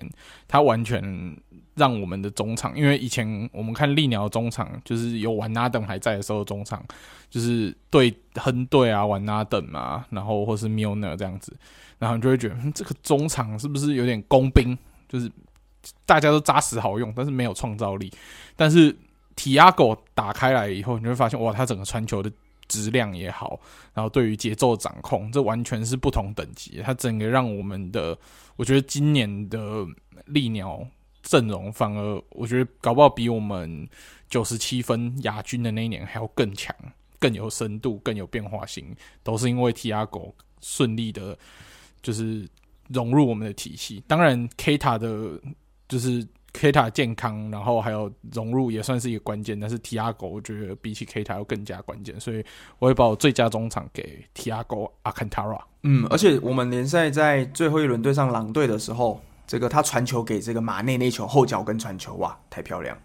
[0.50, 1.38] 他完全
[1.76, 6.84] 让我们的中场，因为以前我们看利鸟中场，就是有瓦纳登还在的时候中场，
[7.30, 11.56] 就是对亨队啊、瓦纳登啊，然后或是 Milner 这样子，
[11.98, 14.78] 然后你就会觉得这个中场是不是有点工兵？
[15.08, 15.32] 就是
[16.06, 18.12] 大家都扎实好用，但是没有创造力，
[18.58, 18.94] 但是。
[19.36, 22.32] 提亚狗打开来以后，你会发现哇，他整个传球的
[22.68, 23.60] 质量也好，
[23.94, 26.82] 然后对于节奏掌控，这完全是不同等级。
[26.84, 28.18] 他整个让我们的，
[28.56, 29.86] 我觉得今年的
[30.26, 30.88] 利鸟
[31.22, 33.88] 阵容反而，我觉得搞不好比我们
[34.30, 36.74] 九十七分亚军的那一年还要更强，
[37.20, 41.38] 更有深度，更有变化性，都是因为提亚狗顺利的，
[42.02, 42.48] 就是
[42.88, 44.02] 融入我们的体系。
[44.08, 45.40] 当然，Keita 的，
[45.90, 46.26] 就是。
[46.56, 52.42] Keita 健康，然后还有融入也算是一个关键，但是 Thiago 我觉得比起 Keita 要更加关键，所以
[52.80, 55.60] 我会把我最佳中场给 Thiago Alcantara。
[55.84, 62.98] 嗯，而且我们联赛在最后一轮对上狼队的时候，这个他传球给这个马内那球后脚跟传球，哇，太漂亮！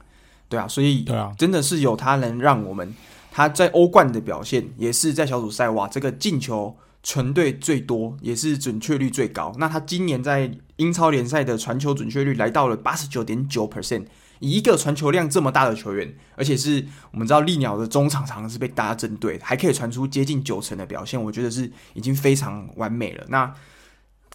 [0.48, 2.94] 对啊，所以对啊，真的是有他能让我们
[3.32, 6.77] 他在欧冠的表现，也是在小组赛哇，这个进球。
[7.02, 9.55] 全队最多也是准确率最高。
[9.56, 10.51] 那他今年在
[10.81, 14.07] 英超联赛的传球准确率来到了八十九点九 percent。
[14.40, 16.82] 以一个传球量这么大的球员，而且是
[17.12, 23.24] 我们知道利鸟的中场常常是被大家针对，还可以传出接近九成的表现，我觉得是已经非常完美了。
[23.28, 23.55] 那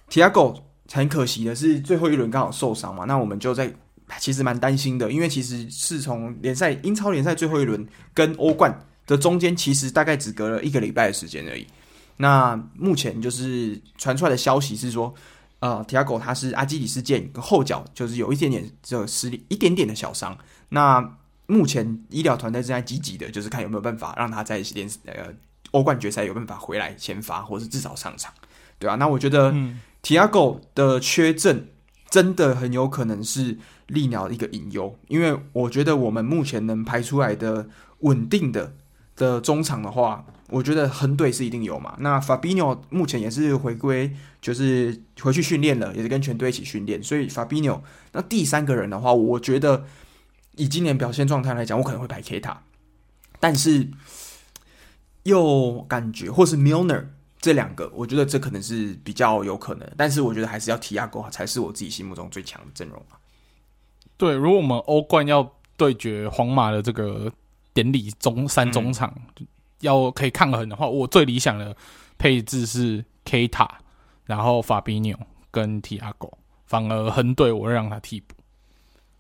[0.07, 3.73] 提亚狗很可惜的是最后一轮刚好受伤嘛，那我们就在
[4.19, 11.65] 其实蛮担心的，因为其实是从联赛英超联赛最后一轮跟欧冠的中间，其实大概只隔了一个礼拜的时间而已。
[12.17, 15.11] 那目前就是传出来的消息是说，
[15.65, 20.37] 呃，提亚狗他是阿基里斯腱后脚就是有一点点这个实力，一点点的小伤。
[20.69, 21.17] 那
[21.47, 25.33] 目前医疗团队正在积极的，就是看有没有办法让他在联呃
[25.71, 28.31] 欧冠决赛有办法回来先发，或是至少上场，
[28.77, 29.51] 对啊，那我觉得
[30.03, 31.67] 提亚狗的缺阵
[32.11, 37.67] 真的很有可能是利鸟的一个隐忧，因为我觉得我们目前能排出来的
[38.01, 38.75] 稳定的
[39.15, 40.25] 的中场的话。
[40.49, 41.95] 我觉得亨队是一定有嘛。
[41.99, 47.01] 那 Fabinho 目前也是回归，就是回去训练了，也是跟全队一起训练。
[47.01, 47.81] 所以 Fabinho
[48.11, 49.85] 那第三个人的话，我觉得
[50.55, 52.61] 以今年表现状态来讲，我可能会排 K 塔
[53.39, 53.89] 但是
[55.23, 57.05] 又感觉或是 Milner
[57.39, 59.91] 这两个，我觉得这可能是比较有可能。
[59.97, 63.03] 但是我觉得还是要提亚哥才是我自己心目中最强的阵容。
[64.15, 67.33] 对，如果我们欧冠要对决皇马的这个
[67.73, 69.11] 典礼中三中场。
[69.81, 71.75] 要可以抗衡的话，我最理想的
[72.17, 73.67] 配置是 Keita，
[74.25, 75.17] 然后 Fabinho
[75.51, 76.31] 跟 Thiago，
[76.65, 78.35] 反而横队我会让他替补。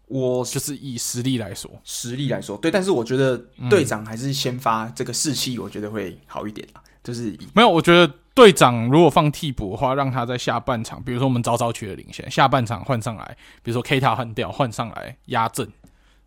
[0.07, 3.35] 我就是以实力来说，实力来说，对，但是我觉得
[3.69, 15.67] 队长还是先发这个士气，我觉得会好一点、嗯、就是没有，我觉得队长如果放替补的话，让他在下半场，比如说我们早早取得领先，下半场换上来，比如说 K 塔换掉，换上来压阵，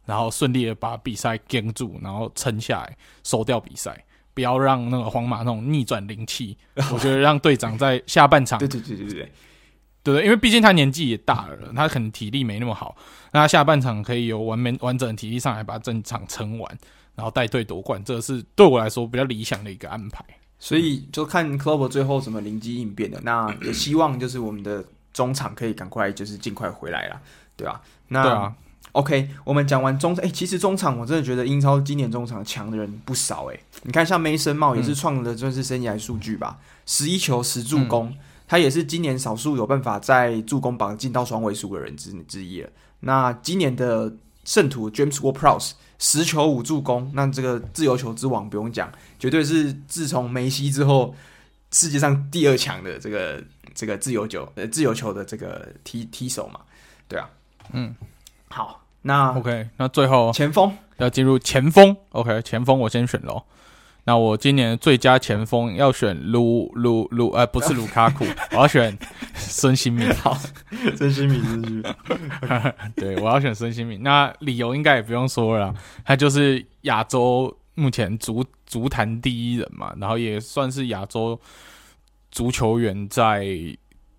[0.05, 4.05] 然后顺利的把比赛跟住，然后撑下来，收掉比赛，
[4.39, 6.56] 不要让那个皇马那种逆转灵气。
[6.94, 9.32] 我觉得让队长在下半场，对对对对对，
[10.05, 10.24] 对？
[10.24, 12.97] 因为毕竟他年纪也大了，他可能体力没那么好，
[13.32, 16.78] 那他下半场可以有完美完整的体力上来把整场撑完，
[17.16, 20.24] 然后带队夺冠，这是对我来说比较理想的一个安排。
[20.60, 23.20] 所以就看 Klopp 最后怎么灵机应变的。
[23.24, 27.20] 那也希望就是我们的中场可以赶快就是尽快回来啦，
[27.56, 27.81] 对吧？
[28.06, 28.55] 那
[28.93, 33.65] ，OK，我们讲完中场，哎、欸，其实中场我真的觉得英超今年中场强的人不少哎、欸。
[33.82, 42.69] 你看像梅森茂也是创了算是生涯数据吧，十一、嗯、球十助攻，嗯、他也是今年少数有办法在助攻榜进到双位数的人之之一了。
[43.01, 44.12] 那今年的
[44.44, 51.15] 圣徒 James Ward-Prowse 十球五助攻，那这个自由球之王不用讲，绝对是自从梅西之后
[51.70, 53.43] 世界上第二强的这个
[53.74, 56.60] 这个自由球呃自由球的这个踢踢手嘛，
[57.06, 57.28] 对啊，
[57.73, 57.94] 嗯，
[58.50, 63.44] 好，那 OK，那最后前锋要进入前锋，OK，前锋我先选喽。
[64.04, 68.96] 那我今年最佳前锋要选卢卢卢，呃，不是卢卡库， 我要选
[69.34, 70.10] 孙兴慜。
[70.16, 70.34] 好，
[70.96, 72.74] 孙兴慜，孙兴慜。
[72.96, 74.00] 对，我要选孙兴慜。
[74.00, 75.74] 那理由应该也不用说了，
[76.06, 81.38] 他就是亚洲目前足足坛第一人嘛，然后也算是亚洲
[82.30, 83.46] 足球员在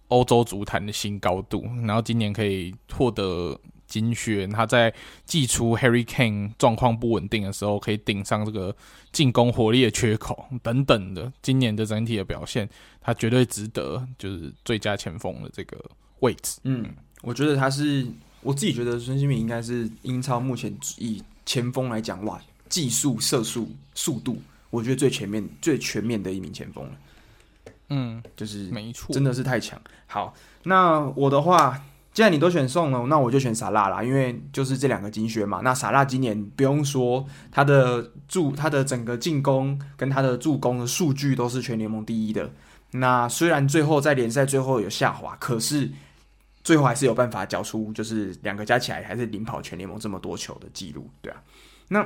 [0.10, 1.68] 欧洲足坛的新高度。
[1.84, 3.60] 然后今年可以获得。
[3.90, 4.94] 金靴，他在
[5.26, 8.74] 祭出 Harry Kane 状况不稳定的时候，可以顶上这个
[9.12, 11.30] 进攻火力的缺口等等的。
[11.42, 12.70] 今年的整体的表现，
[13.02, 15.78] 他绝对值得就是最佳前锋的这个
[16.20, 16.60] 位置。
[16.64, 16.86] 嗯，
[17.24, 18.08] 我觉得他是，
[18.42, 22.40] 我自己觉得孙兴慜应该是英超目前以前锋来讲，哇，
[22.70, 24.40] 技术、射速、速度，
[24.70, 26.92] 我觉得最全面、最全面的一名前锋了。
[27.90, 29.82] 嗯，就是没错，真的是太强。
[30.06, 31.84] 好，那我的话。
[32.20, 35.62] 既然你都选送了，那我就选萨拉啦，因为就是这两个金靴嘛。
[35.64, 42.52] 那萨拉今年不用说，他的助他的整个进攻跟他的助攻的数据都是全联盟第一的。
[42.92, 45.90] 那虽然最后在联赛最后有下滑，可是
[46.62, 51.42] 最后还是有办法缴出，就是两个加起来还是领跑全联盟这么多球的记录，对啊。
[51.88, 52.06] 那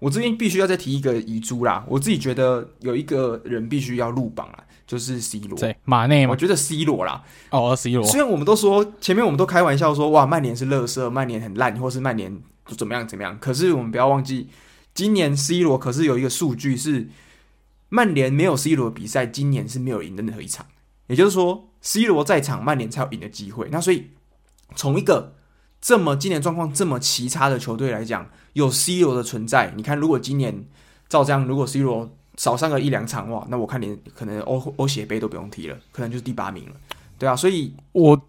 [0.00, 4.64] 我这边必须要再提一个遗珠啦，我自己觉得有一个人必须要入榜啊。
[4.86, 7.22] 就是 C 罗，对马内，我觉得 C 罗啦。
[7.50, 8.06] 哦，C 罗。
[8.06, 12.40] 虽然我们都说前面我们都开玩笑说，哇，曼联是垃圾，曼联很烂，或是曼联
[12.76, 13.36] 怎么样怎么样。
[13.40, 14.48] 可是我们不要忘记，
[14.94, 17.08] 今年 C 罗可是有一个数据是，
[17.88, 20.64] 曼联没有 C 罗的比赛，今年是没有赢的任何一场。
[21.08, 23.68] 也就是说，C 罗在场，曼联才有赢的机会。
[23.70, 24.10] 那所以，
[24.74, 25.34] 从一个
[25.80, 30.66] 这么今年状况这么奇差的球队来讲，有 C 罗的存在，你看，如果今年
[31.08, 36.72] 照这样，如果 C 罗少上个一两场哇，那我看连可能欧欧协杯都不用踢了，可能就是第八名了，
[37.18, 38.20] 对啊，所以我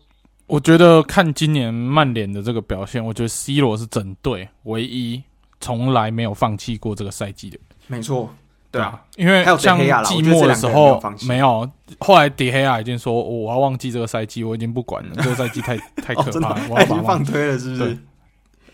[0.46, 5.22] 我觉得看今年曼联的这个表现，我觉得 C 罗是整队唯一
[5.60, 8.34] 从来没有放弃过这个赛季的，没错，
[8.72, 11.70] 对啊，因为像季末的时候没有，
[12.00, 17.98] 后来迪黑亚已经说我要忘记这个赛季，我已经不管了，这个赛季太 太可怕了，我要把他放推了，是不是？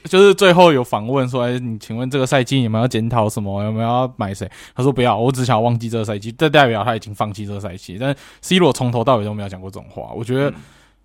[0.06, 3.64] 就是最后有访问说：“哎，你请问这个赛季你们要检讨什么？
[3.64, 7.98] 有没有要买谁？”他说：“不要，我只想要忘记这个赛季。”这代表他已经放弃这个赛季。
[8.00, 10.12] 但 C 罗从头到尾都没有讲过这种话。
[10.14, 10.54] 我觉得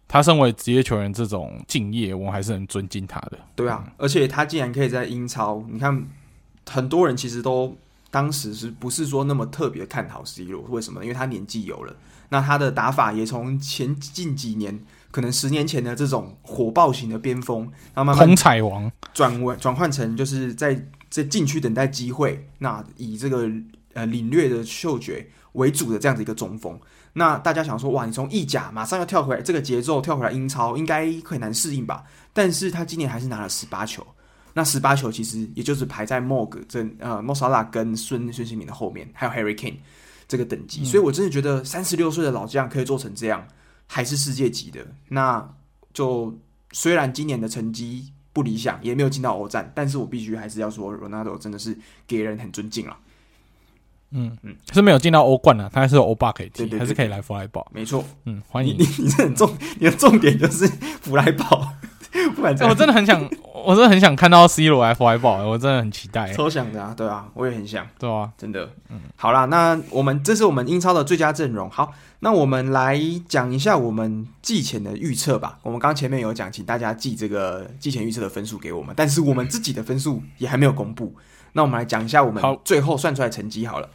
[0.09, 3.39] 他身为职业球员这种敬业，我还是很尊敬他的。
[3.55, 6.05] 对啊，而且他竟然可以在英超，你看
[6.69, 7.77] 很多人其实都
[8.11, 10.63] 当时是不是说那么特别看好 C 罗？
[10.69, 11.03] 为什么？
[11.03, 11.95] 因为他年纪有了，
[12.31, 14.81] 那他的打法也从前近几年。
[15.11, 17.63] 可能十年前的这种火爆型的边锋，
[17.95, 23.51] 然后慢慢空彩王转为转换成就是在在禁区等待机会，那以这个
[23.95, 26.79] 呃领略的嗅觉为主的这样子一个中锋。
[27.15, 32.05] 那大家想说，哇，你从意甲马上要跳回来，这个节奏跳回来英超，应该很难适应吧？
[32.33, 34.07] 但是他今年还是拿了十八球，
[34.53, 39.77] 那十八球其实也就是排在莫格这呃莫萨拉跟孙孙兴慜的后面，还有 Harry Kane
[40.29, 40.83] 这个等级。
[40.83, 43.45] 嗯、所以我真的觉得三十六岁的老将可以做成这样。
[43.89, 45.53] 还是世界级的，那
[45.93, 46.39] 就
[46.71, 52.97] 虽然今年的成绩不理想，也没有进到欧战，但是我必须还是要说，罗纳多真的是给人很尊敬了。
[54.11, 57.67] 嗯嗯，是没有进到欧冠了，他还是有欧霸可以踢，对对对对，还是可以来弗莱堡。
[57.75, 60.67] 没错，嗯，欢迎你，你，你是很重，你的重点就是
[61.01, 61.75] 弗莱堡。
[62.35, 63.21] 不管我真的很想，
[63.65, 66.33] 我真的很想看到 C 罗来弗莱堡，我真的很期待。
[66.33, 68.71] 超想的啊，对啊，我也很想，对啊，真的。
[68.89, 71.69] 嗯，好啦，那我们这是我们英超的最佳阵容。
[71.69, 72.99] 好，那我们来
[73.29, 75.59] 讲一下我们季前的预测吧。
[75.63, 81.15] 我们刚前面有讲，请大家记这个季前预测的分数给我们，但是我们自己的分数也还没有公布。
[81.53, 83.89] 那我们来讲一下我们最后算出来成绩好了。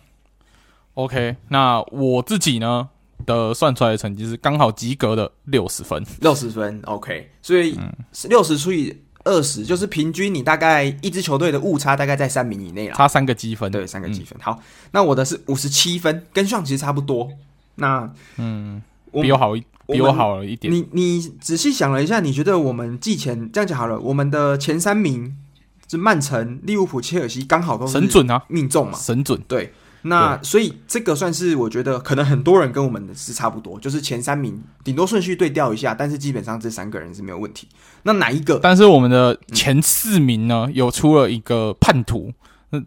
[0.95, 2.89] OK，那我自己呢，
[3.25, 7.29] 的算出来的成绩是刚好及格的六十分，六十分，OK。
[7.41, 7.77] 所以
[8.29, 8.95] 六十除以
[9.25, 14.37] 二十，就是平均你大概一支球队的误差大概在三名以内了，差三个积分，对，三个积分。
[14.39, 14.59] 嗯、好，
[14.91, 17.29] 那我的是五十七分，跟上其实差不多。
[17.75, 18.81] 那嗯，
[19.13, 20.73] 比我好一，比我好了一点。
[20.73, 25.35] 你你仔细想了一下，你觉得我们季前这样讲好了，我们的前三名
[25.89, 29.41] 是曼城、利物浦、切尔西，刚好都是神准啊，命中嘛，神准。
[29.47, 29.71] 对，
[30.03, 37.67] 那所以这个算是我觉得可能很多人跟我们的是差不多，就是前三名顶多顺序对调一下，但是基本上这三个人是没有问题。
[38.03, 38.59] 那哪一个？
[38.61, 42.31] 但是我们的前四名呢，有出了一个叛徒。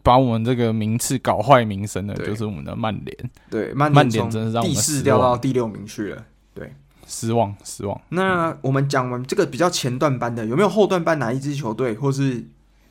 [0.02, 3.30] 把我们这个名次搞坏名声的，就是我们的曼联。
[3.48, 6.24] 对，曼曼联真的让我们第四掉到第六名去了。
[6.52, 6.74] 对，
[7.06, 8.00] 失望失望。
[8.08, 12.44] 那我们讲完这个比较前段班的，有没有后段班哪一支球队，或是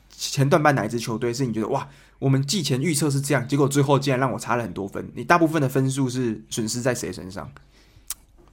[0.08, 1.86] 前段班哪一支球队是你觉得哇，
[2.18, 5.06] 我们季前预测是这样，结果最后竟然让我差了很多分？
[5.14, 7.50] 你大部分的分数是损失在谁身上？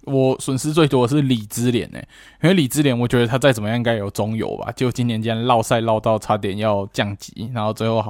[0.01, 2.07] 我损失最多的是李兹联诶，
[2.41, 8.03] 因为李之联我觉得他再怎么样应该有中游吧，就今年竟然落赛落到差点要降级，然后最后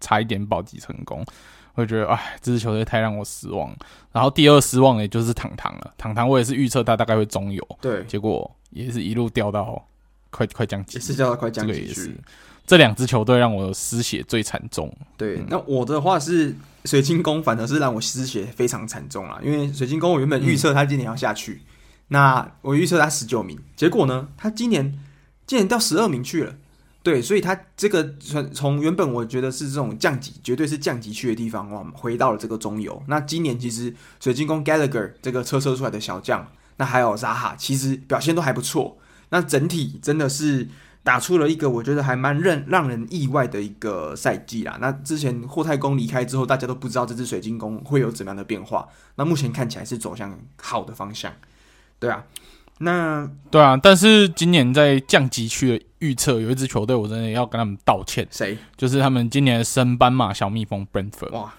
[0.00, 1.24] 差一点保级成功，
[1.76, 3.72] 我觉得哎，这支球队太让我失望。
[4.10, 9.86] 然后第二失望的就是糖糖了，糖糖我也是预测他大概会中游，对，结果也是一路掉到
[10.30, 11.94] 快快降级，也是掉到快降级去。
[11.94, 12.14] 这个
[12.66, 14.92] 这两支球队让我失血最惨重。
[15.16, 16.52] 对，嗯、那我的话是
[16.84, 19.38] 水晶宫，反而是让我失血非常惨重啊。
[19.44, 21.60] 因为水晶宫我原本预测他今年要下去，嗯、
[22.08, 24.98] 那我预测他十九名，结果呢，他今年
[25.46, 26.54] 竟然掉十二名去了。
[27.04, 33.00] 对，所以他这个从从原本我觉得是这种降级，绝对是降级区的地方，哇，回到了这个中游。
[33.06, 36.44] 那今年其实水晶宫 Gallagher 这个车车出来的小将，
[36.78, 38.98] 那还有扎哈，其实表现都还不错。
[39.28, 40.68] 那整体真的是。
[41.06, 44.76] 打出了一个我觉得还蛮让让人意外的一个赛季啦。
[44.80, 48.88] 那之前霍太公离开之后，大家都不知道这支水晶宫会有怎么样的变化。
[49.14, 51.32] 那目前看起来是走向好的方向，
[52.00, 52.24] 对啊。
[52.78, 58.26] 那对啊，但是今年在降级区的预测有一支球队，我真的要跟他们道歉。
[58.32, 58.58] 谁？
[58.76, 61.30] 就是他们今年的升班马小蜜蜂 Brentford。
[61.30, 61.54] 哇，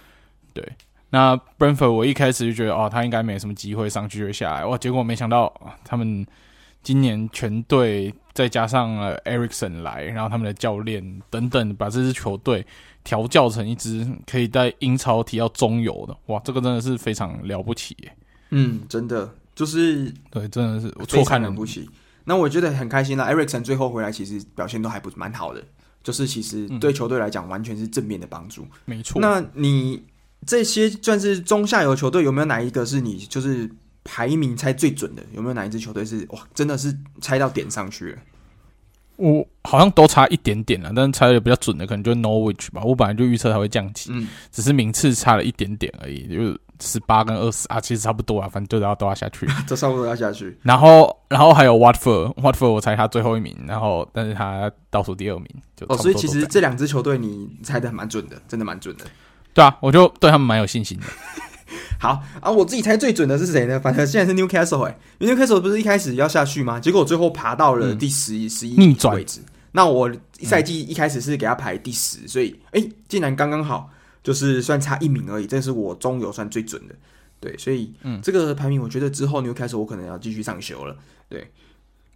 [0.53, 0.74] 对。
[1.11, 4.65] 那 Brentford 我一开始就觉得哦，他应该没什么机会上去就下来。
[4.65, 5.53] 哇，结果没想到
[5.86, 6.28] 他们
[6.84, 8.14] 今年全队。
[8.38, 12.64] 再加上了 Ericsson 来，然后他们的教练等等，把这支球队
[13.03, 18.15] 调教成一支可以在英超踢到中游的，哇，这个真的是非常了不起耶！
[18.51, 21.89] 嗯，真的就是对，真的是我错看了不起。
[22.26, 25.64] 那我觉得很开心啦，Ericsson 最后回来其实表现都还不蛮好的，
[26.03, 28.61] 就是其实对球队来讲完全是正面的帮助。
[28.61, 29.19] 嗯、没错。
[29.19, 30.03] 那你
[30.45, 33.68] 这些算是中下游球队，有没有哪一个是你就是？
[34.09, 38.17] 排名猜最准的有没有哪一支球队是哇，真的是猜到点上去了？
[39.17, 42.81] 我好像都差一点点了，但是猜的比较准的可能就是 Norwich 吧。
[42.85, 50.57] 我本来就预测它会降级，嗯，只是名次差了一点点而已，就十八跟二十啊，其实差不多啊，反正就都要都要下去， 都差不多要下去。
[50.61, 59.05] 然后，然后还有 Watford，Watford 我猜他最后一名，然后但是他倒数第二名，就哦，所以其实这两支球队你猜的蛮准的，真的蛮准的。
[59.51, 61.05] 对啊，我就对他们蛮有信心的。
[61.99, 63.80] 好啊，我自己猜最准的是谁呢？
[63.80, 66.80] 反正现在是 Newcastle 哎、欸、Newcastle 不是一开始要下去吗？
[66.80, 69.41] 结果最后爬到了第十一、十一逆转位置。
[69.73, 70.11] 那我
[70.41, 73.89] 赛季一开始是给他排第十、嗯，所以哎、欸，竟然刚刚好，
[74.23, 75.45] 就是算差一名而已。
[75.45, 76.95] 这是我中游算最准的，
[77.39, 80.95] 对，所以嗯，这个排名我觉得之后 Newcastle 我可能要继续上修了。
[81.30, 81.52] 对，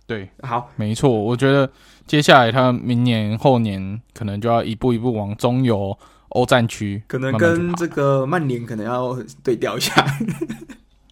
[0.07, 1.69] 对，好，没错，我觉得
[2.07, 5.97] 接下来他明年后年可能就要一步一步往中游。
[6.31, 10.05] 欧战区可能跟这个曼联可能要对调一下，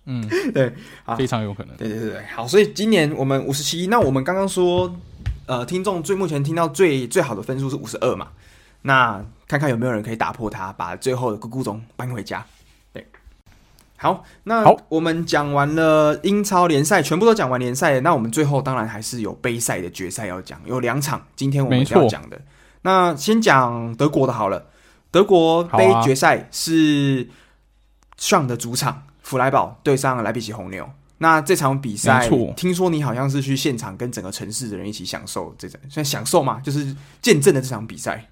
[0.05, 0.73] 嗯， 对，
[1.17, 4.95] 非常有可能，对对对对，好，所以今年我们五十七，那我们刚刚说，
[5.45, 8.29] 呃，听众最目前听到最最好的分数是五十二嘛，
[8.83, 12.45] 那看看有没有人可以打破它，把最后的咕咕钟搬回家，
[12.93, 13.05] 对，
[13.97, 22.39] 好，那好，我们讲完了英超联赛，全部都讲完联赛，那我们最后当然还是有杯赛的决赛要讲，有两场，今天我们要讲的，
[22.83, 24.67] 那先讲德国的好了。
[25.11, 27.27] 德国杯决赛是
[28.17, 30.89] 上的主场弗莱堡对上莱比锡红牛。
[31.17, 36.61] 那这场比赛，听说你好像是去现场跟整个城市的人一起享受这场，算享受吗？
[36.63, 38.25] 就是见证了这场比赛。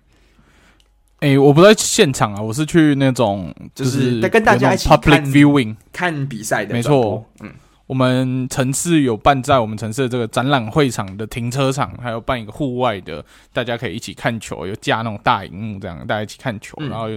[1.19, 6.73] 哎、欸，我不在现场啊，我是去那种，就是在跟大家一起 public viewing 看比赛的。
[6.73, 7.51] 没错，嗯。
[7.87, 13.23] 我们城市有办在我们城市的这个展览会场的停车场，还有办一个户外的，
[13.53, 16.75] 大家可以一起看球，有架那种大荧幕，这样大家一起看球。
[16.81, 17.07] 嗯、然后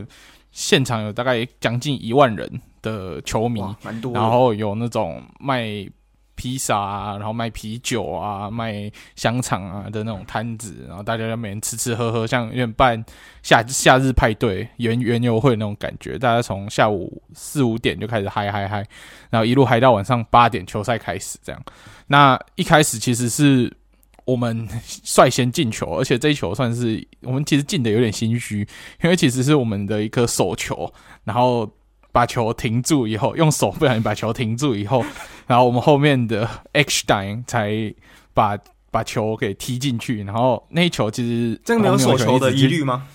[0.52, 2.48] 现场有大概将近一万人
[2.82, 4.12] 的球迷，蛮多。
[4.12, 5.64] 然后有那种卖
[6.40, 13.04] 披萨啊，然后卖啤酒啊，卖香肠啊的那种摊子，然后大家在那边吃吃喝喝，像有点办
[13.42, 16.18] 夏夏日派对、园园游会那种感觉。
[16.18, 18.82] 大家从下午四五点就开始嗨嗨嗨，
[19.28, 21.62] 然后一路嗨到晚上八点，球赛开始这样。
[22.06, 23.70] 那一开始其实是
[24.24, 24.66] 我们
[25.04, 28.66] 率先进球，而且这一球算是我们其实进的有点心虚，
[29.02, 30.90] 因为其实是我们的一颗手球，
[31.24, 31.70] 然后。
[32.12, 35.04] 把球停住以后，用手不小心把球停住以后，
[35.46, 37.94] 然后我们后面的 Eckstein 才
[38.34, 38.58] 把
[38.90, 40.24] 把球给踢进去。
[40.24, 43.06] 然后那一球其实这个没有手球的疑虑吗？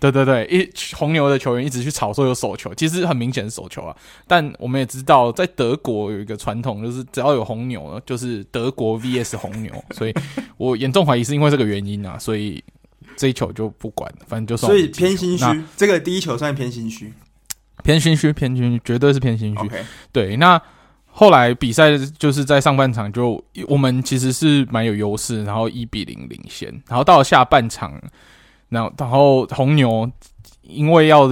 [0.00, 0.66] 对对对，一
[0.96, 3.94] 红牛的球员一直去吵说有手球，其实很明显是手球啊。
[4.26, 9.70] 但我们也知道，在德国有一个传统，就是只要有红牛，就是德国 VS 红牛。
[9.90, 10.14] 所以
[10.56, 12.64] 我严重怀疑是因为这个原因啊，所以
[13.14, 14.72] 这一球就不管了，反正就算。
[14.72, 15.44] 所以偏心虚，
[15.76, 17.12] 这个第一球算偏心虚。
[17.82, 19.68] 偏心虚，偏心虚，绝对是偏心虚。
[19.68, 19.82] Okay.
[20.12, 20.60] 对，那
[21.06, 28.00] 后来比赛就是在上半场就我们其实是蛮有优势，然后一比零领先，然后到了下半场，
[28.68, 30.10] 然后然后红牛
[30.62, 31.28] 因为要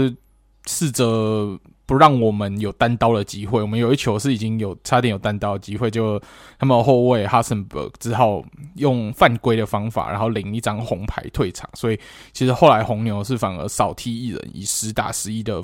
[0.66, 1.56] 试着
[1.86, 6.20] 不让我们有单刀的机会，我们有一球是已经有差点有单刀的机会，就
[6.58, 8.42] 他们后卫哈森伯只好
[8.74, 11.70] 用犯规的方法，然后领一张红牌退场。
[11.74, 11.98] 所以
[12.32, 15.62] 其实后来红牛是反而少踢一人，以十打十一的。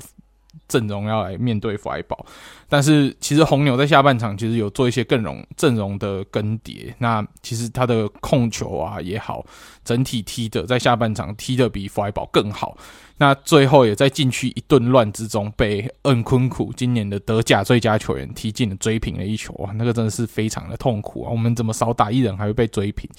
[0.67, 2.25] 阵容要来面对弗莱堡，
[2.67, 6.93] 但是其实红牛在下半场其实有做一些更容阵容的更迭。
[6.97, 9.45] 那其实他的控球啊也好，
[9.83, 12.77] 整体踢的在下半场踢的比弗莱堡更好。
[13.17, 21.31] 那最后也在禁区一顿乱之中被恩昆库今年的德甲最佳球员踢进了追平了一球啊，那个真的是非常的痛苦啊！
[21.31, 23.09] 我们怎么少打一人还会被追平，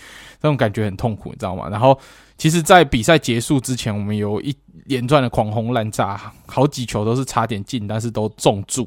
[0.43, 1.69] 这种感觉很痛苦，你知道吗？
[1.71, 1.99] 然后。
[2.39, 4.55] 其实，在比赛结束之前，我们有一
[4.85, 8.87] 连串的狂轰滥炸，好几球都是差点进，但是都中柱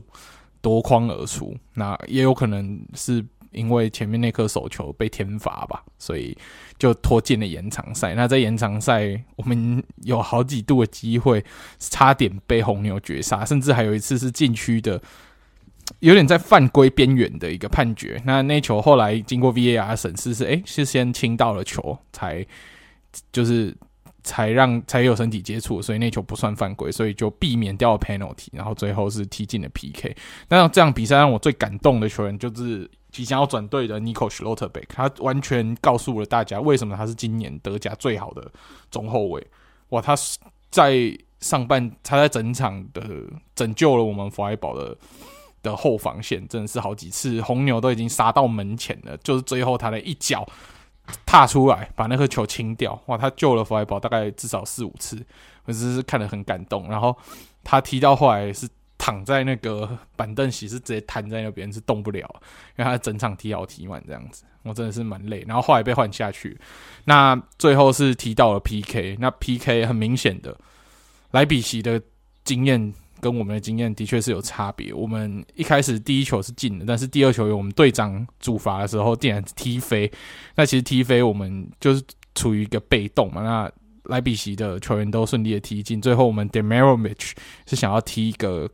[0.62, 1.56] 夺框而出。
[1.74, 6.38] 那也有可能是因为前面那颗手球被天罚吧，所以
[6.78, 8.14] 就拖进了延长赛。
[8.14, 11.44] 那在延长赛，我们有好几度的机会，
[11.80, 15.02] 差点被红牛绝杀，甚至还有一次是禁区的，
[16.02, 18.22] 有点在犯规边缘的一个判决。
[18.26, 22.46] 那那球后来经过 VAR 审视是，诶，是先亲到了球才。
[23.32, 23.76] 就是
[24.24, 30.16] 才让才有身体接触，所以那球不算犯规，所以就避免掉了 penalty，然后最后是踢进了 PK。
[30.50, 38.52] 那这样比赛让我最感动的球员就是即将要转队的 Nico Schlotterbeck，他完全告诉了大家为什么他是今年德甲最好的
[38.92, 39.46] 中后卫。
[39.90, 40.16] 哇，他
[40.70, 43.02] 在上半他在整场的
[43.56, 44.96] 拯救了我们弗莱堡的
[45.64, 50.48] 的后防线，真的是好几次红牛都已经杀到门前了，就是最后他的一脚。
[51.26, 53.18] 踏出来把那颗球清掉，哇！
[53.18, 55.24] 他救了弗莱堡大概至少四五次，
[55.66, 56.88] 我只是看得很感动。
[56.90, 57.16] 然后
[57.64, 58.68] 他踢到后来是
[58.98, 62.20] 躺在那个板凳席，是直接瘫在那边，是动不了，
[62.78, 65.44] 因为他整场踢好踢满这样子，我真的是蛮累。
[65.48, 66.60] 然后后来被换下去，
[67.06, 70.58] 那最后是踢到了 PK，那 PK 很明显的
[71.32, 72.02] 莱比锡的
[72.44, 72.94] 经验。
[73.22, 74.94] 跟我们的经验的确是有差别。
[74.94, 80.12] 我们一开始第一球是进的，但是第二球有我们队长主罚的时候，竟然踢飞。
[80.56, 82.04] 那其实踢飞，我们就是
[82.36, 83.42] 处于一个被动嘛。
[83.42, 83.72] 那
[84.06, 87.34] 莱比锡的球员都顺利的踢进，最后我们 Demirovic
[87.68, 88.68] 是想要踢一个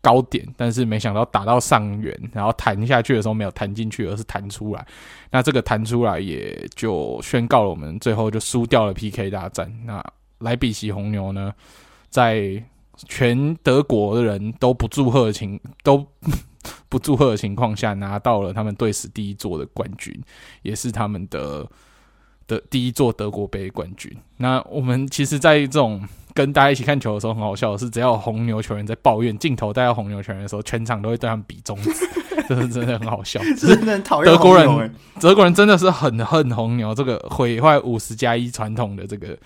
[0.00, 4.86] 高点，但是没想到打到上缘，然后弹下去的时候没有弹进去，而是弹出来。
[5.30, 9.70] 那这个弹出来也就宣告了我们最后就输掉了 PK 大战。
[9.84, 10.02] 那
[10.38, 11.52] 莱比锡红牛呢，
[12.08, 12.62] 在
[13.06, 16.06] 全德国的人都不祝贺的情都
[16.88, 20.18] 不祝贺的情况下，拿到了他们队史第一座的冠军，
[20.62, 21.66] 也是他们的
[22.46, 24.14] 的第一座德国杯冠军。
[24.38, 26.02] 那我们其实，在这种
[26.34, 31.90] 跟大家一起看球的时候，很好笑的是，只要有红牛球员在抱怨镜头带到红牛球员的时候，全场都会对他们比中指，
[32.48, 33.40] 这是真的很好笑。
[33.56, 39.38] 真的很讨厌德国人，德国人真的是很恨红牛这个毁坏五十加一传统的这个。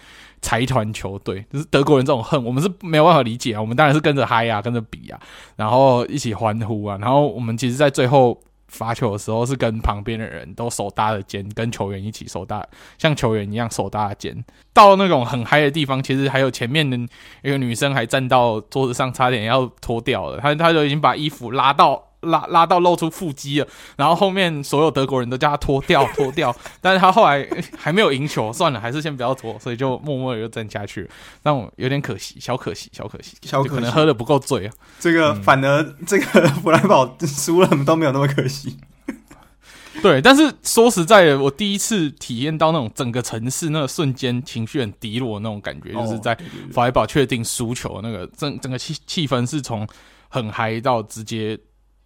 [0.42, 3.60] 财团球队就是德国人这种恨，我们是没有办法理解啊。
[3.60, 5.18] 我们当然是跟着嗨啊，跟着比啊，
[5.56, 6.98] 然后一起欢呼啊。
[7.00, 8.38] 然后我们其实，在最后
[8.68, 12.66] 罚球的时候，是跟旁边的人都手搭着肩，跟球员一起手搭，
[12.98, 14.44] 像球员一样手搭着肩。
[14.74, 16.96] 到那种很嗨的地方，其实还有前面的
[17.42, 20.38] 一个女生还站到桌子上，差点要脱掉了。
[20.40, 22.11] 她她就已经把衣服拉到。
[22.22, 23.66] 拉拉到露出腹肌了，
[23.96, 27.46] 然后后面所有德国人都叫他脱掉脱掉，但是他后来
[27.76, 31.08] 还没有赢球，算了，还是先不要脱，所以就默默的又站下去了，
[31.42, 34.72] 让我有点可惜，小可惜，小可惜，小可惜，可能喝的不够醉啊。
[35.00, 38.76] 这个反而、嗯、这个 弗莱堡输了都没有那么可惜。
[40.00, 46.36] 对，但是说实在的，我第一次体验到那种整个城市那个瞬间情绪很低落的那种感觉，就是在
[46.72, 49.86] 法莱堡确定输球那个整整个气气氛是从
[50.28, 51.58] 很嗨到直接。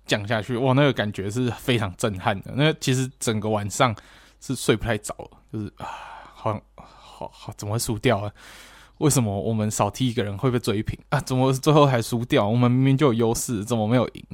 [0.07, 2.53] 降下去，哇，那个感觉是非常震撼的。
[2.55, 3.95] 那其实整个晚上
[4.41, 5.13] 是睡不太着，
[5.53, 5.87] 就是啊，
[6.35, 8.33] 好像好好怎么会输掉啊？
[8.99, 11.21] 为什么我们少踢一个人会被追平啊？
[11.21, 12.49] 怎么最后还输掉？
[12.49, 14.25] 我们明明就有优势，怎么没有赢？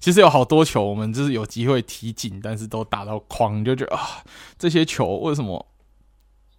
[0.00, 4.22] 其实有好多球我们就是有机会踢进，但是都打到框，就觉得啊，
[4.58, 5.64] 这些球为什么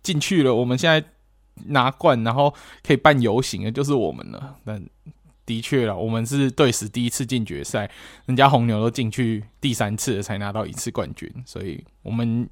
[0.01, 0.55] 进去了？
[0.55, 1.05] 我们现在
[1.65, 4.55] 拿冠，然后可以办游行的，就是我们了。
[4.63, 4.81] 但
[5.49, 7.89] 的确了，我们是队史第一次进决赛，
[8.27, 12.47] 人家红牛都进去第三次了才拿到一次冠军，所以我们。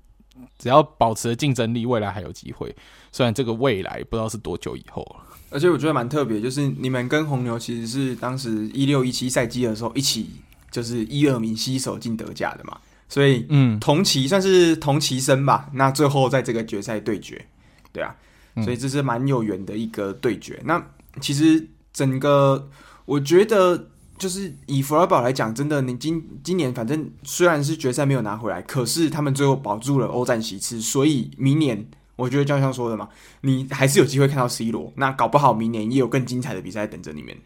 [0.59, 2.75] 只要保持竞争力，未来还有机会。
[3.11, 5.25] 虽然这个未来不知道是多久以后了。
[5.49, 10.29] 而且我觉得蛮特别，就是你们跟红牛其实是当时一六一七赛季的时候一起，
[10.69, 12.77] 就是一二名携手进德甲的嘛。
[13.09, 15.71] 所以，嗯，同期算是同期生吧。
[15.73, 17.43] 那最后在这个决赛对决，
[17.91, 18.15] 对啊，
[18.63, 20.61] 所以这是蛮有缘的一个对决。
[20.63, 20.79] 那
[21.19, 21.67] 其实
[21.97, 22.69] 整个
[23.05, 23.87] 我觉得。
[24.17, 33.09] 就是以福尔堡来讲，真的，你今今年反正虽然是决赛没有拿回来，可是他们最后保住了欧战席次，所以明年我觉得就像说的嘛，
[33.41, 37.37] 你还是有机会看到 C 罗，那搞不好明年也有更精彩的比赛等着你们。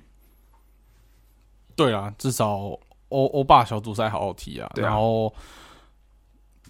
[1.76, 2.58] 对啊，至少
[3.10, 5.34] 欧欧霸小组赛好好踢啊，啊，然后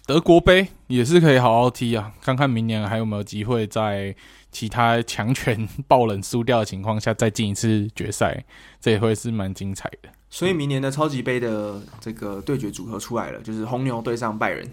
[0.06, 4.14] 德国杯也是可以好好踢啊，看看明年还有没有机会在。
[4.52, 8.44] 其他强权爆冷输掉的情况下，再进一次决赛，
[8.78, 10.10] 这也会是蛮精彩的。
[10.28, 14.70] 所以明年的超级杯的这个对决组合出来了，就是红牛对上拜仁。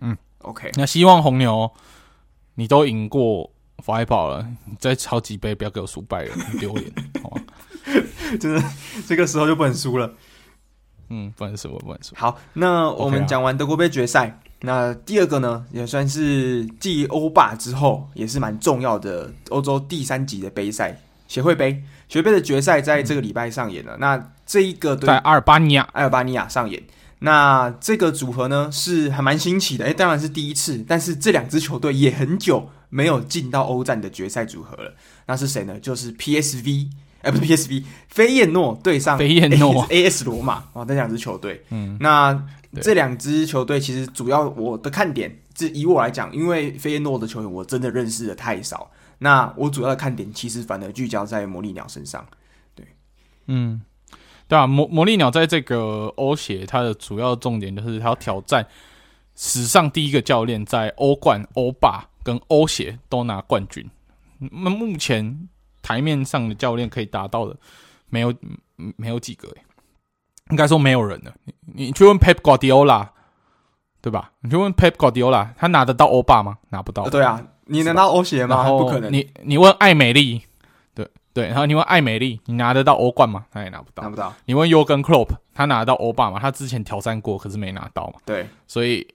[0.00, 0.70] 嗯，OK。
[0.76, 1.70] 那希望红牛
[2.54, 3.52] 你都赢过
[3.84, 6.90] 法尔堡了，你在超级杯不要给我输拜仁，很丢脸，
[7.22, 7.42] 好吧？
[8.40, 8.64] 真的，
[9.06, 10.14] 这个时候就不能输了。
[11.14, 12.14] 嗯，不能输，我不能输。
[12.16, 14.40] 好，那我们讲完德国杯决赛。
[14.60, 20.98] 那第二个呢，也算是继欧霸之后，也是蛮重要的欧洲第三级的杯赛——
[21.28, 21.82] 协会杯。
[22.08, 23.94] 协会杯的决赛在这个礼拜上演了。
[23.96, 26.82] 嗯、那这一个对在阿尔巴尼亚，阿尔巴尼亚上演。
[27.18, 29.84] 那这个组合呢，是还蛮新奇的。
[29.84, 34.94] 诶，当然是第一次，但是这两支球队也很久没有进到欧战的决赛组合了。
[35.26, 35.78] 那是谁呢？
[35.80, 36.88] 就是 PSV，
[37.22, 41.64] 哎，不是 PSV，飞燕诺对上飞燕诺 AS 罗马哦，这两支球队。
[41.70, 42.46] 嗯，那。
[42.80, 52.26] 这两支球队其实主要我的看点，这以我来讲，因为飞燕诺的球员我真的认识的太少，那我主要的看点其实反而聚焦在魔力鸟身上。
[52.74, 52.86] 对，
[53.46, 53.82] 嗯，
[54.48, 58.66] 对啊，魔魔力鸟在这个欧协，它的主要重点就是它要挑战
[59.36, 63.86] 史上第一个教练在欧冠、欧霸跟欧协都拿冠军。
[64.38, 65.46] 那目前
[65.82, 67.56] 台面上的教练可以达到的，
[68.08, 68.32] 没有
[68.76, 69.62] 没有几个诶。
[70.50, 71.32] 应该说没有人了。
[71.44, 71.54] 你
[71.86, 73.08] 你去问 Pep Guardiola，
[74.00, 74.32] 对吧？
[74.40, 76.58] 你去问 Pep Guardiola，他拿得到欧霸吗？
[76.70, 77.08] 拿不到。
[77.08, 78.68] 对啊，你能拿欧协吗？
[78.68, 79.12] 不可能。
[79.12, 80.42] 你你问艾美丽，
[80.94, 83.46] 对对，然后你问艾美丽，你拿得到欧冠吗？
[83.50, 84.02] 他也拿不到。
[84.02, 84.32] 拿不到。
[84.44, 86.38] 你问 Jurgen Klopp，他拿得到欧霸吗？
[86.38, 88.14] 他之前挑战过，可是没拿到嘛。
[88.26, 88.46] 对。
[88.66, 89.06] 所以，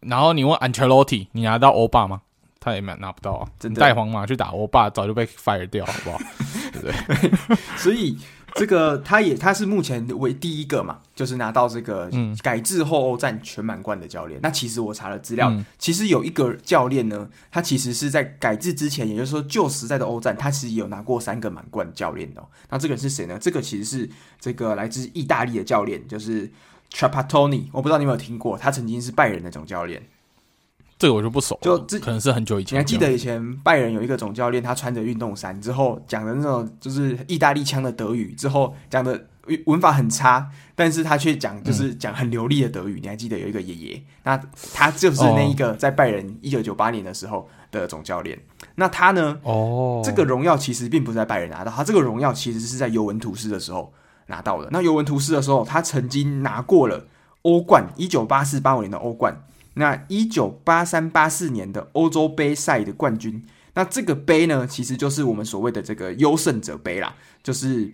[0.00, 2.22] 然后你问 Ancelotti，你拿得到欧霸吗？
[2.66, 3.48] 他也没拿不到啊。
[3.58, 3.80] 真的。
[3.80, 6.18] 带皇马去打欧霸，早就被 fire 掉，好不好？
[6.72, 7.56] 对 不对？
[7.78, 8.18] 所以。
[8.58, 12.10] 这个他也他是目前为第一个嘛，就是拿到这个
[12.42, 14.40] 改制后欧战全满贯的教练。
[14.40, 22.48] 嗯、那其实我查了资料，嗯、其实有一个教练呢，他其实是在改制之前，也就是说旧时代的欧战，他其实有拿过三个满贯教练的、哦。
[22.70, 23.38] 那这个人是谁呢？
[23.38, 24.08] 这个其实是
[24.40, 26.50] 这个来自意大利的教练，就是
[26.90, 27.66] Trapattoni。
[27.72, 30.02] 我不知道你有没有听过，他曾经是拜仁的总教练。
[30.98, 32.76] 这个我就不熟，就可能是很久以前。
[32.76, 39.26] 你还记得以前拜仁有一个总教练，他穿着运动衫之后讲的那种就是意大利腔的德语，之后讲的
[39.66, 42.98] 文法很差，但是他却讲就是讲很流利的德语。
[42.98, 44.40] 嗯、你还记得有一个爷爷，那
[44.72, 48.34] 他就是那一个在拜仁一九九八年的时候的总教练。
[48.36, 48.40] 哦、
[48.76, 49.38] 那他呢？
[49.42, 53.92] 哦，这个荣耀其实并不是在拜仁拿到，他这个荣耀其实是在尤文图斯的时候
[54.28, 54.68] 拿到的。
[54.72, 57.06] 那尤文图斯的时候，他曾经拿过了
[57.42, 59.42] 欧冠，一九八四八五年的欧冠。
[59.78, 63.44] 那一九八三八四年的欧洲杯赛的冠军，
[63.74, 67.92] 那这个杯呢，其实就是我们所谓的这个优胜者杯啦，就是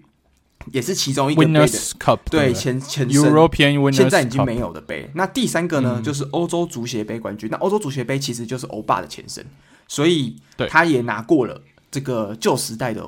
[0.70, 1.66] 也是其中一个杯的。
[1.98, 5.10] Cup，对前前 European Winners 现在已经没有的杯。
[5.16, 7.50] 那第三个呢，嗯、就是欧洲足协杯冠军。
[7.50, 9.44] 那欧洲足协杯其实就是欧霸的前身，
[9.88, 10.36] 所以
[10.68, 11.60] 他也拿过了
[11.90, 13.04] 这个旧时代的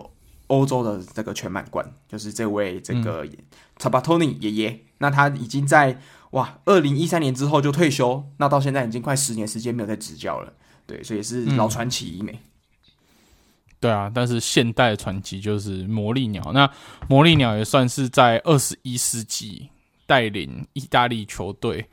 [0.48, 3.24] 欧洲的这个全满贯，就是这位这个
[3.78, 4.80] 查巴托尼爷爷。
[4.98, 6.00] 那他已经在。
[6.34, 10.52] 哇，二零一三年之后就退休，那到现在已经快十年时间没有再执教了，
[10.84, 12.32] 对，所以是老传奇一枚。
[12.32, 12.38] 嗯、
[13.78, 16.42] 对啊，但是现代传奇就是魔力鸟。
[16.52, 16.68] 那
[17.08, 19.68] 魔力鸟也算是在二十一世纪
[20.06, 21.86] 带领意大利球队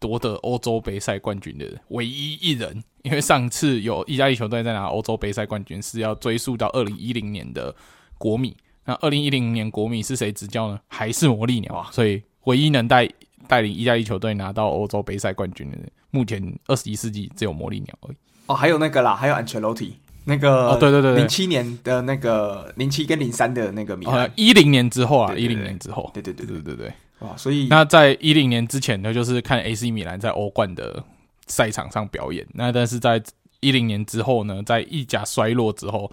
[0.00, 7.72] 夺得欧洲杯赛冠军的唯一一人，因为上次有意大利球队在拿欧洲杯赛冠军是要追溯到二零一零年的
[8.18, 8.56] 国米。
[8.86, 10.80] 那二零一零年国米是谁执教呢？
[10.88, 11.88] 还是魔力鸟啊？
[11.92, 12.20] 所以。
[12.44, 13.08] 唯一能带
[13.48, 18.16] 带领意大利球队拿到欧洲杯赛冠军的人，目前二十一世纪只有魔力鸟而已。
[18.46, 19.96] 哦，还有那个啦，还有安切洛蒂。
[20.26, 31.04] 那个哦，对对对，零七年的那个零七跟零三的那个米兰，一零年之后啊，一零年之后，对对对对对对，哇，所以那在一零年之前呢，就是看 AC 米兰在欧冠的
[31.46, 32.46] 赛场上表演。
[32.54, 33.22] 那但是在
[33.60, 36.10] 一零年之后呢，在意甲衰落之后，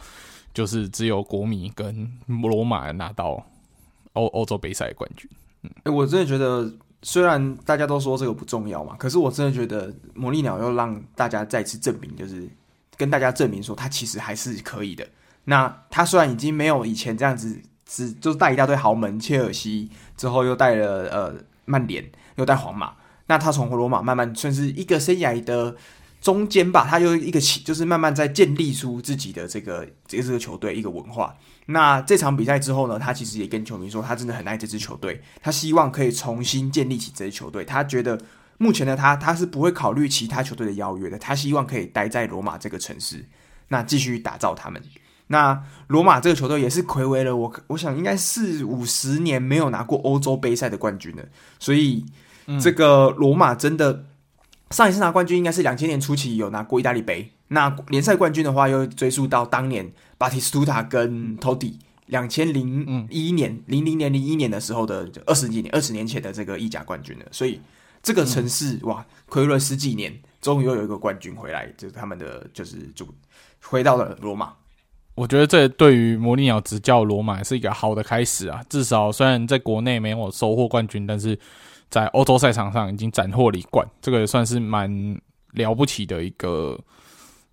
[0.53, 3.41] 就是只有国米跟罗马拿到
[4.11, 5.29] 欧欧洲杯赛冠军。
[5.63, 6.69] 嗯，欸，我真的觉得，
[7.01, 12.49] 虽然大家都说这个不重要嘛，可是我真的觉得魔力鸟又让大家再次证明，就是。
[12.97, 15.07] 跟大家证明说，他其实还是可以的。
[15.45, 21.33] 那他虽然已经没有以前这样子，只就带一大堆豪门，切尔西之后又带了呃
[21.65, 22.93] 曼联，又带皇马。
[23.25, 25.75] 那他从罗马慢慢算是一个生涯的
[26.21, 31.35] 中间吧，他又一个起，就是慢慢在建立出自己的这个这个这个球队一个文化。
[31.71, 37.65] 那这场比赛之后呢，他其实也跟球迷说，他真的很爱这支球队，他希望可以重新建立起这支球队。
[37.65, 38.19] 他觉得。
[38.57, 41.17] 目前的他，他是不会考虑其他球队的邀约的。
[41.17, 43.25] 他希望可以待在罗马这个城市，
[43.69, 44.79] 那继续打造他们。
[45.25, 51.23] 那罗马这个球队也是魁违了我，我想应该四五十年没有拿过欧洲杯赛的冠军了。
[51.57, 52.05] 所以，
[52.61, 54.05] 这个罗马真的
[54.69, 57.31] 上一次拿冠军应该是两千年初期有拿过意大利杯。
[57.51, 67.25] 那联赛冠军的话，又追溯到当年巴蒂斯图塔跟托蒂两千零一年、零零年、零一年的时候的二十几年、二十年前的这个意甲冠军了。
[67.31, 67.61] 所以。
[68.03, 70.11] 这个城市哇，亏了十几年，
[70.41, 73.07] 终于又有一个冠军回来，就是他们的，就是主
[73.63, 74.53] 回到了罗马。
[75.13, 78.59] 我觉得这对于魔力鸟执教罗马是一个好的开始啊！
[78.67, 81.37] 至少虽然在国内没有收获冠军，但是
[81.91, 84.89] 在欧洲赛场上已经斩获了一冠，这个也算是蛮
[85.51, 86.79] 了不起的一个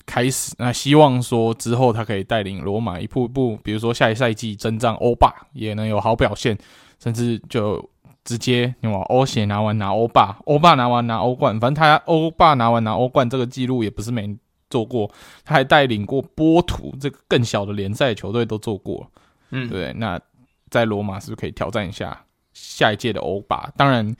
[0.08, 0.54] 开始。
[0.58, 6.56] 那希望说之后他可以带领罗马一步一步，比如说下一赛季征战欧霸也能有好表现，
[6.98, 7.88] 甚至就。
[8.24, 14.36] 直接你往欧协拿完拿欧霸，欧霸拿完拿欧冠，反正他欧霸拿完拿欧冠这个记录也不是没
[14.68, 15.10] 做过，
[15.46, 19.10] 他还带领过波图这个更小的联赛球队都做过，
[19.48, 20.20] 嗯，对，那
[20.68, 22.22] 在罗马是不是可以挑战一下
[22.52, 23.72] 下一届的欧霸？
[23.78, 24.14] 当然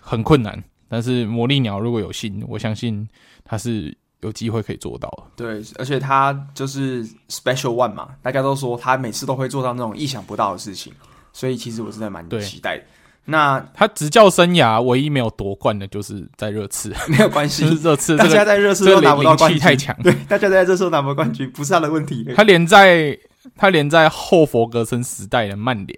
[0.00, 3.06] 很困难，但是魔力鸟如果有心，我相信
[3.44, 5.22] 他是有机会可以做到的。
[5.36, 10.92] 对，而且他就是 special one 嘛，大家都说他每次都会做到那种意想不到的事情，
[11.32, 12.84] 所以其实我真的蛮期待的。
[13.24, 17.64] 那他执教生涯唯一没有夺冠的，就是在热刺，没有关系。
[17.80, 19.96] 热刺，大家在热刺都拿不到冠军，太强。
[20.02, 22.26] 对，大家在热刺都拿不到冠军，不是他的问题。
[22.34, 23.16] 他连在
[23.54, 25.96] 他连在后佛格森时代的曼联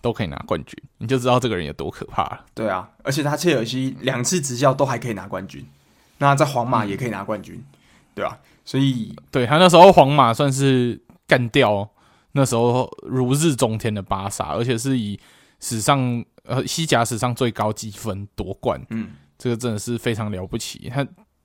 [0.00, 2.44] 都可以拿冠军，你就知道这个人有多可怕了。
[2.52, 5.64] 对啊，而且他切尔西两次执教都还可以拿冠军，
[6.18, 7.64] 那在皇马也可以拿冠军，嗯、
[8.14, 8.38] 对吧、啊？
[8.64, 11.88] 所以，对他那时候皇马算是干掉
[12.32, 15.18] 那时候如日中天的巴萨，而且是以
[15.60, 16.24] 史上。
[16.48, 20.88] 呃，西甲史上最高积分夺冠，嗯，这个真的是非常了不起。
[20.88, 21.04] 他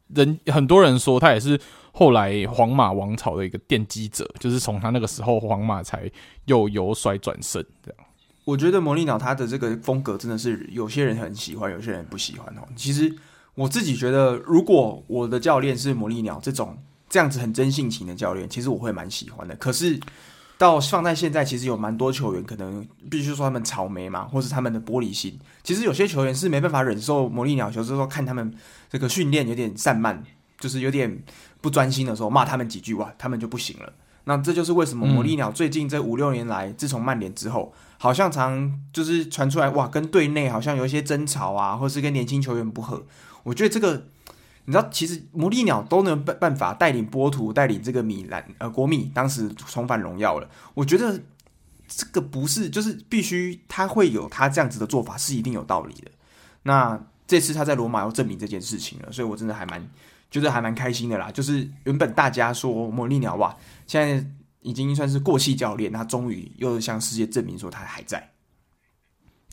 [0.09, 1.59] 人很多人说他也是
[1.91, 6.07] 后来皇马王朝的一个奠基者，就是从他那个时候皇马才
[6.45, 8.05] 又由衰转盛这样。
[8.45, 12.61] 我觉得魔力鸟他的这个风格真的是有些人很喜欢，有些人不喜欢哦。
[12.75, 13.11] 其实
[13.61, 16.77] 我自己觉得，如果我的教练是魔力鸟这种
[17.09, 19.55] 这样子很真性情的教练，其实我会蛮喜欢的。
[19.55, 19.99] 可是。
[20.57, 25.39] 到放在现在，其实有蛮多球员可能必须说他们草莓嘛，或是他们的玻璃心。
[25.63, 28.53] 其实有些球员是没办法忍受魔力鸟球，就是说看他们
[28.87, 30.23] 这个训练有点散漫，
[30.59, 31.23] 就是有点
[31.61, 33.91] 不专心的时候，骂他们几句哇，他们就不行了。
[34.25, 43.03] 那这就是为什么魔力鸟最近这五六年来，自从曼联之后，好像常就是传出来哇，跟队内好像有一些争吵啊，或是跟年轻球员不合。
[43.43, 44.07] 我觉得这个。
[44.65, 50.47] 你知道，其实魔力鸟都能办办法带领波图，带领这个米兰呃国米，当时重返荣耀了。
[50.75, 51.19] 我觉得
[51.87, 56.11] 这个不是，就是必须他会有他这样子的做法，是一定有道理的。
[56.61, 59.83] 那这次他在罗马要证明这件事情了，所以我真的还蛮
[60.29, 61.31] 觉得还蛮开心的啦。
[61.31, 63.57] 就是原本大家说魔力鸟哇，
[63.87, 64.23] 现在
[64.61, 68.29] 已经算是过气教练，他终于又向世界证明说他还在。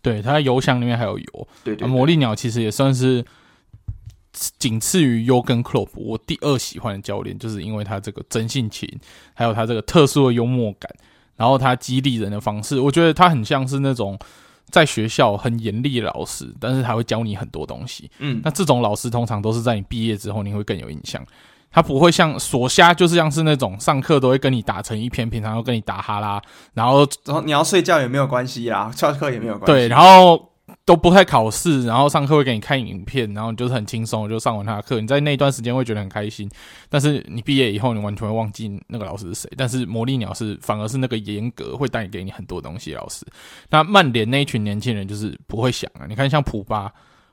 [0.02, 1.48] 对，他在油箱里面还有油。
[1.64, 3.24] 对，对对，魔力鸟其实也算是。
[4.58, 8.88] 仅次于尤根克洛普，我第二喜欢的教练，就是因为他这个真性情，
[9.34, 10.88] 还有他这个特殊的幽默感，
[11.36, 14.18] 然后他激励人的方式，我觉得他很像是那种
[14.70, 18.10] 在学校很严厉的老师，但是他会教你很多东西。
[18.18, 21.24] 嗯，那这种老师通常都是在你毕业之后你会更有印象，
[21.70, 26.40] 他不会像索虾，就是像是那种上课都会跟你打成一片，平常要跟你打哈拉，
[26.74, 29.66] 然后然后你要睡觉也没有关系啦，翘课也没有关系。
[29.66, 30.52] 对，然后。
[30.84, 35.00] 都不太考试，然后上课会给你看影片，然后你就是很轻松就上完他的课。
[35.00, 36.48] 你在那一段时间会觉得很开心，
[36.88, 39.50] 但是你毕业以后，你完全会忘记那个老师是谁。
[39.56, 43.26] 但是魔力鸟是反而是那个严格会带给你很多东西老师。
[43.68, 46.92] 那曼联那一群年轻人就是不会想啊，你看像普巴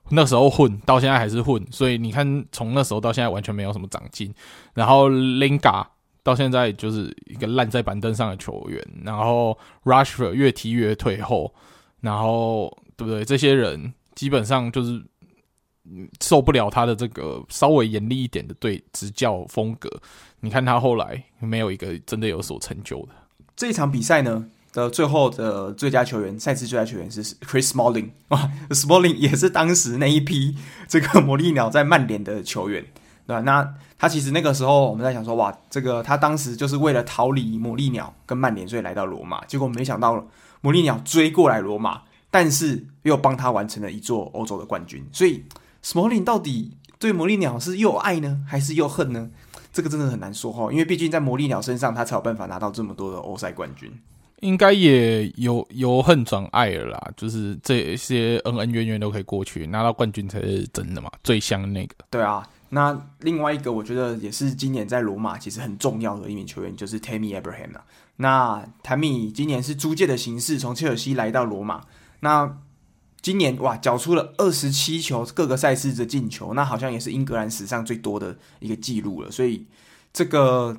[0.09, 4.33] 那时候混到现在还是混，所以你看从那时候到现在完全没有什么长进。
[4.73, 5.89] 然后林嘎
[6.23, 11.53] 到现在就是一个烂在板凳上的球员，然后 Rushford 越踢越退后，
[12.01, 12.75] 然后。
[12.97, 13.25] 对不对？
[13.25, 15.03] 这些人基本上就是
[16.21, 19.89] 受不了他的这个稍微严厉一点的对执教风格。
[20.39, 23.09] 你看他后来没有一个真的有所成就的。
[23.55, 30.57] 这一场比赛呢的最后的最佳球员，赛事最佳球员是 Chris Smalling 哇，Smalling 也是当时那一批
[30.87, 32.83] 这个魔力鸟在曼联的球员，
[33.27, 33.41] 对吧？
[33.41, 39.43] 那他其实那个时候我们在想说，哇，这个他当时就是为了逃离魔力鸟跟曼联，所以来到罗马。
[39.45, 40.27] 结果没想到
[40.61, 42.01] 魔力鸟追过来罗马。
[42.35, 45.41] 但是又帮他完成了一座欧洲的冠军，所以
[45.81, 49.29] Smalling 到底对魔力鸟是又爱呢，还是又恨呢？
[49.71, 53.89] 这个真的很难说哈，因为毕竟在魔力鸟身上，他才有办法拿到这么多的欧赛冠军。
[54.41, 61.95] 应该也由由恨转爱了啦，就是这些恩恩怨怨都可以过去，拿到冠军才是真的嘛，最香那个。
[62.09, 67.85] 对啊，那另外一个我觉得也是今年在罗马其实很重要的一名球员，就是 Tammy Abraham 啊。
[68.17, 71.81] 那 Tammy 今年是租借的形式从切尔西来到罗马。
[72.21, 72.57] 那
[73.21, 79.31] 今年哇，缴出了二十七球各个赛事的进球，那好像也是英格兰史上最多的一个记录了。
[79.31, 79.65] 所以
[80.13, 80.77] 这个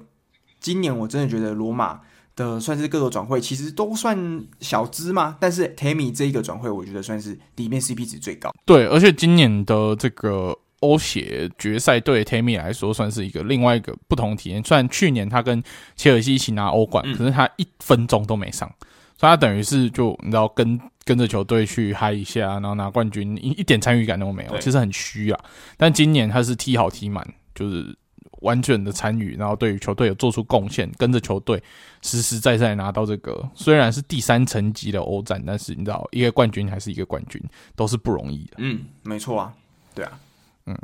[0.61, 2.01] 今年我真的觉得罗马
[2.37, 8.53] 的算是各个转会其实都算小资嘛，但是 Tammy 这一个转会，我觉得算是里面 CP 值最高。
[8.65, 14.63] 对，而且今年的这个欧协决赛对 Tammy 来说算是一个另外一个不同体验。
[14.63, 15.63] 虽然去年他跟
[15.97, 18.71] 切尔西一起拿欧冠，嗯，可是他一分钟都没上。
[19.19, 25.41] 所以他等于是就你知道跟跟着球队去嗨一下，然后拿冠军，一一点参与感都没有，其实很虚啊。
[25.77, 27.97] 但今年他是踢好踢满，就是
[28.41, 31.63] 完全的参与，然后对于球队有做出贡献，跟着球队
[32.03, 37.41] 实实在在拿到这个虽然是第三层级的欧战，但是你知道一个冠军还是一个冠军，
[37.75, 38.57] 都是不容易的。
[38.59, 39.55] 嗯，没错啊，
[39.95, 40.19] 对啊，
[40.67, 40.77] 嗯，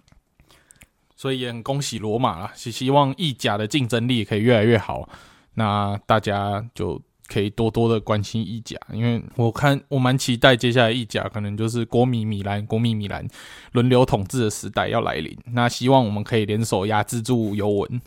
[1.16, 5.06] 所以也很恭喜罗马啦，希希望意甲的竞争力可以越来越好。
[5.54, 6.98] 那大家就。
[7.28, 13.26] 可以多多的关心意甲，因为我看我蛮期待接下来意甲可能就是国米米兰、国米米兰
[13.72, 15.36] 轮流统治的时代要来临。
[15.52, 18.00] 那希望我们可以联手压制住尤文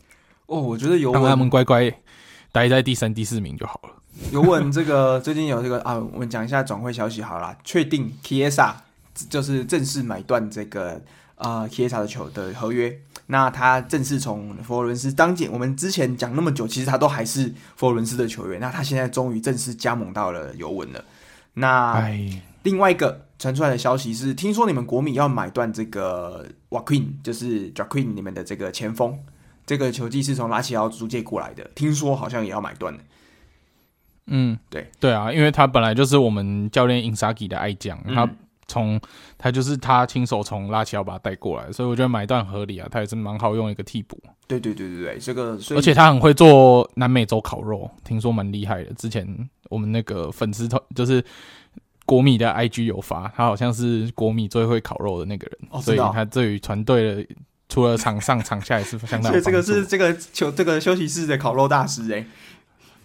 [0.45, 1.91] 哦，我觉得尤文让他们乖乖
[2.51, 3.89] 待在第三、第四名就好了。
[4.31, 8.75] 尤文这个最近有这个啊，我们讲一下转会消息好了，确定 Chiesa
[9.29, 11.01] 就是正式买断这个
[11.35, 12.99] 啊 Chiesa 的球的合约。
[13.27, 18.59] 那他正式从佛罗伦斯当简，我们之前讲那么久，其实他都还是佛罗伦斯的球员。
[18.59, 21.03] 那他现在终于正式加盟到了尤文了。
[21.55, 22.07] 那
[22.61, 29.17] 另外一个传出来的消息是，听说你们国米要买断这个 Joaquin，就是 Joaquin 你们的这个前锋，
[29.65, 32.95] 这个球技是从拉齐奥租借过来的，听说好像也要买断。
[34.27, 38.37] 嗯，对对啊，因为他本来就是我们教练英萨吉的爱将，他、嗯。
[38.67, 38.99] 从
[39.37, 44.19] 他就是他亲手从拉齐奥把他带过来，所以我觉得买断合理啊，他也是蛮好用一个替补。
[44.47, 48.93] 对对对对对，这个而且他很会做南美洲烤肉，听说蛮厉害的。
[48.93, 49.27] 之前
[49.69, 51.23] 我们那个粉丝团就是
[52.05, 57.35] 国米的 IG 有发，他好像是国米最会烤肉的那个人，哦、所以他对于团队的
[57.69, 59.31] 除了场上场下也是相当。
[59.31, 62.25] 所以这个是这个球这个休息室的烤肉大师哎、欸，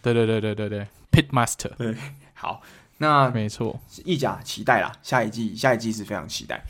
[0.02, 1.94] 对对对对对对，Pit Master，对，
[2.34, 2.62] 好。
[3.02, 6.62] 那没错，意甲期待啦，下一季下一季是非常期待。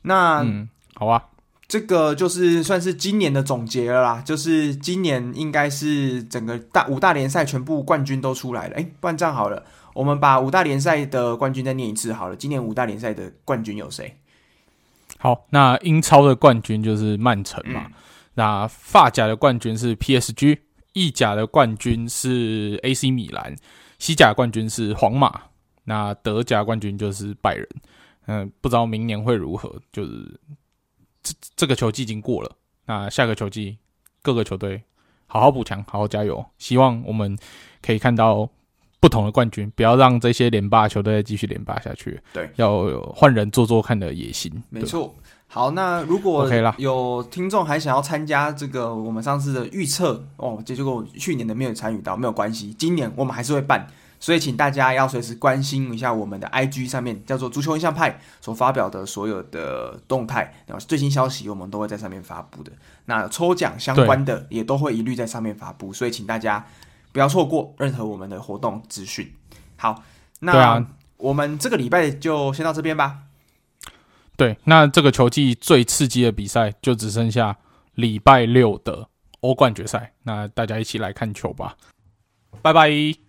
[0.00, 1.22] 那、嗯、好啊，
[1.66, 4.22] 这个就是算是今年的总结了啦。
[4.24, 8.76] 就是今年应该是整个大五大联赛全部冠军都出来了。
[8.76, 9.62] 哎，不然这样好了，
[9.92, 12.34] 我们把五大联赛的冠军再念一次好了。
[12.34, 14.16] 今年五大联赛的冠军有谁？
[15.18, 17.82] 好，那英超的冠军就是曼城嘛。
[17.88, 17.92] 嗯、
[18.32, 20.60] 那法甲的冠军是 PSG，
[20.94, 23.54] 意甲的冠军是 AC 米兰，
[23.98, 25.42] 西甲冠军是皇马。
[25.88, 27.66] 那德甲冠军就是拜仁，
[28.26, 29.74] 嗯，不知道明年会如何。
[29.90, 30.38] 就是
[31.22, 33.78] 这这个球季已经过了，那下个球季
[34.20, 34.82] 各个球队
[35.26, 36.44] 好好补强，好好加油。
[36.58, 37.36] 希望我们
[37.80, 38.46] 可以看到
[39.00, 42.20] 不同的冠军，不要让这些连霸球队继续连霸下去。
[42.34, 44.62] 对，要有换人做做看的野心。
[44.68, 45.14] 没错。
[45.46, 46.46] 好，那如果
[46.76, 53.86] 有听众还想要参加这个我们上次的预测哦，这就跟我去年的没有参与到没有关系，今年我们还是会办。
[54.20, 62.72] 所以，请大家要随时关心一下我们的 IG 上面叫做“足球印象派”所发表的所有的动态，然后最新消息我们都会在上面发布的。
[63.04, 66.66] 那抽奖相关的也都会一律在上面发布，所以请大家
[67.12, 69.32] 不要错过任何我们的活动资讯。
[69.76, 70.02] 好，
[70.40, 70.84] 那
[71.16, 73.20] 我们这个礼拜就先到这边吧。
[74.36, 77.56] 对，那这个球季最刺激的比赛就只剩下
[77.94, 79.08] 礼拜六的
[79.40, 81.76] 欧冠决赛，那大家一起来看球吧，
[82.62, 83.27] 拜拜。